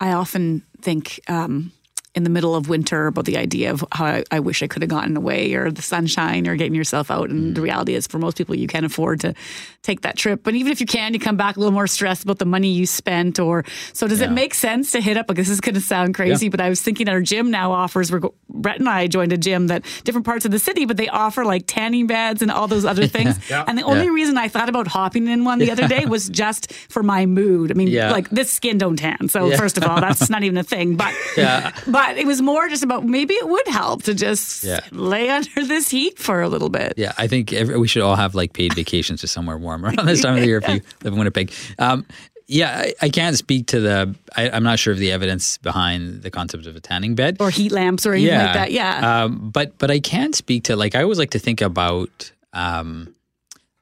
I 0.01 0.13
often 0.13 0.63
think 0.81 1.21
um, 1.27 1.73
in 2.15 2.25
the 2.25 2.31
middle 2.31 2.55
of 2.55 2.69
winter 2.69 3.07
about 3.07 3.25
the 3.27 3.37
idea 3.37 3.71
of 3.71 3.85
how 3.93 4.05
I, 4.07 4.25
I 4.31 4.41
wish 4.41 4.63
I 4.63 4.67
could 4.67 4.83
have 4.83 4.89
gotten 4.89 5.17
away 5.17 5.55
or 5.55 5.71
the 5.71 5.83
sunshine 5.83 6.49
or 6.49 6.57
getting 6.57 6.75
yourself 6.75 7.11
out. 7.11 7.31
And 7.31 7.55
the 7.55 7.61
mm. 7.61 7.65
reality 7.65 7.95
is, 7.95 8.07
for 8.07 8.19
most 8.19 8.37
people, 8.37 8.55
you 8.55 8.67
can't 8.67 8.87
afford 8.87 9.21
to 9.21 9.35
take 9.83 10.01
that 10.03 10.17
trip. 10.17 10.43
But 10.43 10.55
even 10.55 10.73
if 10.73 10.81
you 10.81 10.87
can, 10.87 11.15
you 11.15 11.21
come 11.21 11.37
back 11.37 11.57
a 11.57 11.61
little 11.61 11.73
more 11.73 11.87
stressed 11.87 12.25
about 12.25 12.39
the 12.39 12.45
money 12.47 12.73
you 12.73 12.87
spent. 12.87 13.39
Or 13.39 13.65
so, 13.93 14.09
does 14.09 14.21
it 14.21 14.33
make 14.33 14.55
sense 14.55 14.91
to 14.93 15.01
hit 15.01 15.17
up? 15.17 15.27
Like 15.29 15.37
this 15.37 15.49
is 15.51 15.61
going 15.61 15.75
to 15.75 15.81
sound 15.81 16.15
crazy, 16.15 16.47
Yeah. 16.47 16.51
but 16.51 16.61
I 16.61 16.69
was 16.69 16.81
thinking 16.83 17.09
our 17.09 17.21
gym 17.21 17.51
now 17.51 17.73
offers. 17.73 18.11
We're, 18.11 18.21
Brett 18.49 18.79
and 18.81 18.89
I 18.89 19.07
joined 19.07 19.33
a 19.33 19.39
gym 19.39 19.69
that 19.69 19.85
different 20.05 20.25
parts 20.27 20.45
of 20.45 20.51
the 20.51 20.59
city, 20.59 20.87
but 20.87 20.97
they 20.97 21.09
offer 21.09 21.45
like 21.45 21.65
tanning 21.67 22.07
beds 22.07 22.43
and 22.43 22.51
all 22.51 22.67
those 22.69 22.85
other 22.85 23.07
things. 23.17 23.39
And 23.51 23.77
the 23.79 23.83
only 23.83 24.07
Yeah. 24.07 24.13
reason 24.13 24.39
I 24.39 24.49
thought 24.49 24.69
about 24.69 24.87
hopping 24.89 25.29
in 25.29 25.45
one 25.45 25.59
the 25.59 25.71
other 25.71 25.87
day 25.87 26.07
was 26.07 26.29
just 26.29 26.73
for 26.73 27.03
my 27.03 27.27
mood. 27.27 27.71
I 27.71 27.75
mean, 27.75 27.89
Yeah. 27.89 28.11
like 28.11 28.29
this 28.31 28.51
skin 28.51 28.79
don't 28.79 28.97
tan. 28.97 29.29
So 29.29 29.47
Yeah. 29.51 29.57
first 29.57 29.77
of 29.77 29.85
all, 29.85 30.01
that's 30.01 30.29
not 30.35 30.43
even 30.43 30.57
a 30.59 30.65
thing. 30.65 30.97
But 30.97 31.15
Yeah. 31.37 31.73
but 31.87 31.98
it 32.17 32.27
was 32.27 32.41
more 32.43 32.69
just 32.69 32.83
about 32.83 33.05
maybe 33.05 33.35
it 33.35 33.49
would 33.49 33.67
help 33.69 34.03
to 34.05 34.15
just 34.15 34.65
Yeah. 34.65 34.81
lay 34.93 35.29
under 35.31 35.65
this 35.65 35.89
heat 35.89 36.19
for 36.19 36.43
a 36.43 36.49
little 36.49 36.69
bit. 36.69 36.95
Yeah, 36.97 37.13
I 37.19 37.27
think 37.27 37.53
every, 37.53 37.79
we 37.79 37.89
should 37.89 38.03
all 38.03 38.17
have 38.17 38.35
like 38.35 38.53
paid 38.53 38.75
vacations 38.75 39.21
to 39.23 39.27
somewhere 39.29 39.59
warm 39.59 39.85
around 39.85 39.97
this 40.07 40.23
time 40.23 40.35
of 40.35 40.41
the 40.41 40.47
year 40.47 40.59
if 40.59 40.69
you 40.69 40.81
live 41.03 41.13
in 41.13 41.19
Winnipeg. 41.19 41.53
Um, 41.79 42.07
yeah, 42.47 42.79
I, 42.79 42.95
I 43.03 43.09
can't 43.11 43.37
speak 43.37 43.67
to 43.69 43.81
the. 43.81 44.15
I, 44.35 44.49
I'm 44.49 44.63
not 44.63 44.79
sure 44.79 44.93
of 44.95 44.99
the 44.99 45.13
evidence 45.13 45.59
behind 45.59 46.23
the 46.23 46.31
concept 46.31 46.65
of 46.67 46.77
a 46.77 46.81
tanning 46.81 47.15
bed 47.15 47.37
Or 47.41 47.51
heat 47.51 47.73
lamps 47.73 48.07
or 48.07 48.15
anything 48.15 48.39
like 48.39 48.55
that. 48.55 48.73
Yeah. 48.73 49.25
Um, 49.25 49.51
but 49.51 49.77
but 49.77 49.91
I 49.91 50.01
can 50.01 50.33
speak 50.33 50.65
to 50.65 50.75
like 50.77 50.95
I 50.95 51.03
always 51.03 51.19
like 51.19 51.31
to 51.33 51.39
think 51.39 51.61
about 51.61 52.33
um, 52.55 53.15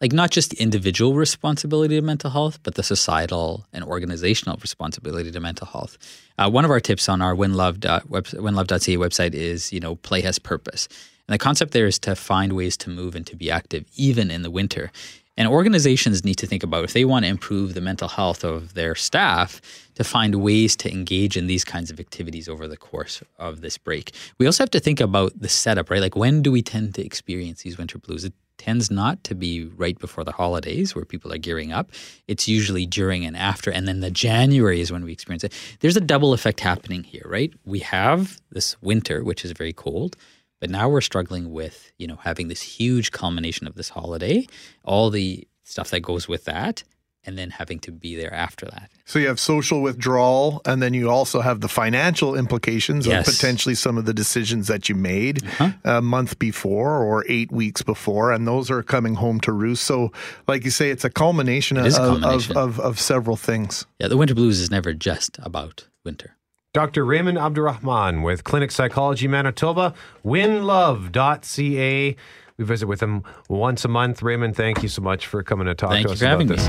like 0.00 0.12
not 0.12 0.30
just 0.30 0.52
individual 0.54 1.14
responsibility 1.14 1.96
to 1.96 2.02
mental 2.02 2.30
health, 2.30 2.58
but 2.62 2.74
the 2.74 2.82
societal 2.82 3.66
and 3.72 3.82
organizational 3.84 4.58
responsibility 4.60 5.30
to 5.30 5.40
mental 5.40 5.66
health. 5.66 5.96
Uh, 6.38 6.50
one 6.50 6.64
of 6.64 6.70
our 6.70 6.80
tips 6.80 7.08
on 7.08 7.22
our 7.22 7.34
winlove 7.34 7.80
dot 7.80 8.08
web, 8.10 8.24
website 8.24 9.34
is 9.34 9.72
you 9.72 9.80
know 9.80 9.96
play 9.96 10.20
has 10.20 10.38
purpose, 10.38 10.88
and 11.26 11.34
the 11.34 11.38
concept 11.38 11.72
there 11.72 11.86
is 11.86 11.98
to 12.00 12.14
find 12.14 12.52
ways 12.52 12.76
to 12.78 12.90
move 12.90 13.14
and 13.14 13.26
to 13.26 13.36
be 13.36 13.50
active 13.50 13.84
even 13.96 14.30
in 14.30 14.42
the 14.42 14.50
winter. 14.50 14.92
And 15.36 15.48
organizations 15.48 16.24
need 16.24 16.36
to 16.36 16.46
think 16.46 16.62
about 16.62 16.84
if 16.84 16.92
they 16.92 17.04
want 17.04 17.24
to 17.24 17.28
improve 17.28 17.74
the 17.74 17.80
mental 17.80 18.08
health 18.08 18.42
of 18.42 18.74
their 18.74 18.94
staff 18.94 19.60
to 19.94 20.04
find 20.04 20.36
ways 20.36 20.76
to 20.76 20.90
engage 20.90 21.36
in 21.36 21.46
these 21.46 21.64
kinds 21.64 21.90
of 21.90 22.00
activities 22.00 22.48
over 22.48 22.66
the 22.66 22.76
course 22.76 23.22
of 23.38 23.60
this 23.60 23.76
break. 23.76 24.12
We 24.38 24.46
also 24.46 24.62
have 24.62 24.70
to 24.70 24.80
think 24.80 25.00
about 25.00 25.32
the 25.38 25.48
setup, 25.48 25.90
right? 25.90 26.00
Like 26.00 26.16
when 26.16 26.42
do 26.42 26.50
we 26.50 26.62
tend 26.62 26.94
to 26.94 27.04
experience 27.04 27.62
these 27.62 27.76
winter 27.76 27.98
blues? 27.98 28.24
It 28.24 28.32
tends 28.58 28.90
not 28.90 29.22
to 29.24 29.34
be 29.34 29.66
right 29.76 29.98
before 29.98 30.24
the 30.24 30.32
holidays 30.32 30.94
where 30.94 31.04
people 31.04 31.32
are 31.32 31.38
gearing 31.38 31.72
up. 31.72 31.90
It's 32.26 32.48
usually 32.48 32.86
during 32.86 33.24
and 33.24 33.36
after. 33.36 33.70
And 33.70 33.86
then 33.86 34.00
the 34.00 34.10
January 34.10 34.80
is 34.80 34.90
when 34.90 35.04
we 35.04 35.12
experience 35.12 35.44
it. 35.44 35.52
There's 35.80 35.96
a 35.96 36.00
double 36.00 36.32
effect 36.32 36.60
happening 36.60 37.04
here, 37.04 37.26
right? 37.26 37.52
We 37.64 37.80
have 37.80 38.40
this 38.50 38.80
winter, 38.80 39.22
which 39.22 39.44
is 39.44 39.52
very 39.52 39.72
cold. 39.72 40.16
But 40.60 40.70
now 40.70 40.88
we're 40.88 41.00
struggling 41.02 41.50
with, 41.52 41.92
you 41.98 42.06
know, 42.06 42.16
having 42.16 42.48
this 42.48 42.62
huge 42.62 43.10
culmination 43.12 43.66
of 43.66 43.74
this 43.74 43.90
holiday, 43.90 44.46
all 44.84 45.10
the 45.10 45.46
stuff 45.64 45.90
that 45.90 46.00
goes 46.00 46.28
with 46.28 46.44
that, 46.46 46.82
and 47.24 47.36
then 47.36 47.50
having 47.50 47.80
to 47.80 47.90
be 47.90 48.14
there 48.14 48.32
after 48.32 48.66
that. 48.66 48.88
So 49.04 49.18
you 49.18 49.26
have 49.26 49.40
social 49.40 49.82
withdrawal, 49.82 50.62
and 50.64 50.80
then 50.80 50.94
you 50.94 51.10
also 51.10 51.40
have 51.40 51.60
the 51.60 51.68
financial 51.68 52.36
implications 52.36 53.04
Yes. 53.04 53.26
of 53.26 53.34
potentially 53.34 53.74
some 53.74 53.98
of 53.98 54.04
the 54.04 54.14
decisions 54.14 54.68
that 54.68 54.88
you 54.88 54.94
made 54.94 55.40
a 55.84 56.00
month 56.00 56.38
before 56.38 57.02
or 57.02 57.24
eight 57.28 57.50
weeks 57.50 57.82
before, 57.82 58.30
and 58.30 58.46
those 58.46 58.70
are 58.70 58.80
coming 58.84 59.16
home 59.16 59.40
to 59.40 59.52
roost. 59.52 59.82
So, 59.84 60.12
like 60.46 60.64
you 60.64 60.70
say, 60.70 60.90
it's 60.90 61.04
a 61.04 61.10
culmination, 61.10 61.76
It 61.78 61.86
of, 61.86 61.94
a 61.98 62.02
of- 62.02 62.20
culmination. 62.20 62.56
Of, 62.56 62.78
of, 62.80 63.00
several 63.00 63.36
things. 63.36 63.86
Yeah, 63.98 64.06
the 64.06 64.16
winter 64.16 64.34
blues 64.36 64.60
is 64.60 64.70
never 64.70 64.94
just 64.94 65.36
about 65.42 65.88
winter. 66.04 66.35
Dr. 66.76 67.06
Rehman 67.06 67.40
Abdulrehman 67.40 68.22
with 68.22 68.44
Clinic 68.44 68.70
Psychology 68.70 69.26
Manitoba, 69.26 69.94
winlove.ca. 70.22 72.16
We 72.58 72.64
visit 72.66 72.86
with 72.86 73.02
him 73.02 73.24
once 73.48 73.86
a 73.86 73.88
month. 73.88 74.20
Rehman, 74.20 74.54
thank 74.54 74.82
you 74.82 74.90
so 74.90 75.00
much 75.00 75.26
for 75.26 75.42
coming 75.42 75.68
to 75.68 75.74
talk 75.74 75.92
Thank 75.92 76.06
to 76.06 76.12
us 76.12 76.18
for 76.18 76.26
about 76.26 76.48
this. 76.48 76.68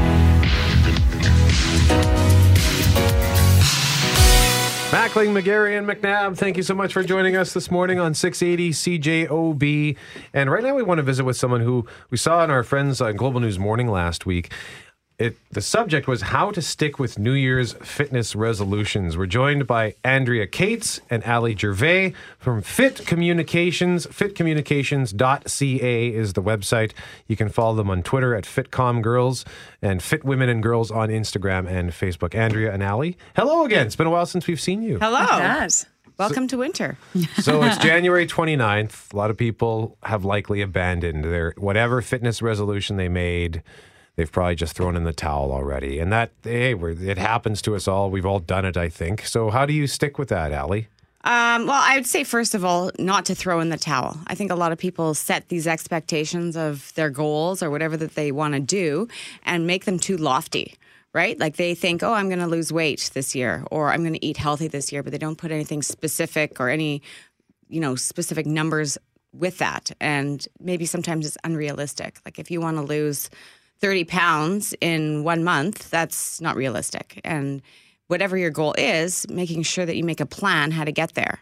Mackling, 4.93 5.37
McGarry, 5.37 5.77
and 5.77 5.85
McNabb, 5.85 6.37
thank 6.37 6.55
you 6.55 6.63
so 6.63 6.73
much 6.73 6.93
for 6.93 7.03
joining 7.03 7.35
us 7.35 7.53
this 7.53 7.69
morning 7.69 7.99
on 7.99 8.13
680 8.13 8.69
CJOB. 8.69 9.97
And 10.33 10.49
right 10.49 10.63
now 10.63 10.73
we 10.73 10.83
want 10.83 10.99
to 10.99 11.03
visit 11.03 11.25
with 11.25 11.35
someone 11.35 11.59
who 11.59 11.85
we 12.09 12.15
saw 12.15 12.45
in 12.45 12.49
our 12.49 12.63
friends 12.63 13.01
on 13.01 13.17
Global 13.17 13.41
News 13.41 13.59
Morning 13.59 13.89
last 13.89 14.25
week. 14.25 14.53
It, 15.19 15.35
the 15.49 15.61
subject 15.61 16.07
was 16.07 16.21
how 16.21 16.51
to 16.51 16.61
stick 16.61 16.99
with 16.99 17.17
New 17.17 17.31
Year's 17.31 17.73
fitness 17.73 18.35
resolutions. 18.35 19.17
We're 19.17 19.25
joined 19.25 19.65
by 19.65 19.95
Andrea 20.03 20.45
Cates 20.45 21.01
and 21.09 21.23
Ali 21.23 21.55
Gervais 21.55 22.13
from 22.37 22.61
Fit 22.61 23.03
Communications. 23.07 24.05
Fitcommunications.ca 24.05 26.07
is 26.13 26.33
the 26.33 26.43
website. 26.43 26.91
You 27.25 27.35
can 27.35 27.49
follow 27.49 27.73
them 27.73 27.89
on 27.89 28.03
Twitter 28.03 28.35
at 28.35 28.43
FitComGirls 28.43 29.43
and 29.81 30.03
Fit 30.03 30.23
Women 30.23 30.49
and 30.49 30.61
Girls 30.61 30.91
on 30.91 31.09
Instagram 31.09 31.67
and 31.67 31.89
Facebook. 31.89 32.35
Andrea 32.35 32.71
and 32.71 32.83
Ali, 32.83 33.17
hello 33.35 33.65
again. 33.65 33.87
It's 33.87 33.95
been 33.95 34.05
a 34.05 34.11
while 34.11 34.27
since 34.27 34.45
we've 34.45 34.61
seen 34.61 34.83
you. 34.83 34.99
Hello. 34.99 35.23
It 35.23 35.41
does. 35.41 35.87
Welcome 36.19 36.47
to 36.49 36.59
winter. 36.59 36.95
So 37.41 37.63
it's 37.63 37.77
January 37.77 38.27
29th. 38.27 39.13
A 39.13 39.17
lot 39.17 39.31
of 39.31 39.37
people 39.37 39.97
have 40.03 40.23
likely 40.23 40.61
abandoned 40.61 41.23
their 41.23 41.55
whatever 41.57 42.03
fitness 42.03 42.43
resolution 42.43 42.97
they 42.97 43.09
made. 43.09 43.63
They've 44.17 44.31
probably 44.31 44.55
just 44.55 44.75
thrown 44.75 44.95
in 44.95 45.03
the 45.03 45.13
towel 45.13 45.51
already. 45.51 45.99
And 45.99 46.11
that, 46.11 46.31
hey, 46.43 46.73
it 46.73 47.19
happens 47.19 47.61
to 47.61 47.75
us 47.75 47.87
all. 47.87 48.09
We've 48.09 48.25
all 48.25 48.39
done 48.39 48.65
it, 48.65 48.75
I 48.75 48.89
think. 48.89 49.23
So 49.23 49.51
how 49.51 49.67
do 49.67 49.73
you 49.73 49.85
stick 49.85 50.17
with 50.17 50.29
that, 50.29 50.51
Ali? 50.51 50.87
Um, 51.23 51.67
well, 51.67 51.81
I 51.83 51.95
would 51.95 52.07
say, 52.07 52.23
first 52.23 52.55
of 52.55 52.65
all, 52.65 52.89
not 52.97 53.25
to 53.25 53.35
throw 53.35 53.59
in 53.59 53.69
the 53.69 53.77
towel. 53.77 54.17
I 54.25 54.33
think 54.33 54.49
a 54.49 54.55
lot 54.55 54.71
of 54.71 54.79
people 54.79 55.13
set 55.13 55.49
these 55.49 55.67
expectations 55.67 56.57
of 56.57 56.91
their 56.95 57.11
goals 57.11 57.61
or 57.61 57.69
whatever 57.69 57.95
that 57.97 58.15
they 58.15 58.31
want 58.31 58.55
to 58.55 58.59
do 58.59 59.07
and 59.43 59.67
make 59.67 59.85
them 59.85 59.99
too 59.99 60.17
lofty, 60.17 60.75
right? 61.13 61.37
Like 61.39 61.57
they 61.57 61.75
think, 61.75 62.01
oh, 62.01 62.13
I'm 62.13 62.27
going 62.27 62.39
to 62.39 62.47
lose 62.47 62.73
weight 62.73 63.11
this 63.13 63.35
year 63.35 63.65
or 63.69 63.91
I'm 63.91 64.01
going 64.01 64.13
to 64.13 64.25
eat 64.25 64.37
healthy 64.37 64.67
this 64.67 64.91
year, 64.91 65.03
but 65.03 65.11
they 65.11 65.17
don't 65.19 65.37
put 65.37 65.51
anything 65.51 65.83
specific 65.83 66.59
or 66.59 66.69
any, 66.69 67.03
you 67.69 67.81
know, 67.81 67.95
specific 67.95 68.47
numbers 68.47 68.97
with 69.31 69.59
that. 69.59 69.91
And 69.99 70.47
maybe 70.59 70.87
sometimes 70.87 71.27
it's 71.27 71.37
unrealistic. 71.43 72.19
Like 72.25 72.39
if 72.39 72.49
you 72.49 72.61
want 72.61 72.77
to 72.77 72.83
lose 72.83 73.29
30 73.79 74.05
pounds 74.05 74.73
in 74.81 75.23
one 75.23 75.43
month, 75.43 75.89
that's 75.89 76.41
not 76.41 76.55
realistic. 76.55 77.21
And 77.23 77.61
whatever 78.07 78.37
your 78.37 78.49
goal 78.49 78.73
is, 78.77 79.27
making 79.29 79.63
sure 79.63 79.85
that 79.85 79.95
you 79.95 80.03
make 80.03 80.19
a 80.19 80.25
plan 80.25 80.71
how 80.71 80.83
to 80.83 80.91
get 80.91 81.13
there. 81.13 81.39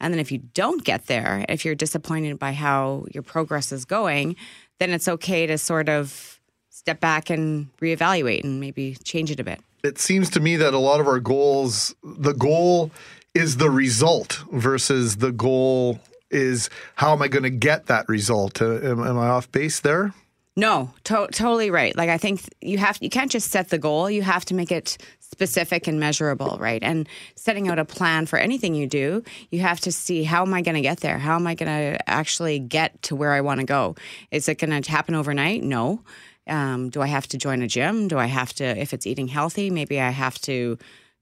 And 0.00 0.12
then 0.12 0.20
if 0.20 0.32
you 0.32 0.38
don't 0.38 0.84
get 0.84 1.06
there, 1.06 1.44
if 1.48 1.64
you're 1.64 1.74
disappointed 1.74 2.38
by 2.38 2.52
how 2.52 3.04
your 3.12 3.22
progress 3.22 3.70
is 3.70 3.84
going, 3.84 4.36
then 4.78 4.90
it's 4.90 5.08
okay 5.08 5.46
to 5.46 5.58
sort 5.58 5.88
of 5.88 6.40
step 6.70 7.00
back 7.00 7.28
and 7.28 7.68
reevaluate 7.78 8.42
and 8.42 8.60
maybe 8.60 8.96
change 9.04 9.30
it 9.30 9.38
a 9.38 9.44
bit. 9.44 9.60
It 9.84 9.98
seems 9.98 10.30
to 10.30 10.40
me 10.40 10.56
that 10.56 10.74
a 10.74 10.78
lot 10.78 11.00
of 11.00 11.06
our 11.06 11.20
goals, 11.20 11.94
the 12.02 12.32
goal 12.32 12.90
is 13.34 13.58
the 13.58 13.70
result 13.70 14.42
versus 14.52 15.16
the 15.16 15.32
goal 15.32 16.00
is 16.30 16.70
how 16.96 17.12
am 17.12 17.22
I 17.22 17.28
going 17.28 17.42
to 17.42 17.50
get 17.50 17.86
that 17.86 18.08
result? 18.08 18.62
Uh, 18.62 18.76
am, 18.76 19.04
am 19.04 19.18
I 19.18 19.28
off 19.28 19.50
base 19.52 19.80
there? 19.80 20.14
No, 20.56 20.92
to- 21.04 21.28
totally 21.32 21.70
right. 21.70 21.96
Like 21.96 22.10
I 22.10 22.18
think 22.18 22.42
you 22.60 22.78
have 22.78 22.98
you 23.00 23.08
can't 23.08 23.30
just 23.30 23.50
set 23.50 23.68
the 23.68 23.78
goal. 23.78 24.10
You 24.10 24.22
have 24.22 24.44
to 24.46 24.54
make 24.54 24.72
it 24.72 24.98
specific 25.20 25.86
and 25.86 26.00
measurable, 26.00 26.58
right? 26.60 26.82
And 26.82 27.08
setting 27.36 27.68
out 27.68 27.78
a 27.78 27.84
plan 27.84 28.26
for 28.26 28.38
anything 28.38 28.74
you 28.74 28.86
do, 28.86 29.22
you 29.50 29.60
have 29.60 29.80
to 29.80 29.92
see 29.92 30.24
how 30.24 30.42
am 30.42 30.52
I 30.52 30.60
going 30.60 30.74
to 30.74 30.80
get 30.80 31.00
there? 31.00 31.18
How 31.18 31.36
am 31.36 31.46
I 31.46 31.54
going 31.54 31.68
to 31.68 32.10
actually 32.10 32.58
get 32.58 33.00
to 33.02 33.16
where 33.16 33.32
I 33.32 33.40
want 33.40 33.60
to 33.60 33.66
go? 33.66 33.94
Is 34.30 34.48
it 34.48 34.56
going 34.58 34.82
to 34.82 34.90
happen 34.90 35.14
overnight? 35.14 35.62
No. 35.62 36.02
Um, 36.46 36.90
do 36.90 37.00
I 37.00 37.06
have 37.06 37.28
to 37.28 37.38
join 37.38 37.62
a 37.62 37.68
gym? 37.68 38.08
Do 38.08 38.18
I 38.18 38.26
have 38.26 38.52
to, 38.54 38.64
if 38.64 38.92
it's 38.92 39.06
eating 39.06 39.28
healthy, 39.28 39.70
maybe 39.70 40.00
I 40.00 40.10
have 40.10 40.38
to 40.42 40.78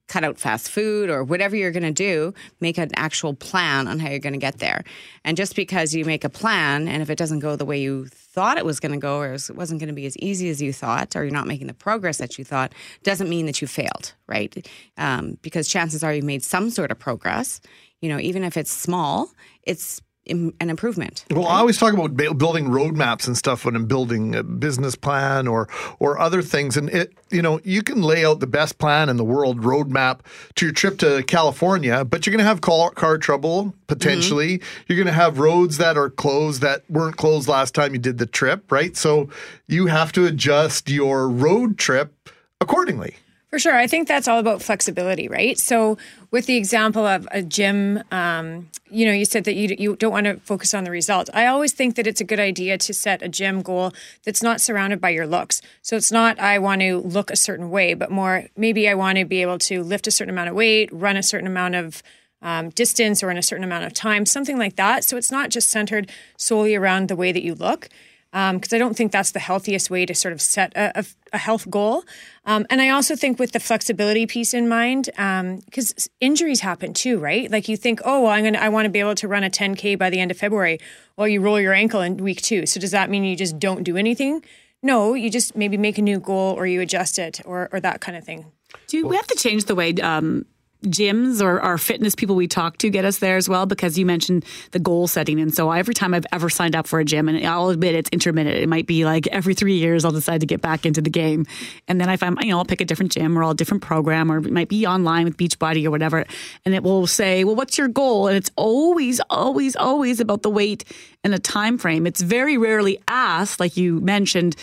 cut 0.09 0.25
out 0.25 0.39
fast 0.39 0.71
food 0.71 1.11
or 1.11 1.23
whatever 1.23 1.55
you're 1.55 1.71
going 1.71 1.83
to 1.83 1.93
do, 1.93 2.35
make 2.61 2.79
an 2.79 2.91
actual 2.97 3.35
plan 3.35 3.87
on 3.87 3.99
how 3.99 4.09
you're 4.09 4.19
going 4.19 4.33
to 4.33 4.39
get 4.39 4.59
there. 4.59 4.83
And 5.25 5.37
just 5.37 5.55
because 5.55 5.95
you 5.95 6.05
make 6.05 6.25
a 6.25 6.29
plan 6.31 6.89
and 6.89 7.03
if 7.03 7.11
it 7.11 7.19
doesn't 7.19 7.41
go 7.41 7.57
the 7.57 7.65
way 7.65 7.79
you 7.81 8.07
thought 8.07 8.59
it 8.59 8.65
was 8.65 8.81
going 8.81 8.93
to 8.93 8.99
go 8.99 9.19
or 9.19 9.35
it 9.35 9.51
wasn't 9.55 9.81
going 9.81 9.89
to 9.89 9.95
be 9.95 10.07
as 10.07 10.17
easy 10.17 10.49
as 10.49 10.61
you 10.61 10.73
thought 10.73 11.15
or 11.15 11.23
you're 11.25 11.33
not 11.33 11.47
making 11.47 11.67
the 11.67 11.75
progress 11.75 12.19
that 12.19 12.39
you 12.39 12.45
thought, 12.45 12.73
doesn't 13.03 13.29
mean 13.29 13.47
that 13.47 13.61
you 13.61 13.69
failed, 13.69 14.15
right? 14.27 14.67
Um, 14.97 15.39
because 15.43 15.69
chances 15.69 16.03
are 16.03 16.15
you 16.15 16.23
made 16.23 16.43
some 16.43 16.71
sort 16.71 16.91
of 16.91 16.99
progress. 16.99 17.61
You 18.01 18.09
know, 18.09 18.19
even 18.19 18.45
if 18.45 18.57
it's 18.57 18.73
small, 18.73 19.31
it's 19.63 20.01
an 20.31 20.71
improvement. 20.71 21.25
Well, 21.31 21.47
I 21.47 21.59
always 21.59 21.79
talk 21.79 21.93
about 21.93 22.17
building 22.17 22.67
roadmaps 22.67 23.27
and 23.27 23.37
stuff 23.37 23.65
when 23.65 23.75
I'm 23.77 23.87
building 23.87 24.35
a 24.35 24.43
business 24.43 24.95
plan 24.95 25.47
or 25.47 25.69
or 25.99 26.19
other 26.19 26.43
things. 26.43 26.77
And 26.77 26.89
it, 26.91 27.13
you 27.31 27.43
know, 27.43 27.61
you 27.65 27.83
can 27.83 28.03
lay 28.03 28.25
out 28.25 28.41
the 28.41 28.47
best 28.47 28.79
plan 28.79 29.09
in 29.09 29.17
the 29.17 29.25
world 29.25 29.61
roadmap 29.61 30.21
to 30.57 30.67
your 30.67 30.73
trip 30.73 30.99
to 30.99 31.23
California, 31.25 32.05
but 32.05 32.27
you're 32.27 32.33
going 32.33 32.45
to 32.45 32.49
have 32.49 32.61
car, 32.61 32.91
car 32.91 33.19
trouble 33.19 33.75
potentially. 33.87 34.59
Mm-hmm. 34.59 34.83
You're 34.87 34.97
going 34.97 35.07
to 35.07 35.13
have 35.13 35.39
roads 35.39 35.79
that 35.79 35.97
are 35.97 36.11
closed 36.11 36.63
that 36.63 36.89
weren't 36.89 37.17
closed 37.17 37.49
last 37.49 37.75
time 37.75 37.93
you 37.93 37.99
did 37.99 38.19
the 38.19 38.27
trip, 38.27 38.71
right? 38.71 38.97
So 38.97 39.29
you 39.67 39.87
have 39.87 40.13
to 40.13 40.27
adjust 40.27 40.89
your 40.89 41.29
road 41.29 41.79
trip 41.79 42.31
accordingly. 42.61 43.17
For 43.51 43.59
sure. 43.59 43.75
I 43.75 43.87
think 43.87 44.09
that's 44.09 44.29
all 44.29 44.39
about 44.39 44.61
flexibility, 44.61 45.27
right? 45.27 45.59
So, 45.59 45.97
with 46.31 46.45
the 46.45 46.57
example 46.57 47.07
of 47.07 47.27
a 47.31 47.41
gym, 47.41 48.03
um, 48.11 48.69
you 48.91 49.07
know, 49.07 49.13
you 49.13 49.25
said 49.25 49.45
that 49.45 49.55
you, 49.55 49.75
you 49.79 49.97
don't 49.97 50.13
want 50.13 50.27
to 50.27 50.37
focus 50.41 50.75
on 50.75 50.85
the 50.85 50.91
result. 50.91 51.31
I 51.33 51.47
always 51.47 51.73
think 51.73 51.97
that 51.97 52.07
it's 52.07 52.21
a 52.21 52.25
good 52.25 52.41
idea 52.41 52.77
to 52.77 52.93
set 52.93 53.23
a 53.23 53.29
gym 53.29 53.63
goal 53.63 53.95
that's 54.25 54.43
not 54.43 54.61
surrounded 54.61 55.01
by 55.01 55.11
your 55.11 55.27
looks. 55.27 55.63
So, 55.81 55.97
it's 55.97 56.13
not, 56.13 56.39
I 56.39 56.59
want 56.59 56.83
to 56.83 56.99
look 56.99 57.31
a 57.31 57.37
certain 57.37 57.71
way, 57.71 57.95
but 57.95 58.11
more, 58.11 58.45
maybe 58.55 58.87
I 58.87 58.93
want 58.93 59.17
to 59.17 59.25
be 59.25 59.41
able 59.41 59.59
to 59.61 59.83
lift 59.83 60.07
a 60.07 60.11
certain 60.11 60.35
amount 60.35 60.51
of 60.51 60.55
weight, 60.55 60.93
run 60.93 61.17
a 61.17 61.23
certain 61.23 61.47
amount 61.47 61.75
of 61.75 62.03
um, 62.43 62.69
distance 62.71 63.23
or 63.23 63.31
in 63.31 63.39
a 63.39 63.43
certain 63.43 63.65
amount 63.65 63.85
of 63.85 63.95
time, 63.95 64.27
something 64.27 64.59
like 64.59 64.77
that. 64.77 65.05
So, 65.05 65.17
it's 65.17 65.31
not 65.31 65.49
just 65.49 65.71
centered 65.71 66.11
solely 66.37 66.75
around 66.75 67.09
the 67.09 67.17
way 67.17 67.33
that 67.33 67.43
you 67.43 67.55
look 67.55 67.89
because 68.31 68.73
um, 68.73 68.77
I 68.77 68.79
don't 68.79 68.95
think 68.95 69.11
that's 69.11 69.31
the 69.31 69.39
healthiest 69.39 69.91
way 69.91 70.05
to 70.05 70.15
sort 70.15 70.33
of 70.33 70.43
set 70.43 70.73
a, 70.77 71.01
a, 71.01 71.05
a 71.33 71.39
health 71.39 71.69
goal. 71.71 72.05
Um, 72.49 72.67
and 72.71 72.81
I 72.81 72.89
also 72.89 73.15
think 73.15 73.39
with 73.39 73.53
the 73.53 73.61
flexibility 73.61 74.27
piece 74.27 74.55
in 74.55 74.71
mind, 74.71 75.11
because 75.13 75.93
um, 76.09 76.15
injuries 76.19 76.61
happen 76.61 76.95
too, 76.95 77.19
right? 77.19 77.51
Like 77.51 77.69
you 77.69 77.77
think, 77.77 78.01
oh, 78.07 78.23
well, 78.23 78.33
I'm 78.33 78.43
gonna, 78.43 78.59
I 78.59 78.71
want 78.71 78.87
to 78.87 78.89
be 78.89 79.01
able 79.01 79.15
to 79.17 79.29
run 79.29 79.45
a 79.45 79.51
10k 79.51 79.99
by 79.99 80.09
the 80.09 80.19
end 80.19 80.31
of 80.31 80.39
February. 80.39 80.79
Well, 81.19 81.29
you 81.29 81.43
roll 81.43 81.61
your 81.61 81.75
ankle 81.75 82.01
in 82.01 82.17
week 82.17 82.41
two. 82.41 82.65
So 82.65 82.81
does 82.81 82.93
that 82.93 83.11
mean 83.11 83.23
you 83.23 83.37
just 83.37 83.59
don't 83.59 83.83
do 83.83 83.99
anything? 83.99 84.43
No, 84.83 85.13
you 85.13 85.29
just 85.29 85.57
maybe 85.57 85.77
make 85.77 85.99
a 85.99 86.03
new 86.03 86.19
goal 86.21 86.55
or 86.55 86.67
you 86.67 86.81
adjust 86.81 87.19
it 87.19 87.43
or, 87.45 87.69
or 87.71 87.81
that 87.81 88.01
kind 88.01 88.17
of 88.17 88.25
thing. 88.25 88.47
Do 88.87 89.07
we 89.07 89.17
have 89.17 89.27
to 89.27 89.37
change 89.37 89.67
the 89.67 89.75
way 89.75 89.93
um, 89.97 90.47
gyms 90.85 91.43
or 91.43 91.61
our 91.61 91.77
fitness 91.77 92.15
people 92.15 92.37
we 92.37 92.47
talk 92.47 92.79
to 92.79 92.89
get 92.89 93.05
us 93.05 93.19
there 93.19 93.37
as 93.37 93.49
well 93.49 93.67
because 93.67 93.99
you 93.99 94.07
mentioned 94.07 94.45
the 94.71 94.79
goal 94.79 95.09
setting. 95.09 95.41
And 95.41 95.53
so 95.53 95.71
every 95.73 95.95
time 95.95 96.15
i've 96.15 96.27
ever 96.33 96.49
signed 96.49 96.77
up 96.77 96.87
for 96.87 97.01
a 97.01 97.05
gym 97.05 97.29
and 97.29 97.45
i'll 97.47 97.71
admit 97.71 97.97
it's 97.97 98.11
intermittent 98.11 98.57
it 98.57 98.69
might 98.69 98.87
be 98.87 99.05
like 99.05 99.27
every 99.29 99.55
three 99.55 99.77
years 99.77 100.05
i'll 100.05 100.13
decide 100.13 100.41
to 100.41 100.47
get 100.47 100.61
back 100.61 100.87
into 100.87 101.01
the 101.01 101.11
game. 101.11 101.47
And 101.89 102.01
then 102.01 102.09
if 102.09 102.23
i'm 102.23 102.39
you 102.41 102.51
know 102.51 102.59
i'll 102.59 102.65
pick 102.65 102.81
a 102.81 102.85
different 102.85 103.13
gym 103.13 103.37
or 103.37 103.43
a 103.43 103.55
different 103.55 103.83
program 103.83 104.31
or 104.31 104.39
it 104.39 104.53
might 104.53 104.69
be 104.69 104.87
online 104.87 105.25
with 105.25 105.37
beachbody 105.37 105.85
or 105.85 105.91
whatever 105.91 106.25
and 106.65 106.75
it 106.75 106.83
will 106.83 107.07
say 107.07 107.45
well 107.45 107.57
what's 107.57 107.77
your 107.77 107.89
goal? 107.89 108.29
And 108.29 108.37
it's 108.37 108.51
always 108.57 109.21
always 109.31 109.75
always 109.75 110.21
about 110.21 110.43
the 110.43 110.51
weight 110.51 110.85
and 111.25 111.33
the 111.33 111.41
time 111.41 111.79
frame. 111.79 112.07
It's 112.07 112.21
very 112.21 112.57
rarely 112.57 113.01
asked 113.09 113.59
like 113.59 113.77
you 113.77 114.01
mentioned 114.01 114.55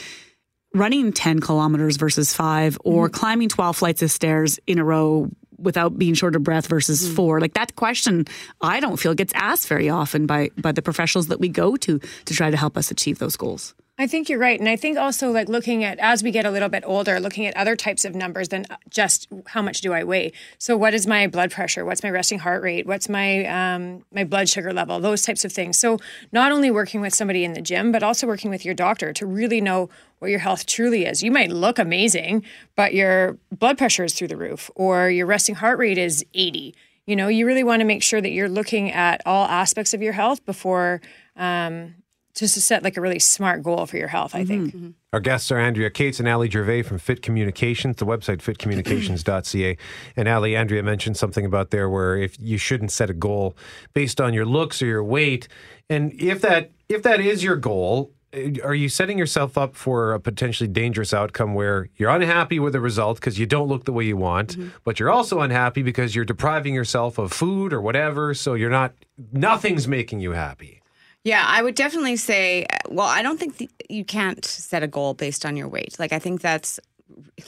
running 0.75 1.13
10 1.13 1.39
kilometers 1.39 1.95
versus 1.95 2.33
five 2.33 2.77
or 2.83 3.07
mm-hmm. 3.07 3.15
climbing 3.15 3.49
12 3.49 3.77
flights 3.77 4.01
of 4.01 4.11
stairs 4.11 4.59
in 4.67 4.77
a 4.77 4.83
row 4.83 5.29
without 5.57 5.97
being 5.97 6.13
short 6.13 6.35
of 6.35 6.43
breath 6.43 6.67
versus 6.67 7.07
mm. 7.07 7.15
four? 7.15 7.39
Like 7.39 7.53
that 7.53 7.75
question, 7.75 8.25
I 8.61 8.79
don't 8.79 8.97
feel 8.97 9.13
gets 9.13 9.33
asked 9.33 9.67
very 9.67 9.89
often 9.89 10.25
by 10.25 10.49
by 10.57 10.71
the 10.71 10.81
professionals 10.81 11.27
that 11.27 11.39
we 11.39 11.49
go 11.49 11.75
to 11.77 11.99
to 11.99 12.33
try 12.33 12.51
to 12.51 12.57
help 12.57 12.77
us 12.77 12.91
achieve 12.91 13.19
those 13.19 13.37
goals. 13.37 13.73
I 13.97 14.07
think 14.07 14.27
you're 14.27 14.39
right. 14.39 14.59
And 14.59 14.67
I 14.67 14.75
think 14.75 14.97
also 14.97 15.31
like 15.31 15.47
looking 15.47 15.85
at 15.85 15.99
as 15.99 16.21
we 16.21 16.29
get 16.29 16.45
a 16.45 16.51
little 16.51 16.67
bit 16.67 16.83
older, 16.85 17.17
looking 17.17 17.45
at 17.45 17.55
other 17.55 17.77
types 17.77 18.03
of 18.03 18.13
numbers 18.13 18.49
than 18.49 18.65
just 18.89 19.29
how 19.47 19.61
much 19.61 19.79
do 19.79 19.93
I 19.93 20.03
weigh. 20.03 20.33
So 20.57 20.75
what 20.75 20.93
is 20.93 21.07
my 21.07 21.27
blood 21.27 21.49
pressure? 21.49 21.85
What's 21.85 22.03
my 22.03 22.09
resting 22.09 22.39
heart 22.39 22.61
rate? 22.61 22.85
What's 22.85 23.07
my 23.07 23.45
um, 23.45 24.03
my 24.11 24.25
blood 24.25 24.49
sugar 24.49 24.73
level? 24.73 24.99
Those 24.99 25.21
types 25.21 25.45
of 25.45 25.53
things. 25.53 25.79
So 25.79 25.97
not 26.33 26.51
only 26.51 26.69
working 26.69 26.99
with 26.99 27.13
somebody 27.13 27.45
in 27.45 27.53
the 27.53 27.61
gym, 27.61 27.93
but 27.93 28.03
also 28.03 28.27
working 28.27 28.51
with 28.51 28.65
your 28.65 28.73
doctor 28.73 29.13
to 29.13 29.25
really 29.25 29.61
know 29.61 29.89
what 30.19 30.29
your 30.29 30.39
health 30.39 30.65
truly 30.65 31.05
is. 31.05 31.23
You 31.23 31.31
might 31.31 31.49
look 31.49 31.79
amazing, 31.79 32.43
but 32.75 32.93
your 32.93 33.37
blood 33.49 33.77
pressure 33.77 34.03
is 34.03 34.13
through 34.13 34.27
the 34.27 34.37
roof 34.37 34.69
or 34.75 35.09
your 35.09 35.25
resting 35.25 35.55
heart 35.55 35.79
rate 35.79 35.97
is 35.97 36.25
80. 36.33 36.75
You 37.05 37.15
know, 37.15 37.29
you 37.29 37.45
really 37.45 37.63
want 37.63 37.79
to 37.79 37.85
make 37.85 38.03
sure 38.03 38.19
that 38.19 38.31
you're 38.31 38.49
looking 38.49 38.91
at 38.91 39.21
all 39.25 39.45
aspects 39.45 39.93
of 39.93 40.01
your 40.01 40.13
health 40.13 40.45
before 40.45 41.01
um, 41.37 41.95
just 42.35 42.53
to 42.55 42.61
set 42.61 42.83
like 42.83 42.97
a 42.97 43.01
really 43.01 43.19
smart 43.19 43.63
goal 43.63 43.85
for 43.85 43.97
your 43.97 44.09
health, 44.09 44.35
I 44.35 44.39
mm-hmm. 44.39 44.47
think. 44.47 44.75
Mm-hmm. 44.75 44.89
Our 45.13 45.21
guests 45.21 45.51
are 45.51 45.57
Andrea 45.57 45.89
Cates 45.89 46.19
and 46.19 46.27
Ali 46.27 46.49
Gervais 46.49 46.81
from 46.81 46.97
Fit 46.97 47.21
Communications, 47.21 47.95
the 47.95 48.05
website 48.05 48.39
fitcommunications.ca. 48.39 49.77
And 50.17 50.27
Ali, 50.27 50.55
Andrea 50.55 50.83
mentioned 50.83 51.15
something 51.15 51.45
about 51.45 51.71
there 51.71 51.89
where 51.89 52.17
if 52.17 52.37
you 52.39 52.57
shouldn't 52.57 52.91
set 52.91 53.09
a 53.09 53.13
goal 53.13 53.55
based 53.93 54.19
on 54.19 54.33
your 54.33 54.45
looks 54.45 54.81
or 54.81 54.85
your 54.85 55.03
weight. 55.03 55.47
And 55.89 56.13
if 56.21 56.41
that 56.41 56.71
if 56.89 57.03
that 57.03 57.21
is 57.21 57.43
your 57.43 57.55
goal, 57.55 58.11
eh, 58.33 58.55
are 58.63 58.75
you 58.75 58.89
setting 58.89 59.17
yourself 59.17 59.57
up 59.57 59.75
for 59.75 60.13
a 60.13 60.19
potentially 60.19 60.67
dangerous 60.67 61.13
outcome 61.13 61.53
where 61.53 61.89
you're 61.95 62.09
unhappy 62.09 62.59
with 62.59 62.73
the 62.73 62.81
result 62.81 63.17
because 63.17 63.39
you 63.39 63.45
don't 63.45 63.69
look 63.69 63.85
the 63.85 63.93
way 63.93 64.03
you 64.03 64.17
want, 64.17 64.57
mm-hmm. 64.57 64.69
but 64.83 64.99
you're 64.99 65.11
also 65.11 65.39
unhappy 65.39 65.81
because 65.81 66.13
you're 66.13 66.25
depriving 66.25 66.73
yourself 66.73 67.17
of 67.17 67.31
food 67.31 67.71
or 67.71 67.81
whatever, 67.81 68.33
so 68.33 68.53
you're 68.53 68.69
not 68.69 68.93
nothing's 69.31 69.87
making 69.87 70.19
you 70.19 70.31
happy. 70.31 70.81
Yeah, 71.25 71.43
I 71.43 71.63
would 71.63 71.73
definitely 71.73 72.17
say, 72.17 72.67
well, 72.87 73.07
I 73.07 73.23
don't 73.23 73.39
think 73.39 73.71
you 73.89 74.05
can't 74.05 74.45
set 74.45 74.83
a 74.83 74.87
goal 74.87 75.15
based 75.15 75.43
on 75.43 75.57
your 75.57 75.67
weight. 75.67 75.97
Like, 75.97 76.13
I 76.13 76.19
think 76.19 76.39
that's 76.39 76.79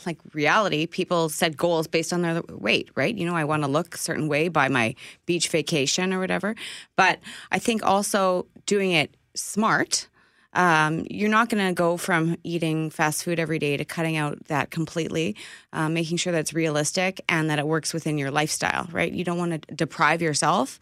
like 0.08 0.18
reality. 0.34 0.88
People 0.88 1.30
set 1.30 1.56
goals 1.56 1.86
based 1.86 2.12
on 2.12 2.24
their 2.24 2.42
weight, 2.50 2.90
right? 2.96 3.16
You 3.16 3.28
know, 3.28 3.36
I 3.36 3.44
want 3.44 3.62
to 3.62 3.70
look 3.70 3.94
a 3.94 4.00
certain 4.00 4.28
way 4.28 4.48
by 4.48 4.68
my 4.68 4.96
beach 5.28 5.50
vacation 5.50 6.12
or 6.12 6.20
whatever. 6.20 6.56
But 6.96 7.20
I 7.52 7.60
think 7.60 7.86
also 7.86 8.48
doing 8.66 8.94
it 8.94 9.16
smart. 9.36 10.08
Um, 10.54 11.06
you're 11.12 11.30
not 11.30 11.50
going 11.50 11.68
to 11.68 11.72
go 11.72 11.98
from 11.98 12.36
eating 12.44 12.90
fast 12.90 13.24
food 13.26 13.40
every 13.40 13.60
day 13.60 13.78
to 13.78 13.86
cutting 13.86 14.18
out 14.18 14.44
that 14.46 14.72
completely, 14.72 15.36
um, 15.72 15.94
making 15.94 16.18
sure 16.18 16.34
that 16.34 16.40
it's 16.40 16.54
realistic 16.54 17.22
and 17.30 17.48
that 17.52 17.60
it 17.60 17.68
works 17.68 17.94
within 17.94 18.18
your 18.18 18.32
lifestyle, 18.32 18.88
right? 18.92 19.12
You 19.12 19.24
don't 19.24 19.38
want 19.38 19.68
to 19.68 19.76
deprive 19.76 20.20
yourself 20.24 20.80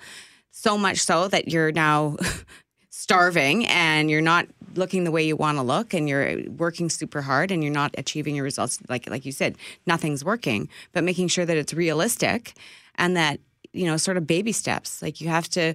so 0.51 0.77
much 0.77 0.99
so 0.99 1.27
that 1.27 1.49
you're 1.49 1.73
now 1.73 2.15
starving 2.97 3.65
and 3.67 4.09
you're 4.09 4.21
not 4.21 4.47
looking 4.75 5.03
the 5.03 5.11
way 5.11 5.21
you 5.21 5.35
want 5.35 5.57
to 5.57 5.61
look 5.61 5.93
and 5.93 6.07
you're 6.07 6.49
working 6.51 6.89
super 6.89 7.21
hard 7.21 7.51
and 7.51 7.61
you're 7.61 7.73
not 7.73 7.93
achieving 7.97 8.35
your 8.35 8.43
results 8.45 8.79
like 8.87 9.09
like 9.09 9.25
you 9.25 9.33
said 9.33 9.57
nothing's 9.85 10.23
working 10.23 10.69
but 10.93 11.03
making 11.03 11.27
sure 11.27 11.45
that 11.45 11.57
it's 11.57 11.73
realistic 11.73 12.53
and 12.95 13.17
that 13.17 13.41
you 13.73 13.85
know 13.85 13.97
sort 13.97 14.15
of 14.15 14.25
baby 14.25 14.53
steps. 14.53 15.01
Like 15.01 15.19
you 15.19 15.27
have 15.27 15.49
to 15.49 15.73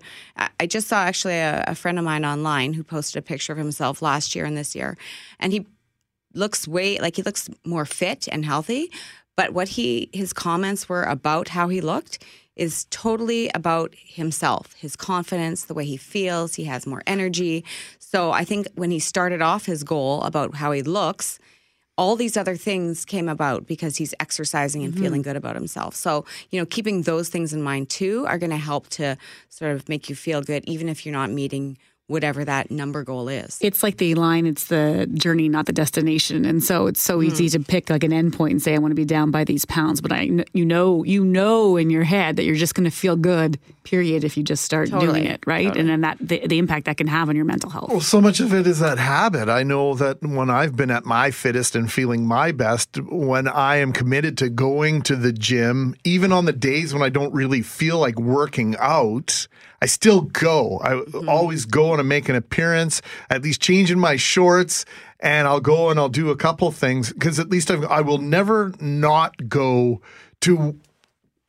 i 0.58 0.66
just 0.66 0.88
saw 0.88 1.02
actually 1.02 1.34
a, 1.34 1.62
a 1.66 1.74
friend 1.74 1.98
of 1.98 2.06
mine 2.06 2.24
online 2.24 2.72
who 2.72 2.82
posted 2.82 3.22
a 3.22 3.22
picture 3.22 3.52
of 3.52 3.58
himself 3.58 4.00
last 4.00 4.34
year 4.34 4.46
and 4.46 4.56
this 4.56 4.74
year 4.74 4.96
and 5.38 5.52
he 5.52 5.66
looks 6.32 6.66
way 6.66 6.98
like 7.00 7.16
he 7.16 7.22
looks 7.22 7.50
more 7.66 7.84
fit 7.84 8.28
and 8.32 8.46
healthy 8.46 8.90
but 9.40 9.54
what 9.54 9.68
he 9.68 10.10
his 10.12 10.34
comments 10.34 10.86
were 10.86 11.04
about 11.04 11.48
how 11.48 11.68
he 11.68 11.80
looked 11.80 12.22
is 12.56 12.84
totally 12.90 13.50
about 13.54 13.94
himself, 13.94 14.74
his 14.74 14.96
confidence, 14.96 15.64
the 15.64 15.72
way 15.72 15.86
he 15.86 15.96
feels. 15.96 16.56
He 16.56 16.64
has 16.64 16.86
more 16.86 17.02
energy. 17.06 17.64
So 17.98 18.32
I 18.32 18.44
think 18.44 18.68
when 18.74 18.90
he 18.90 18.98
started 18.98 19.40
off 19.40 19.64
his 19.64 19.82
goal 19.82 20.22
about 20.24 20.56
how 20.56 20.72
he 20.72 20.82
looks, 20.82 21.38
all 21.96 22.16
these 22.16 22.36
other 22.36 22.54
things 22.54 23.06
came 23.06 23.30
about 23.30 23.66
because 23.66 23.96
he's 23.96 24.14
exercising 24.20 24.84
and 24.84 24.92
mm-hmm. 24.92 25.04
feeling 25.04 25.22
good 25.22 25.36
about 25.36 25.56
himself. 25.56 25.94
So, 25.94 26.26
you 26.50 26.60
know, 26.60 26.66
keeping 26.66 27.02
those 27.02 27.30
things 27.30 27.54
in 27.54 27.62
mind 27.62 27.88
too 27.88 28.26
are 28.26 28.36
going 28.36 28.50
to 28.50 28.58
help 28.58 28.88
to 28.88 29.16
sort 29.48 29.72
of 29.74 29.88
make 29.88 30.10
you 30.10 30.14
feel 30.14 30.42
good, 30.42 30.64
even 30.66 30.86
if 30.86 31.06
you're 31.06 31.14
not 31.14 31.30
meeting 31.30 31.78
whatever 32.10 32.44
that 32.44 32.70
number 32.70 33.04
goal 33.04 33.28
is. 33.28 33.56
It's 33.60 33.82
like 33.82 33.98
the 33.98 34.14
line, 34.16 34.44
it's 34.44 34.64
the 34.64 35.08
journey, 35.14 35.48
not 35.48 35.66
the 35.66 35.72
destination. 35.72 36.44
And 36.44 36.62
so 36.62 36.88
it's 36.88 37.00
so 37.00 37.22
easy 37.22 37.46
mm. 37.46 37.52
to 37.52 37.60
pick 37.60 37.88
like 37.88 38.02
an 38.02 38.10
endpoint 38.10 38.50
and 38.50 38.62
say, 38.62 38.74
I 38.74 38.78
want 38.78 38.90
to 38.90 38.96
be 38.96 39.04
down 39.04 39.30
by 39.30 39.44
these 39.44 39.64
pounds. 39.64 40.00
But 40.00 40.12
I, 40.12 40.28
you 40.52 40.64
know, 40.64 41.04
you 41.04 41.24
know 41.24 41.76
in 41.76 41.88
your 41.88 42.02
head 42.02 42.36
that 42.36 42.44
you're 42.44 42.56
just 42.56 42.74
going 42.74 42.84
to 42.84 42.90
feel 42.90 43.16
good, 43.16 43.58
period, 43.84 44.24
if 44.24 44.36
you 44.36 44.42
just 44.42 44.64
start 44.64 44.90
totally. 44.90 45.20
doing 45.20 45.24
it, 45.26 45.46
right? 45.46 45.68
Totally. 45.68 45.80
And 45.80 45.88
then 45.88 46.00
that 46.00 46.18
the, 46.20 46.46
the 46.46 46.58
impact 46.58 46.86
that 46.86 46.96
can 46.96 47.06
have 47.06 47.28
on 47.28 47.36
your 47.36 47.44
mental 47.44 47.70
health. 47.70 47.90
Well, 47.90 48.00
so 48.00 48.20
much 48.20 48.40
of 48.40 48.52
it 48.52 48.66
is 48.66 48.80
that 48.80 48.98
habit. 48.98 49.48
I 49.48 49.62
know 49.62 49.94
that 49.94 50.20
when 50.20 50.50
I've 50.50 50.76
been 50.76 50.90
at 50.90 51.04
my 51.04 51.30
fittest 51.30 51.76
and 51.76 51.90
feeling 51.90 52.26
my 52.26 52.50
best, 52.50 53.00
when 53.00 53.46
I 53.46 53.76
am 53.76 53.92
committed 53.92 54.36
to 54.38 54.48
going 54.48 55.02
to 55.02 55.16
the 55.16 55.32
gym, 55.32 55.94
even 56.04 56.32
on 56.32 56.44
the 56.44 56.52
days 56.52 56.92
when 56.92 57.02
I 57.02 57.08
don't 57.08 57.32
really 57.32 57.62
feel 57.62 57.98
like 57.98 58.18
working 58.18 58.74
out, 58.78 59.46
I 59.82 59.86
still 59.86 60.22
go. 60.22 60.80
I 60.82 60.90
mm-hmm. 60.90 61.28
always 61.28 61.64
go 61.64 61.92
and 61.92 62.00
I 62.00 62.02
make 62.02 62.28
an 62.28 62.36
appearance, 62.36 63.00
at 63.30 63.42
least 63.42 63.60
changing 63.60 63.98
my 63.98 64.16
shorts, 64.16 64.84
and 65.20 65.48
I'll 65.48 65.60
go 65.60 65.90
and 65.90 65.98
I'll 65.98 66.08
do 66.08 66.30
a 66.30 66.36
couple 66.36 66.70
things 66.70 67.12
because 67.12 67.38
at 67.38 67.50
least 67.50 67.70
I've, 67.70 67.84
I 67.84 68.00
will 68.00 68.18
never 68.18 68.72
not 68.80 69.48
go 69.48 70.00
to 70.42 70.78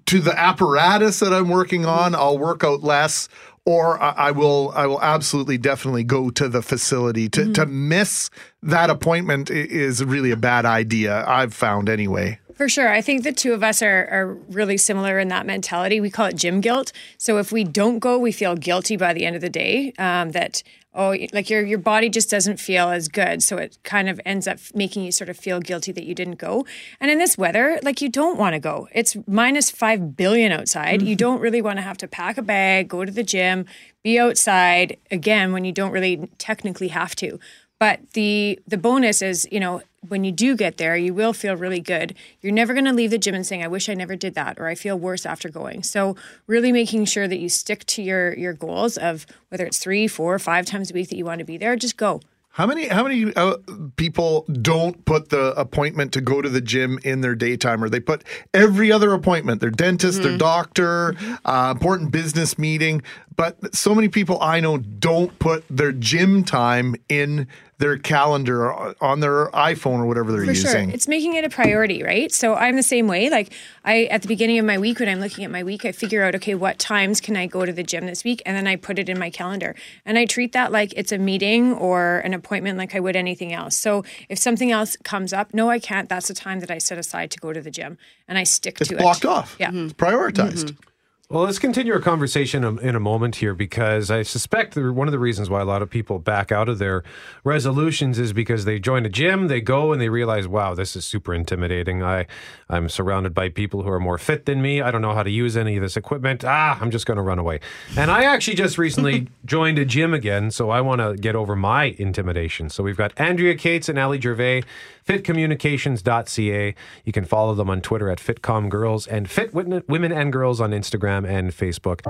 to 0.07 0.19
the 0.19 0.37
apparatus 0.37 1.19
that 1.19 1.33
I'm 1.33 1.49
working 1.49 1.85
on. 1.85 2.15
I'll 2.15 2.37
work 2.37 2.63
out 2.63 2.83
less, 2.83 3.29
or 3.65 4.01
I, 4.01 4.09
I 4.11 4.31
will 4.31 4.71
I 4.75 4.87
will 4.87 5.01
absolutely 5.01 5.57
definitely 5.57 6.03
go 6.03 6.29
to 6.31 6.49
the 6.49 6.61
facility. 6.61 7.29
To 7.29 7.41
mm-hmm. 7.41 7.53
to 7.53 7.65
miss 7.65 8.29
that 8.63 8.89
appointment 8.89 9.49
is 9.49 10.03
really 10.03 10.31
a 10.31 10.37
bad 10.37 10.65
idea. 10.65 11.25
I've 11.27 11.53
found 11.53 11.89
anyway. 11.89 12.39
For 12.61 12.69
sure. 12.69 12.89
I 12.89 13.01
think 13.01 13.23
the 13.23 13.31
two 13.31 13.53
of 13.53 13.63
us 13.63 13.81
are, 13.81 14.07
are 14.11 14.33
really 14.47 14.77
similar 14.77 15.17
in 15.17 15.29
that 15.29 15.47
mentality. 15.47 15.99
We 15.99 16.11
call 16.11 16.27
it 16.27 16.35
gym 16.35 16.61
guilt. 16.61 16.91
So 17.17 17.39
if 17.39 17.51
we 17.51 17.63
don't 17.63 17.97
go, 17.97 18.19
we 18.19 18.31
feel 18.31 18.53
guilty 18.55 18.97
by 18.97 19.13
the 19.13 19.25
end 19.25 19.35
of 19.35 19.41
the 19.41 19.49
day 19.49 19.93
um, 19.97 20.29
that, 20.33 20.61
oh, 20.93 21.17
like 21.33 21.49
your, 21.49 21.63
your 21.65 21.79
body 21.79 22.07
just 22.07 22.29
doesn't 22.29 22.59
feel 22.59 22.89
as 22.89 23.07
good. 23.07 23.41
So 23.41 23.57
it 23.57 23.79
kind 23.81 24.07
of 24.07 24.21
ends 24.27 24.47
up 24.47 24.59
making 24.75 25.03
you 25.03 25.11
sort 25.11 25.27
of 25.27 25.37
feel 25.37 25.59
guilty 25.59 25.91
that 25.93 26.03
you 26.03 26.13
didn't 26.13 26.35
go. 26.35 26.63
And 26.99 27.09
in 27.09 27.17
this 27.17 27.35
weather, 27.35 27.79
like 27.81 27.99
you 27.99 28.09
don't 28.09 28.37
want 28.37 28.53
to 28.53 28.59
go. 28.59 28.87
It's 28.93 29.17
minus 29.25 29.71
5 29.71 30.15
billion 30.15 30.51
outside. 30.51 30.99
Mm-hmm. 30.99 31.07
You 31.07 31.15
don't 31.15 31.41
really 31.41 31.63
want 31.63 31.79
to 31.79 31.81
have 31.81 31.97
to 31.97 32.07
pack 32.07 32.37
a 32.37 32.43
bag, 32.43 32.89
go 32.89 33.03
to 33.03 33.11
the 33.11 33.23
gym, 33.23 33.65
be 34.03 34.19
outside 34.19 34.97
again 35.09 35.51
when 35.51 35.65
you 35.65 35.71
don't 35.71 35.91
really 35.91 36.29
technically 36.37 36.89
have 36.89 37.15
to. 37.15 37.39
But 37.79 38.11
the 38.11 38.59
the 38.67 38.77
bonus 38.77 39.23
is, 39.23 39.47
you 39.51 39.59
know, 39.59 39.81
when 40.07 40.23
you 40.23 40.31
do 40.31 40.55
get 40.55 40.77
there, 40.77 40.95
you 40.97 41.13
will 41.13 41.33
feel 41.33 41.55
really 41.55 41.79
good. 41.79 42.15
You're 42.41 42.53
never 42.53 42.73
going 42.73 42.85
to 42.85 42.93
leave 42.93 43.11
the 43.11 43.17
gym 43.17 43.35
and 43.35 43.45
saying, 43.45 43.63
"I 43.63 43.67
wish 43.67 43.87
I 43.87 43.93
never 43.93 44.15
did 44.15 44.33
that," 44.35 44.59
or 44.59 44.67
"I 44.67 44.75
feel 44.75 44.97
worse 44.97 45.25
after 45.25 45.49
going." 45.49 45.83
So, 45.83 46.15
really 46.47 46.71
making 46.71 47.05
sure 47.05 47.27
that 47.27 47.39
you 47.39 47.49
stick 47.49 47.85
to 47.87 48.01
your 48.01 48.33
your 48.33 48.53
goals 48.53 48.97
of 48.97 49.25
whether 49.49 49.65
it's 49.65 49.77
three, 49.77 50.07
four, 50.07 50.37
five 50.39 50.65
times 50.65 50.91
a 50.91 50.93
week 50.93 51.09
that 51.09 51.17
you 51.17 51.25
want 51.25 51.39
to 51.39 51.45
be 51.45 51.57
there. 51.57 51.75
Just 51.75 51.97
go. 51.97 52.19
How 52.53 52.67
many 52.67 52.87
how 52.89 53.03
many 53.03 53.33
uh, 53.33 53.57
people 53.95 54.45
don't 54.61 55.05
put 55.05 55.29
the 55.29 55.53
appointment 55.57 56.11
to 56.13 56.21
go 56.21 56.41
to 56.41 56.49
the 56.49 56.59
gym 56.59 56.99
in 57.03 57.21
their 57.21 57.33
daytime, 57.33 57.81
or 57.81 57.87
they 57.87 58.01
put 58.01 58.25
every 58.53 58.91
other 58.91 59.13
appointment, 59.13 59.61
their 59.61 59.69
dentist, 59.69 60.19
mm-hmm. 60.19 60.29
their 60.29 60.37
doctor, 60.37 61.15
uh, 61.45 61.73
important 61.73 62.11
business 62.11 62.57
meeting. 62.57 63.03
But 63.35 63.73
so 63.73 63.95
many 63.95 64.09
people 64.09 64.41
I 64.41 64.59
know 64.59 64.77
don't 64.77 65.37
put 65.39 65.63
their 65.69 65.91
gym 65.91 66.43
time 66.43 66.95
in 67.07 67.47
their 67.77 67.97
calendar 67.97 68.71
on 69.03 69.21
their 69.21 69.47
iPhone 69.47 69.99
or 69.99 70.05
whatever 70.05 70.31
they're 70.31 70.45
For 70.45 70.51
using. 70.51 70.89
Sure. 70.89 70.93
It's 70.93 71.07
making 71.07 71.33
it 71.33 71.43
a 71.43 71.49
priority, 71.49 72.03
right? 72.03 72.31
So 72.31 72.53
I'm 72.53 72.75
the 72.75 72.83
same 72.83 73.07
way. 73.07 73.29
Like 73.31 73.51
I 73.83 74.03
at 74.05 74.21
the 74.21 74.27
beginning 74.27 74.59
of 74.59 74.65
my 74.65 74.77
week 74.77 74.99
when 74.99 75.09
I'm 75.09 75.19
looking 75.19 75.43
at 75.43 75.49
my 75.49 75.63
week, 75.63 75.83
I 75.83 75.91
figure 75.91 76.23
out 76.23 76.35
okay, 76.35 76.53
what 76.53 76.77
times 76.77 77.19
can 77.19 77.35
I 77.35 77.47
go 77.47 77.65
to 77.65 77.73
the 77.73 77.81
gym 77.81 78.05
this 78.05 78.23
week 78.23 78.43
and 78.45 78.55
then 78.55 78.67
I 78.67 78.75
put 78.75 78.99
it 78.99 79.09
in 79.09 79.17
my 79.17 79.31
calendar. 79.31 79.75
And 80.05 80.19
I 80.19 80.25
treat 80.25 80.51
that 80.51 80.71
like 80.71 80.93
it's 80.95 81.11
a 81.11 81.17
meeting 81.17 81.73
or 81.73 82.19
an 82.19 82.35
appointment 82.35 82.77
like 82.77 82.93
I 82.93 82.99
would 82.99 83.15
anything 83.15 83.51
else. 83.51 83.75
So 83.75 84.03
if 84.29 84.37
something 84.37 84.71
else 84.71 84.95
comes 84.97 85.33
up, 85.33 85.51
no 85.53 85.69
I 85.69 85.79
can't, 85.79 86.07
that's 86.07 86.27
the 86.27 86.35
time 86.35 86.59
that 86.59 86.69
I 86.69 86.77
set 86.77 86.99
aside 86.99 87.31
to 87.31 87.39
go 87.39 87.51
to 87.53 87.61
the 87.61 87.71
gym 87.71 87.97
and 88.27 88.37
I 88.37 88.43
stick 88.43 88.79
it's 88.79 88.89
to 88.89 88.95
it. 88.95 88.97
It's 88.97 89.03
blocked 89.03 89.25
off. 89.25 89.55
Yeah. 89.59 89.69
Mm-hmm. 89.69 89.85
It's 89.85 89.93
prioritized. 89.93 90.65
Mm-hmm. 90.65 90.90
Well, 91.31 91.43
let's 91.43 91.59
continue 91.59 91.93
our 91.93 92.01
conversation 92.01 92.65
in 92.79 92.93
a 92.93 92.99
moment 92.99 93.37
here 93.37 93.53
because 93.53 94.11
I 94.11 94.21
suspect 94.21 94.75
one 94.75 95.07
of 95.07 95.13
the 95.13 95.17
reasons 95.17 95.49
why 95.49 95.61
a 95.61 95.65
lot 95.65 95.81
of 95.81 95.89
people 95.89 96.19
back 96.19 96.51
out 96.51 96.67
of 96.67 96.77
their 96.77 97.05
resolutions 97.45 98.19
is 98.19 98.33
because 98.33 98.65
they 98.65 98.79
join 98.79 99.05
a 99.05 99.09
gym, 99.09 99.47
they 99.47 99.61
go 99.61 99.93
and 99.93 100.01
they 100.01 100.09
realize, 100.09 100.45
wow, 100.45 100.73
this 100.73 100.93
is 100.93 101.05
super 101.05 101.33
intimidating. 101.33 102.03
I, 102.03 102.25
I'm 102.69 102.89
surrounded 102.89 103.33
by 103.33 103.47
people 103.47 103.83
who 103.83 103.89
are 103.91 103.99
more 104.01 104.17
fit 104.17 104.45
than 104.45 104.61
me. 104.61 104.81
I 104.81 104.91
don't 104.91 105.01
know 105.01 105.13
how 105.13 105.23
to 105.23 105.31
use 105.31 105.55
any 105.55 105.77
of 105.77 105.81
this 105.81 105.95
equipment. 105.95 106.43
Ah, 106.43 106.77
I'm 106.81 106.91
just 106.91 107.05
going 107.05 107.15
to 107.15 107.23
run 107.23 107.39
away. 107.39 107.61
And 107.95 108.11
I 108.11 108.25
actually 108.25 108.55
just 108.55 108.77
recently 108.77 109.29
joined 109.45 109.79
a 109.79 109.85
gym 109.85 110.13
again, 110.13 110.51
so 110.51 110.69
I 110.69 110.81
want 110.81 110.99
to 110.99 111.15
get 111.15 111.37
over 111.37 111.55
my 111.55 111.95
intimidation. 111.97 112.69
So 112.69 112.83
we've 112.83 112.97
got 112.97 113.13
Andrea 113.15 113.55
Cates 113.55 113.87
and 113.87 113.97
Ali 113.97 114.19
Gervais 114.19 114.63
fitcommunications.ca. 115.11 116.75
You 117.03 117.11
can 117.11 117.25
follow 117.25 117.53
them 117.53 117.69
on 117.69 117.81
Twitter 117.81 118.09
at 118.09 118.19
FitComGirls 118.19 119.07
and 119.09 119.29
Fit 119.29 119.53
Women 119.53 120.11
and 120.11 120.31
Girls 120.31 120.61
on 120.61 120.71
Instagram 120.71 121.27
and 121.27 121.51
Facebook. 121.51 122.01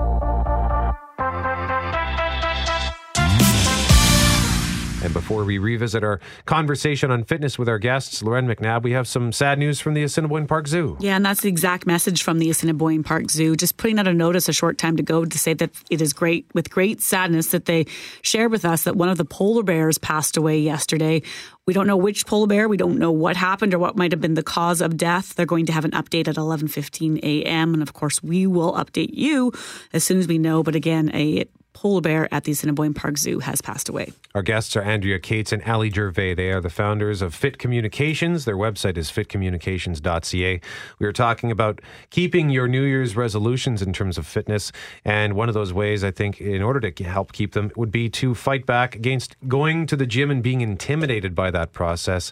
And 5.12 5.20
before 5.22 5.44
we 5.44 5.58
revisit 5.58 6.02
our 6.02 6.20
conversation 6.46 7.10
on 7.10 7.24
fitness 7.24 7.58
with 7.58 7.68
our 7.68 7.78
guests, 7.78 8.22
Lauren 8.22 8.46
McNabb, 8.46 8.82
we 8.82 8.92
have 8.92 9.06
some 9.06 9.30
sad 9.30 9.58
news 9.58 9.78
from 9.78 9.92
the 9.92 10.02
Assiniboine 10.02 10.46
Park 10.46 10.66
Zoo. 10.66 10.96
Yeah, 11.00 11.16
and 11.16 11.26
that's 11.26 11.42
the 11.42 11.50
exact 11.50 11.86
message 11.86 12.22
from 12.22 12.38
the 12.38 12.48
Assiniboine 12.48 13.02
Park 13.02 13.30
Zoo. 13.30 13.54
Just 13.54 13.76
putting 13.76 13.98
out 13.98 14.08
a 14.08 14.14
notice 14.14 14.48
a 14.48 14.54
short 14.54 14.78
time 14.78 14.96
to 14.96 15.02
go 15.02 15.26
to 15.26 15.38
say 15.38 15.52
that 15.52 15.70
it 15.90 16.00
is 16.00 16.14
great, 16.14 16.46
with 16.54 16.70
great 16.70 17.02
sadness, 17.02 17.48
that 17.48 17.66
they 17.66 17.84
shared 18.22 18.50
with 18.50 18.64
us 18.64 18.84
that 18.84 18.96
one 18.96 19.10
of 19.10 19.18
the 19.18 19.26
polar 19.26 19.62
bears 19.62 19.98
passed 19.98 20.38
away 20.38 20.58
yesterday. 20.58 21.20
We 21.66 21.74
don't 21.74 21.86
know 21.86 21.98
which 21.98 22.26
polar 22.26 22.46
bear. 22.46 22.66
We 22.66 22.78
don't 22.78 22.98
know 22.98 23.12
what 23.12 23.36
happened 23.36 23.74
or 23.74 23.78
what 23.78 23.96
might 23.96 24.12
have 24.12 24.20
been 24.22 24.32
the 24.32 24.42
cause 24.42 24.80
of 24.80 24.96
death. 24.96 25.34
They're 25.34 25.44
going 25.44 25.66
to 25.66 25.72
have 25.72 25.84
an 25.84 25.90
update 25.90 26.26
at 26.26 26.36
11:15 26.36 27.18
a.m. 27.22 27.74
and 27.74 27.82
of 27.82 27.92
course 27.92 28.22
we 28.22 28.46
will 28.46 28.72
update 28.72 29.10
you 29.12 29.52
as 29.92 30.04
soon 30.04 30.18
as 30.18 30.26
we 30.26 30.38
know. 30.38 30.62
But 30.62 30.74
again, 30.74 31.10
a 31.12 31.44
polar 31.82 32.00
bear 32.00 32.32
at 32.32 32.44
the 32.44 32.52
Assiniboine 32.52 32.94
Park 32.94 33.18
Zoo 33.18 33.40
has 33.40 33.60
passed 33.60 33.88
away. 33.88 34.12
Our 34.36 34.42
guests 34.42 34.76
are 34.76 34.82
Andrea 34.82 35.18
Cates 35.18 35.50
and 35.50 35.64
Ali 35.64 35.90
Gervais. 35.90 36.34
They 36.34 36.52
are 36.52 36.60
the 36.60 36.70
founders 36.70 37.20
of 37.20 37.34
Fit 37.34 37.58
Communications. 37.58 38.44
Their 38.44 38.56
website 38.56 38.96
is 38.96 39.10
fitcommunications.ca. 39.10 40.60
We 41.00 41.06
are 41.08 41.12
talking 41.12 41.50
about 41.50 41.80
keeping 42.10 42.50
your 42.50 42.68
New 42.68 42.84
Year's 42.84 43.16
resolutions 43.16 43.82
in 43.82 43.92
terms 43.92 44.16
of 44.16 44.28
fitness. 44.28 44.70
And 45.04 45.34
one 45.34 45.48
of 45.48 45.54
those 45.54 45.72
ways, 45.72 46.04
I 46.04 46.12
think, 46.12 46.40
in 46.40 46.62
order 46.62 46.88
to 46.88 47.04
help 47.04 47.32
keep 47.32 47.52
them, 47.52 47.72
would 47.74 47.90
be 47.90 48.08
to 48.10 48.36
fight 48.36 48.64
back 48.64 48.94
against 48.94 49.34
going 49.48 49.86
to 49.86 49.96
the 49.96 50.06
gym 50.06 50.30
and 50.30 50.40
being 50.40 50.60
intimidated 50.60 51.34
by 51.34 51.50
that 51.50 51.72
process. 51.72 52.30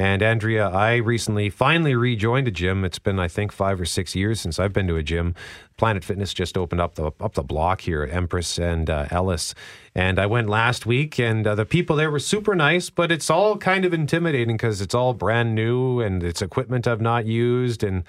And 0.00 0.22
Andrea, 0.22 0.66
I 0.66 0.96
recently 0.96 1.50
finally 1.50 1.94
rejoined 1.94 2.48
a 2.48 2.50
gym. 2.50 2.86
It's 2.86 2.98
been, 2.98 3.20
I 3.20 3.28
think, 3.28 3.52
five 3.52 3.78
or 3.78 3.84
six 3.84 4.16
years 4.16 4.40
since 4.40 4.58
I've 4.58 4.72
been 4.72 4.86
to 4.86 4.96
a 4.96 5.02
gym. 5.02 5.34
Planet 5.76 6.02
Fitness 6.04 6.32
just 6.32 6.56
opened 6.56 6.80
up 6.80 6.94
the 6.94 7.12
up 7.20 7.34
the 7.34 7.42
block 7.42 7.82
here 7.82 8.02
at 8.02 8.10
Empress 8.10 8.58
and 8.58 8.88
uh, 8.88 9.08
Ellice, 9.10 9.54
and 9.94 10.18
I 10.18 10.24
went 10.24 10.48
last 10.48 10.86
week. 10.86 11.20
And 11.20 11.46
uh, 11.46 11.54
the 11.54 11.66
people 11.66 11.96
there 11.96 12.10
were 12.10 12.18
super 12.18 12.54
nice, 12.54 12.88
but 12.88 13.12
it's 13.12 13.28
all 13.28 13.58
kind 13.58 13.84
of 13.84 13.92
intimidating 13.92 14.56
because 14.56 14.80
it's 14.80 14.94
all 14.94 15.12
brand 15.12 15.54
new 15.54 16.00
and 16.00 16.22
it's 16.22 16.40
equipment 16.40 16.88
I've 16.88 17.02
not 17.02 17.26
used 17.26 17.84
and 17.84 18.04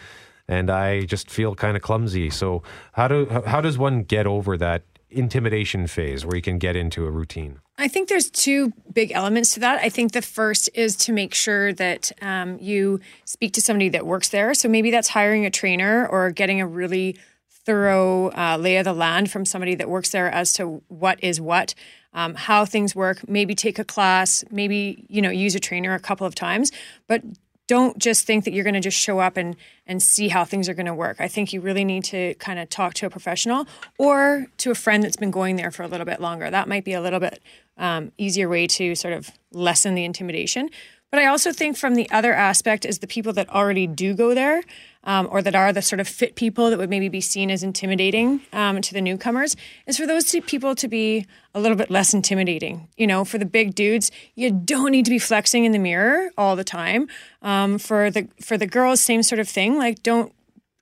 and 0.48 0.70
I 0.70 1.02
just 1.02 1.30
feel 1.30 1.56
kind 1.56 1.76
of 1.76 1.84
clumsy. 1.84 2.30
So 2.30 2.64
how 2.94 3.10
do 3.10 3.26
how 3.46 3.60
does 3.60 3.78
one 3.78 4.04
get 4.04 4.26
over 4.26 4.56
that 4.56 4.84
intimidation 5.10 5.88
phase 5.88 6.26
where 6.26 6.38
you 6.38 6.42
can 6.42 6.58
get 6.58 6.78
into 6.78 7.06
a 7.06 7.12
routine? 7.12 7.60
I 7.78 7.88
think 7.88 8.10
there's 8.10 8.30
two 8.30 8.74
big 8.94 9.12
elements 9.12 9.54
to 9.56 9.60
that. 9.62 9.82
I 9.82 9.90
think 9.90 10.12
the 10.12 10.22
first 10.22 10.70
is 10.74 10.96
to 10.98 11.14
make 11.14 11.34
sure 11.34 11.74
that 11.74 12.12
um, 12.22 12.60
you 12.60 13.00
speak 13.26 13.54
to 13.54 13.62
somebody 13.62 13.90
that 13.90 14.06
works 14.06 14.30
there. 14.30 14.54
So 14.54 14.70
maybe 14.70 14.92
that's 14.92 15.10
hiring 15.10 15.46
a 15.46 15.50
trainer 15.50 16.08
or 16.08 16.30
getting 16.32 16.62
a 16.62 16.68
really 16.68 17.18
thorough 17.66 18.32
uh, 18.32 18.58
lay 18.60 18.78
of 18.78 18.86
the 18.86 18.94
land 18.94 19.32
from 19.32 19.46
somebody 19.46 19.76
that 19.76 19.90
works 19.90 20.10
there 20.10 20.30
as 20.32 20.54
to 20.54 20.84
what 20.88 21.24
is 21.24 21.40
what, 21.40 21.74
um, 22.14 22.36
how 22.36 22.66
things 22.66 22.96
work. 22.96 23.28
Maybe 23.28 23.56
take 23.56 23.80
a 23.80 23.84
class, 23.84 24.44
maybe 24.52 25.06
you 25.10 25.22
know 25.22 25.30
use 25.30 25.56
a 25.56 25.60
trainer 25.60 25.94
a 25.94 26.00
couple 26.00 26.28
of 26.28 26.36
times, 26.36 26.72
but 27.08 27.24
don't 27.72 27.98
just 27.98 28.26
think 28.26 28.44
that 28.44 28.52
you're 28.52 28.66
going 28.66 28.74
to 28.74 28.82
just 28.82 28.98
show 28.98 29.20
up 29.20 29.38
and 29.38 29.56
and 29.88 30.04
see 30.04 30.28
how 30.28 30.44
things 30.44 30.68
are 30.68 30.74
going 30.74 30.88
to 30.88 30.94
work. 30.94 31.22
I 31.22 31.30
think 31.30 31.54
you 31.54 31.62
really 31.62 31.86
need 31.86 32.04
to 32.06 32.34
kind 32.34 32.60
of 32.60 32.70
talk 32.70 32.94
to 32.96 33.06
a 33.06 33.10
professional 33.10 33.66
or 33.98 34.48
to 34.58 34.72
a 34.72 34.76
friend 34.76 35.02
that's 35.02 35.16
been 35.16 35.32
going 35.32 35.56
there 35.56 35.72
for 35.72 35.84
a 35.84 35.88
little 35.88 36.06
bit 36.06 36.20
longer. 36.20 36.50
That 36.50 36.68
might 36.68 36.84
be 36.84 36.92
a 36.92 37.00
little 37.00 37.22
bit 37.22 37.42
um, 37.78 38.12
easier 38.18 38.50
way 38.50 38.68
to 38.68 38.94
sort 38.94 39.14
of 39.14 39.32
lessen 39.54 39.96
the 39.96 40.04
intimidation. 40.04 40.70
But 41.12 41.22
I 41.22 41.28
also 41.28 41.54
think 41.54 41.78
from 41.78 41.96
the 41.96 42.12
other 42.12 42.34
aspect 42.34 42.84
is 42.84 43.00
the 43.00 43.08
people 43.08 43.32
that 43.34 43.48
already 43.50 43.88
do 43.88 44.14
go 44.16 44.34
there 44.34 44.64
um, 45.04 45.28
or 45.32 45.42
that 45.42 45.56
are 45.56 45.74
the 45.74 45.82
sort 45.82 46.00
of 46.00 46.08
fit 46.08 46.36
people 46.36 46.70
that 46.70 46.78
would 46.78 46.90
maybe 46.90 47.10
be 47.10 47.22
seen 47.22 47.50
as 47.50 47.64
intimidating 47.64 48.42
um, 48.54 48.82
to 48.82 48.94
the 48.94 49.02
newcomers 49.02 49.56
is 49.88 49.98
for 49.98 50.06
those 50.06 50.36
people 50.46 50.76
to 50.76 50.88
be 50.88 51.26
a 51.54 51.60
little 51.60 51.78
bit 51.78 51.90
less 51.90 52.14
intimidating. 52.14 52.88
You 52.98 53.08
know, 53.08 53.26
for 53.26 53.38
the 53.38 53.46
big 53.46 53.76
dudes, 53.76 54.12
you 54.36 54.52
don't 54.52 54.92
need 54.92 55.06
to 55.06 55.12
be 55.12 55.20
flexing 55.20 55.66
in 55.66 55.72
the 55.72 55.80
mirror 55.80 56.30
all 56.38 56.56
the 56.56 56.64
time. 56.64 57.08
Um, 57.42 57.78
for 57.78 58.12
the 58.12 58.28
for 58.40 58.58
the 58.58 58.68
girls, 58.68 59.02
same 59.02 59.24
sort 59.24 59.40
of 59.40 59.50
thing. 59.50 59.78
Like, 59.78 60.04
don't 60.04 60.34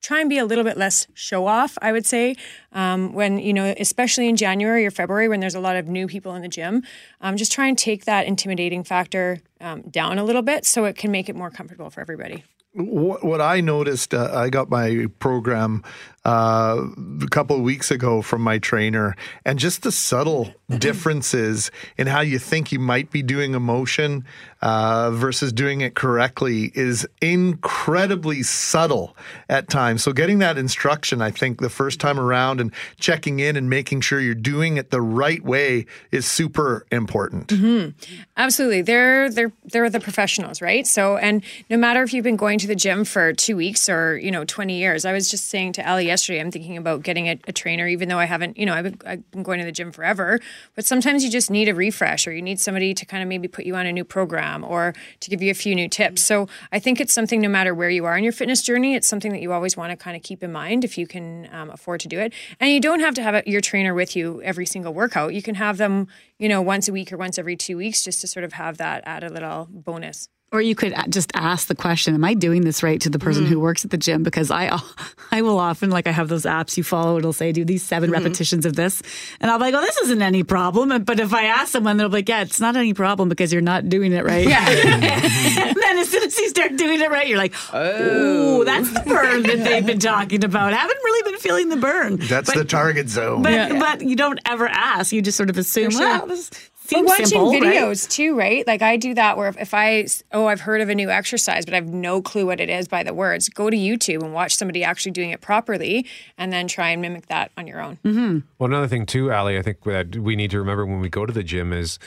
try 0.01 0.21
and 0.21 0.29
be 0.29 0.37
a 0.37 0.45
little 0.45 0.63
bit 0.63 0.77
less 0.77 1.07
show 1.13 1.45
off, 1.45 1.77
I 1.81 1.91
would 1.91 2.05
say. 2.05 2.35
Um, 2.71 3.13
when, 3.13 3.39
you 3.39 3.53
know, 3.53 3.73
especially 3.77 4.29
in 4.29 4.35
January 4.35 4.85
or 4.85 4.91
February 4.91 5.27
when 5.27 5.39
there's 5.39 5.55
a 5.55 5.59
lot 5.59 5.75
of 5.75 5.87
new 5.87 6.07
people 6.07 6.35
in 6.35 6.41
the 6.41 6.47
gym, 6.47 6.83
um, 7.21 7.35
just 7.37 7.51
try 7.51 7.67
and 7.67 7.77
take 7.77 8.05
that 8.05 8.25
intimidating 8.25 8.83
factor 8.83 9.39
um, 9.59 9.81
down 9.81 10.17
a 10.17 10.23
little 10.23 10.41
bit 10.41 10.65
so 10.65 10.85
it 10.85 10.95
can 10.95 11.11
make 11.11 11.27
it 11.27 11.35
more 11.35 11.49
comfortable 11.49 11.89
for 11.89 12.01
everybody. 12.01 12.43
What, 12.73 13.23
what 13.23 13.41
I 13.41 13.61
noticed, 13.61 14.13
uh, 14.13 14.29
I 14.33 14.49
got 14.49 14.69
my 14.69 15.07
program 15.19 15.83
uh, 16.29 16.87
a 17.23 17.27
couple 17.27 17.55
of 17.55 17.63
weeks 17.63 17.89
ago 17.89 18.21
from 18.21 18.43
my 18.43 18.59
trainer, 18.59 19.15
and 19.45 19.57
just 19.57 19.81
the 19.81 19.91
subtle 19.91 20.53
differences 20.77 21.71
in 21.97 22.05
how 22.05 22.21
you 22.21 22.37
think 22.37 22.71
you 22.71 22.77
might 22.77 23.09
be 23.09 23.23
doing 23.23 23.55
a 23.55 23.59
motion 23.59 24.23
uh, 24.61 25.09
versus 25.09 25.51
doing 25.51 25.81
it 25.81 25.95
correctly 25.95 26.71
is 26.75 27.07
incredibly 27.21 28.43
subtle 28.43 29.15
at 29.47 29.69
times. 29.69 30.03
So, 30.03 30.13
getting 30.13 30.37
that 30.39 30.57
instruction, 30.57 31.21
I 31.21 31.31
think, 31.31 31.61
the 31.61 31.69
first 31.69 31.99
time 31.99 32.19
around 32.19 32.61
and 32.61 32.71
checking 32.99 33.39
in 33.39 33.55
and 33.55 33.67
making 33.67 34.01
sure 34.01 34.19
you're 34.19 34.35
doing 34.35 34.77
it 34.77 34.91
the 34.91 35.01
right 35.01 35.43
way 35.43 35.87
is 36.11 36.27
super 36.27 36.85
important. 36.91 37.47
Mm-hmm. 37.47 37.97
Absolutely, 38.37 38.83
they're 38.83 39.31
they're 39.31 39.51
they're 39.63 39.89
the 39.89 39.99
professionals, 39.99 40.61
right? 40.61 40.85
So, 40.85 41.17
and 41.17 41.43
no 41.71 41.77
matter 41.77 42.03
if 42.03 42.13
you've 42.13 42.23
been 42.23 42.35
going 42.35 42.59
to 42.59 42.67
the 42.67 42.75
gym 42.75 43.03
for 43.03 43.33
two 43.33 43.55
weeks 43.55 43.89
or 43.89 44.17
you 44.17 44.29
know 44.29 44.45
twenty 44.45 44.77
years, 44.77 45.05
I 45.05 45.13
was 45.13 45.31
just 45.31 45.47
saying 45.47 45.73
to 45.73 45.89
Ali 45.89 46.11
yesterday. 46.19 46.41
I'm 46.41 46.51
thinking 46.51 46.77
about 46.77 47.03
getting 47.03 47.27
a, 47.27 47.39
a 47.47 47.51
trainer, 47.53 47.87
even 47.87 48.09
though 48.09 48.19
I 48.19 48.25
haven't, 48.25 48.57
you 48.57 48.65
know, 48.65 48.73
I've 48.73 48.83
been, 48.83 48.97
I've 49.05 49.31
been 49.31 49.43
going 49.43 49.59
to 49.59 49.65
the 49.65 49.71
gym 49.71 49.91
forever. 49.91 50.39
But 50.75 50.85
sometimes 50.85 51.23
you 51.23 51.31
just 51.31 51.49
need 51.49 51.69
a 51.69 51.73
refresh, 51.73 52.27
or 52.27 52.33
you 52.33 52.41
need 52.41 52.59
somebody 52.59 52.93
to 52.93 53.05
kind 53.05 53.23
of 53.23 53.29
maybe 53.29 53.47
put 53.47 53.65
you 53.65 53.75
on 53.75 53.85
a 53.85 53.91
new 53.91 54.03
program, 54.03 54.63
or 54.63 54.93
to 55.21 55.29
give 55.29 55.41
you 55.41 55.49
a 55.49 55.55
few 55.55 55.73
new 55.75 55.87
tips. 55.87 56.21
So 56.21 56.47
I 56.71 56.79
think 56.79 56.99
it's 56.99 57.13
something, 57.13 57.41
no 57.41 57.49
matter 57.49 57.73
where 57.73 57.89
you 57.89 58.05
are 58.05 58.17
in 58.17 58.23
your 58.23 58.33
fitness 58.33 58.61
journey, 58.61 58.95
it's 58.95 59.07
something 59.07 59.31
that 59.31 59.41
you 59.41 59.53
always 59.53 59.77
want 59.77 59.91
to 59.91 59.97
kind 59.97 60.17
of 60.17 60.23
keep 60.23 60.43
in 60.43 60.51
mind 60.51 60.83
if 60.83 60.97
you 60.97 61.07
can 61.07 61.49
um, 61.53 61.69
afford 61.69 62.01
to 62.01 62.07
do 62.07 62.19
it. 62.19 62.33
And 62.59 62.69
you 62.69 62.81
don't 62.81 62.99
have 62.99 63.13
to 63.15 63.23
have 63.23 63.35
a, 63.35 63.43
your 63.45 63.61
trainer 63.61 63.93
with 63.93 64.15
you 64.15 64.41
every 64.43 64.65
single 64.65 64.93
workout. 64.93 65.33
You 65.33 65.41
can 65.41 65.55
have 65.55 65.77
them, 65.77 66.07
you 66.37 66.49
know, 66.49 66.61
once 66.61 66.87
a 66.87 66.91
week 66.91 67.13
or 67.13 67.17
once 67.17 67.37
every 67.37 67.55
two 67.55 67.77
weeks, 67.77 68.03
just 68.03 68.21
to 68.21 68.27
sort 68.27 68.43
of 68.43 68.53
have 68.53 68.77
that 68.77 69.03
added 69.05 69.31
little 69.31 69.67
bonus. 69.71 70.27
Or 70.51 70.59
you 70.61 70.73
could 70.73 70.95
just 71.09 71.29
ask 71.35 71.67
the 71.67 71.75
question, 71.75 72.15
am 72.15 72.23
I 72.25 72.33
doing 72.33 72.61
this 72.61 72.81
right 72.81 72.99
to 73.01 73.09
the 73.11 73.19
person 73.19 73.43
Mm-hmm. 73.43 73.53
who 73.53 73.59
works 73.59 73.85
at 73.85 73.91
the 73.91 73.97
gym? 73.99 74.23
Because 74.23 74.49
I 74.49 74.79
I 75.31 75.43
will 75.43 75.59
often, 75.59 75.91
like 75.91 76.07
I 76.07 76.11
have 76.11 76.27
those 76.27 76.43
apps 76.45 76.75
you 76.75 76.83
follow, 76.83 77.17
it'll 77.19 77.33
say, 77.33 77.51
do 77.51 77.63
these 77.63 77.83
7 77.83 78.09
Mm-hmm. 78.09 78.13
repetitions 78.23 78.65
of 78.65 78.75
this. 78.75 79.03
And 79.39 79.51
I'll 79.51 79.59
be 79.59 79.65
like, 79.65 79.75
oh, 79.75 79.81
this 79.81 79.97
isn't 79.99 80.21
any 80.23 80.41
problem. 80.43 81.03
But 81.03 81.19
if 81.19 81.35
I 81.35 81.45
ask 81.45 81.71
someone, 81.71 81.97
they'll 81.97 82.09
be 82.09 82.15
like, 82.17 82.29
yeah, 82.29 82.41
it's 82.41 82.59
not 82.59 82.75
any 82.75 82.95
problem 82.95 83.29
because 83.29 83.53
you're 83.53 83.61
not 83.61 83.89
doing 83.89 84.11
it 84.11 84.25
right. 84.25 84.47
Yeah. 84.47 84.67
and 84.69 85.75
then 85.75 85.97
as 85.99 86.09
soon 86.09 86.23
as 86.23 86.35
you 86.37 86.49
start 86.49 86.75
doing 86.77 86.99
it 86.99 87.11
right, 87.11 87.27
you're 87.27 87.37
like, 87.37 87.53
oh, 87.71 88.63
that's 88.63 88.91
the 88.91 89.01
burn 89.01 89.43
that 89.43 89.63
they've 89.63 89.85
been 89.85 89.99
talking 89.99 90.43
about. 90.43 90.73
haven't 90.73 90.97
really 91.03 91.31
been 91.31 91.39
feeling 91.39 91.69
the 91.69 91.77
burn. 91.77 92.17
That's 92.17 92.49
But- 92.49 92.57
the 92.57 92.65
target 92.65 93.07
zone. 93.09 93.43
But, 93.43 93.79
but 93.79 94.01
you 94.01 94.15
don't 94.15 94.39
ever 94.45 94.67
ask. 94.67 95.11
You 95.11 95.21
just 95.21 95.37
sort 95.37 95.51
of 95.51 95.57
assume, 95.59 95.91
sure. 95.91 96.01
well, 96.01 96.25
this 96.25 96.49
But 96.89 96.97
seems 96.97 97.07
watching 97.07 97.25
simple, 97.27 97.51
right? 97.51 97.63
videos 97.63 98.09
too, 98.09 98.35
right? 98.35 98.65
Like 98.65 98.81
I 98.81 98.97
do 98.97 99.13
that 99.13 99.37
where 99.37 99.47
if, 99.47 99.57
if 99.57 99.73
I 99.73 100.07
oh 100.31 100.47
I've 100.47 100.61
heard 100.61 100.81
of 100.81 100.89
a 100.89 100.95
new 100.95 101.09
exercise 101.09 101.65
but 101.65 101.73
I 101.73 101.77
have 101.77 101.89
no 101.89 102.21
clue 102.21 102.45
what 102.45 102.59
it 102.59 102.69
is 102.69 102.87
by 102.87 103.03
the 103.03 103.13
words, 103.13 103.49
go 103.49 103.69
to 103.69 103.77
YouTube 103.77 104.23
and 104.23 104.33
watch 104.33 104.55
somebody 104.55 104.83
actually 104.83 105.11
doing 105.11 105.31
it 105.31 105.41
properly, 105.41 106.05
and 106.37 106.51
then 106.51 106.67
try 106.67 106.89
and 106.89 107.01
mimic 107.01 107.27
that 107.27 107.51
on 107.57 107.67
your 107.67 107.81
own. 107.81 107.97
Mm-hmm. 108.03 108.39
Well, 108.57 108.67
another 108.67 108.87
thing 108.87 109.05
too, 109.05 109.31
Ali, 109.31 109.57
I 109.57 109.61
think 109.61 109.83
that 109.83 110.15
we 110.15 110.35
need 110.35 110.51
to 110.51 110.59
remember 110.59 110.85
when 110.85 110.99
we 110.99 111.09
go 111.09 111.25
to 111.25 111.33
the 111.33 111.43
gym 111.43 111.73
is 111.73 111.99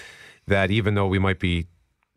that 0.47 0.71
even 0.71 0.95
though 0.95 1.07
we 1.07 1.19
might 1.19 1.39
be 1.39 1.67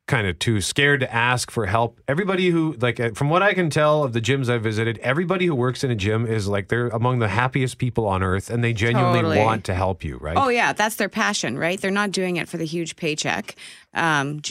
kind 0.08 0.28
of 0.28 0.38
too 0.38 0.62
scared 0.62 1.00
to 1.00 1.12
ask 1.12 1.50
for 1.50 1.66
help, 1.66 2.00
everybody 2.08 2.50
who 2.52 2.74
like 2.80 3.00
uh, 3.00 3.10
from 3.12 3.30
what 3.30 3.42
I 3.42 3.56
can 3.56 3.72
tell 3.72 4.04
of 4.04 4.14
the 4.14 4.22
gyms 4.22 4.50
I've 4.50 4.62
visited, 4.62 5.00
everybody 5.00 5.48
who 5.48 5.56
works 5.56 5.84
in 5.84 5.90
a 5.90 5.96
gym 5.96 6.28
is 6.28 6.48
like 6.48 6.68
they're 6.68 6.90
among 6.90 7.20
the 7.20 7.28
happiest 7.28 7.80
people 7.80 8.06
on 8.06 8.22
earth 8.22 8.52
and 8.52 8.64
they 8.64 8.72
genuinely 8.72 9.22
Totally. 9.22 9.40
want 9.40 9.64
to 9.66 9.74
help 9.74 10.04
you, 10.04 10.18
right? 10.18 10.38
Oh 10.38 10.50
yeah, 10.50 10.74
that's 10.74 10.96
their 10.98 11.10
passion, 11.10 11.58
right? 11.58 11.82
They're 11.82 11.90
not 11.90 12.12
doing 12.12 12.38
it 12.38 12.48
for 12.48 12.58
the 12.58 12.66
huge 12.66 12.96
paycheck. 12.96 13.56
Um, 13.96 14.42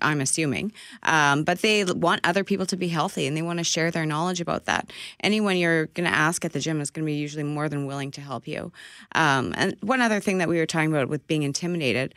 I'm 0.00 0.20
assuming, 0.20 0.72
um, 1.02 1.42
but 1.44 1.60
they 1.60 1.84
want 1.84 2.20
other 2.24 2.44
people 2.44 2.66
to 2.66 2.76
be 2.76 2.86
healthy, 2.86 3.26
and 3.26 3.36
they 3.36 3.42
want 3.42 3.58
to 3.58 3.64
share 3.64 3.90
their 3.90 4.06
knowledge 4.06 4.40
about 4.40 4.66
that. 4.66 4.92
Anyone 5.20 5.56
you're 5.56 5.86
going 5.86 6.08
to 6.08 6.16
ask 6.16 6.44
at 6.44 6.52
the 6.52 6.60
gym 6.60 6.80
is 6.80 6.90
going 6.90 7.04
to 7.04 7.06
be 7.06 7.16
usually 7.16 7.42
more 7.42 7.68
than 7.68 7.86
willing 7.86 8.12
to 8.12 8.20
help 8.20 8.46
you. 8.46 8.70
Um, 9.16 9.54
and 9.56 9.76
one 9.80 10.00
other 10.00 10.20
thing 10.20 10.38
that 10.38 10.48
we 10.48 10.56
were 10.58 10.66
talking 10.66 10.90
about 10.90 11.08
with 11.08 11.26
being 11.26 11.42
intimidated. 11.42 12.14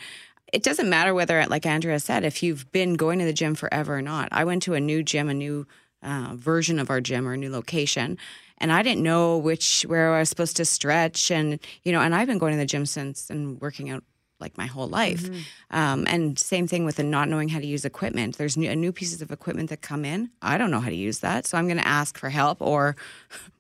It 0.56 0.64
doesn't 0.64 0.90
matter 0.90 1.14
whether, 1.14 1.46
like 1.48 1.66
Andrea 1.66 2.00
said, 2.00 2.24
if 2.24 2.42
you've 2.42 2.72
been 2.72 2.94
going 2.94 3.20
to 3.20 3.26
the 3.26 3.34
gym 3.34 3.56
forever 3.56 3.98
or 3.98 4.02
not. 4.02 4.30
I 4.32 4.46
went 4.46 4.64
to 4.64 4.74
a 4.74 4.80
new 4.80 5.04
gym, 5.04 5.28
a 5.28 5.34
new 5.34 5.68
uh, 6.02 6.32
version 6.36 6.80
of 6.80 6.90
our 6.90 7.02
gym 7.02 7.28
or 7.28 7.34
a 7.34 7.38
new 7.38 7.52
location, 7.52 8.18
and 8.60 8.72
I 8.72 8.82
didn't 8.82 9.04
know 9.04 9.38
which 9.38 9.84
where 9.86 10.14
I 10.14 10.20
was 10.20 10.30
supposed 10.30 10.56
to 10.56 10.64
stretch, 10.64 11.30
and 11.30 11.60
you 11.84 11.92
know, 11.92 12.00
and 12.00 12.16
I've 12.16 12.28
been 12.28 12.38
going 12.38 12.54
to 12.54 12.58
the 12.58 12.66
gym 12.66 12.86
since 12.86 13.30
and 13.30 13.60
working 13.60 13.90
out 13.90 14.06
like 14.40 14.58
my 14.58 14.66
whole 14.66 14.88
life. 14.88 15.30
Um, 15.72 16.06
and 16.08 16.40
same 16.40 16.68
thing 16.68 16.86
with 16.86 16.96
the 16.96 17.04
not 17.04 17.28
knowing 17.28 17.50
how 17.50 17.60
to 17.60 17.68
use 17.68 17.84
equipment. 17.84 18.38
There's 18.38 18.56
new, 18.56 18.74
new 18.78 18.94
pieces 18.94 19.22
of 19.22 19.32
equipment 19.32 19.70
that 19.72 19.82
come 19.82 20.06
in. 20.06 20.30
I 20.42 20.58
don't 20.58 20.72
know 20.72 20.80
how 20.80 20.90
to 20.90 20.96
use 20.96 21.20
that, 21.20 21.46
so 21.46 21.58
I'm 21.58 21.68
going 21.68 21.80
to 21.80 21.88
ask 21.88 22.18
for 22.18 22.30
help 22.30 22.62
or 22.62 22.96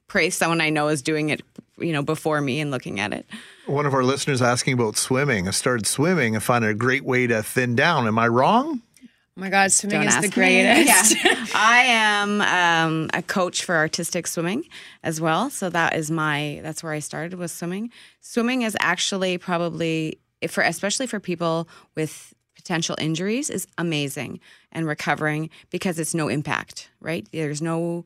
pray 0.07 0.29
someone 0.29 0.61
I 0.61 0.69
know 0.69 0.87
is 0.87 1.01
doing 1.01 1.29
it, 1.29 1.41
you 1.77 1.93
know, 1.93 2.03
before 2.03 2.41
me 2.41 2.59
and 2.59 2.71
looking 2.71 2.99
at 2.99 3.13
it. 3.13 3.25
One 3.65 3.85
of 3.85 3.93
our 3.93 4.03
listeners 4.03 4.41
asking 4.41 4.73
about 4.73 4.97
swimming. 4.97 5.47
I 5.47 5.51
started 5.51 5.87
swimming 5.87 6.35
and 6.35 6.43
found 6.43 6.65
it 6.65 6.71
a 6.71 6.75
great 6.75 7.03
way 7.03 7.27
to 7.27 7.41
thin 7.41 7.75
down. 7.75 8.07
Am 8.07 8.19
I 8.19 8.27
wrong? 8.27 8.81
Oh 9.37 9.41
my 9.41 9.49
God, 9.49 9.71
swimming 9.71 10.01
Don't 10.01 10.07
is 10.07 10.21
the 10.21 10.29
greatest. 10.33 11.15
Yeah. 11.23 11.45
I 11.53 11.83
am 11.87 12.41
um, 12.41 13.09
a 13.13 13.21
coach 13.21 13.65
for 13.65 13.75
artistic 13.75 14.27
swimming 14.27 14.63
as 15.03 15.19
well. 15.19 15.49
So 15.49 15.69
that 15.69 15.95
is 15.95 16.09
my 16.09 16.61
that's 16.63 16.81
where 16.81 16.93
I 16.93 16.99
started 16.99 17.37
was 17.37 17.51
swimming. 17.51 17.91
Swimming 18.21 18.61
is 18.61 18.77
actually 18.79 19.37
probably 19.37 20.19
for 20.47 20.63
especially 20.63 21.07
for 21.07 21.19
people 21.19 21.67
with 21.95 22.33
potential 22.55 22.95
injuries 22.99 23.49
is 23.49 23.67
amazing 23.77 24.39
and 24.71 24.87
recovering 24.87 25.49
because 25.69 25.99
it's 25.99 26.13
no 26.13 26.29
impact, 26.29 26.89
right? 26.99 27.27
There's 27.31 27.61
no 27.61 28.05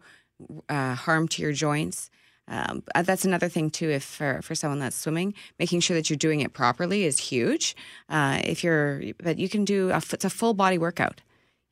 uh, 0.70 0.96
harm 0.96 1.28
to 1.30 1.42
your 1.42 1.52
joints. 1.54 2.10
Um, 2.48 2.82
uh, 2.96 3.04
that's 3.04 3.26
another 3.26 3.48
thing 3.48 3.70
too. 3.70 3.90
If 3.92 4.04
for, 4.04 4.42
for 4.42 4.56
someone 4.56 4.80
that's 4.80 4.96
swimming, 4.96 5.36
making 5.60 5.82
sure 5.82 5.96
that 5.96 6.10
you're 6.10 6.18
doing 6.18 6.40
it 6.42 6.54
properly 6.54 7.04
is 7.04 7.20
huge. 7.20 7.76
Uh, 8.10 8.40
if 8.44 8.64
you're, 8.64 9.02
but 9.22 9.38
you 9.38 9.48
can 9.48 9.66
do 9.66 9.92
a, 9.92 9.98
it's 9.98 10.26
a 10.26 10.32
full 10.32 10.56
body 10.56 10.80
workout, 10.80 11.22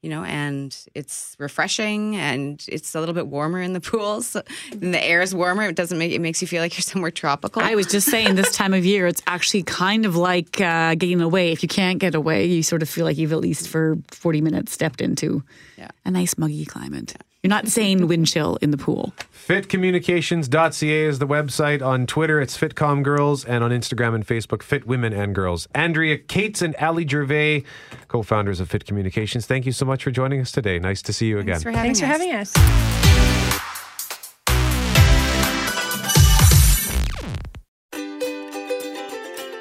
you 0.03 0.09
know, 0.11 0.24
and 0.24 0.78
it's 0.93 1.36
refreshing 1.39 2.15
and 2.15 2.63
it's 2.68 2.93
a 2.93 2.99
little 2.99 3.15
bit 3.15 3.26
warmer 3.26 3.59
in 3.59 3.74
the 3.74 3.82
pools. 3.91 4.28
So, 4.28 4.43
and 4.72 4.93
the 4.93 5.03
air 5.03 5.24
is 5.24 5.34
warmer. 5.34 5.63
It 5.63 5.76
doesn't 5.76 5.97
make 5.97 6.11
it 6.11 6.22
makes 6.22 6.43
you 6.43 6.47
feel 6.47 6.61
like 6.61 6.76
you're 6.78 6.84
somewhere 6.84 7.09
tropical. 7.09 7.63
I 7.63 7.74
was 7.74 7.88
just 7.88 8.07
saying 8.11 8.36
this 8.36 8.55
time 8.55 8.76
of 8.76 8.86
year, 8.86 9.07
it's 9.07 9.24
actually 9.26 9.63
kind 9.63 10.05
of 10.05 10.15
like 10.15 10.61
uh, 10.61 10.93
getting 10.93 11.22
away. 11.22 11.51
If 11.51 11.63
you 11.63 11.70
can't 11.70 11.97
get 11.97 12.13
away, 12.13 12.45
you 12.45 12.61
sort 12.61 12.84
of 12.84 12.89
feel 12.89 13.05
like 13.05 13.18
you've 13.18 13.34
at 13.34 13.39
least 13.39 13.68
for 13.68 13.97
40 14.11 14.41
minutes 14.41 14.74
stepped 14.74 15.01
into 15.01 15.41
Yeah. 15.76 15.89
a 16.05 16.11
nice 16.11 16.38
muggy 16.38 16.65
climate. 16.65 17.15
You're 17.47 17.55
not 17.55 17.69
saying 17.69 18.05
wind 18.07 18.27
chill 18.27 18.57
in 18.61 18.71
the 18.71 18.77
pool. 18.77 19.13
Fitcommunications.ca 19.47 21.05
is 21.05 21.19
the 21.19 21.25
website. 21.25 21.81
On 21.81 22.05
Twitter, 22.05 22.41
it's 22.41 22.57
Fitcom 22.57 23.03
Girls, 23.03 23.45
and 23.45 23.63
on 23.63 23.71
Instagram 23.71 24.15
and 24.15 24.27
Facebook, 24.27 24.61
Fit 24.61 24.85
Women 24.85 25.13
and 25.13 25.33
Girls. 25.33 25.65
Andrea 25.73 26.17
Cates 26.17 26.61
and 26.61 26.75
Ali 26.75 27.07
Gervais, 27.07 27.63
co 28.09 28.21
founders 28.21 28.59
of 28.59 28.69
Fit 28.69 28.83
Communications, 28.83 29.45
thank 29.45 29.65
you 29.65 29.71
so 29.71 29.85
much 29.85 30.03
for 30.03 30.11
joining 30.11 30.41
us 30.41 30.51
today. 30.51 30.77
Nice 30.77 31.01
to 31.03 31.13
see 31.13 31.27
you 31.27 31.39
again. 31.39 31.61
Thanks 31.61 31.63
for 31.63 31.71
having 31.71 31.93
Thanks 31.95 31.99
for 32.01 32.05
having 32.05 32.33
us. 32.33 33.46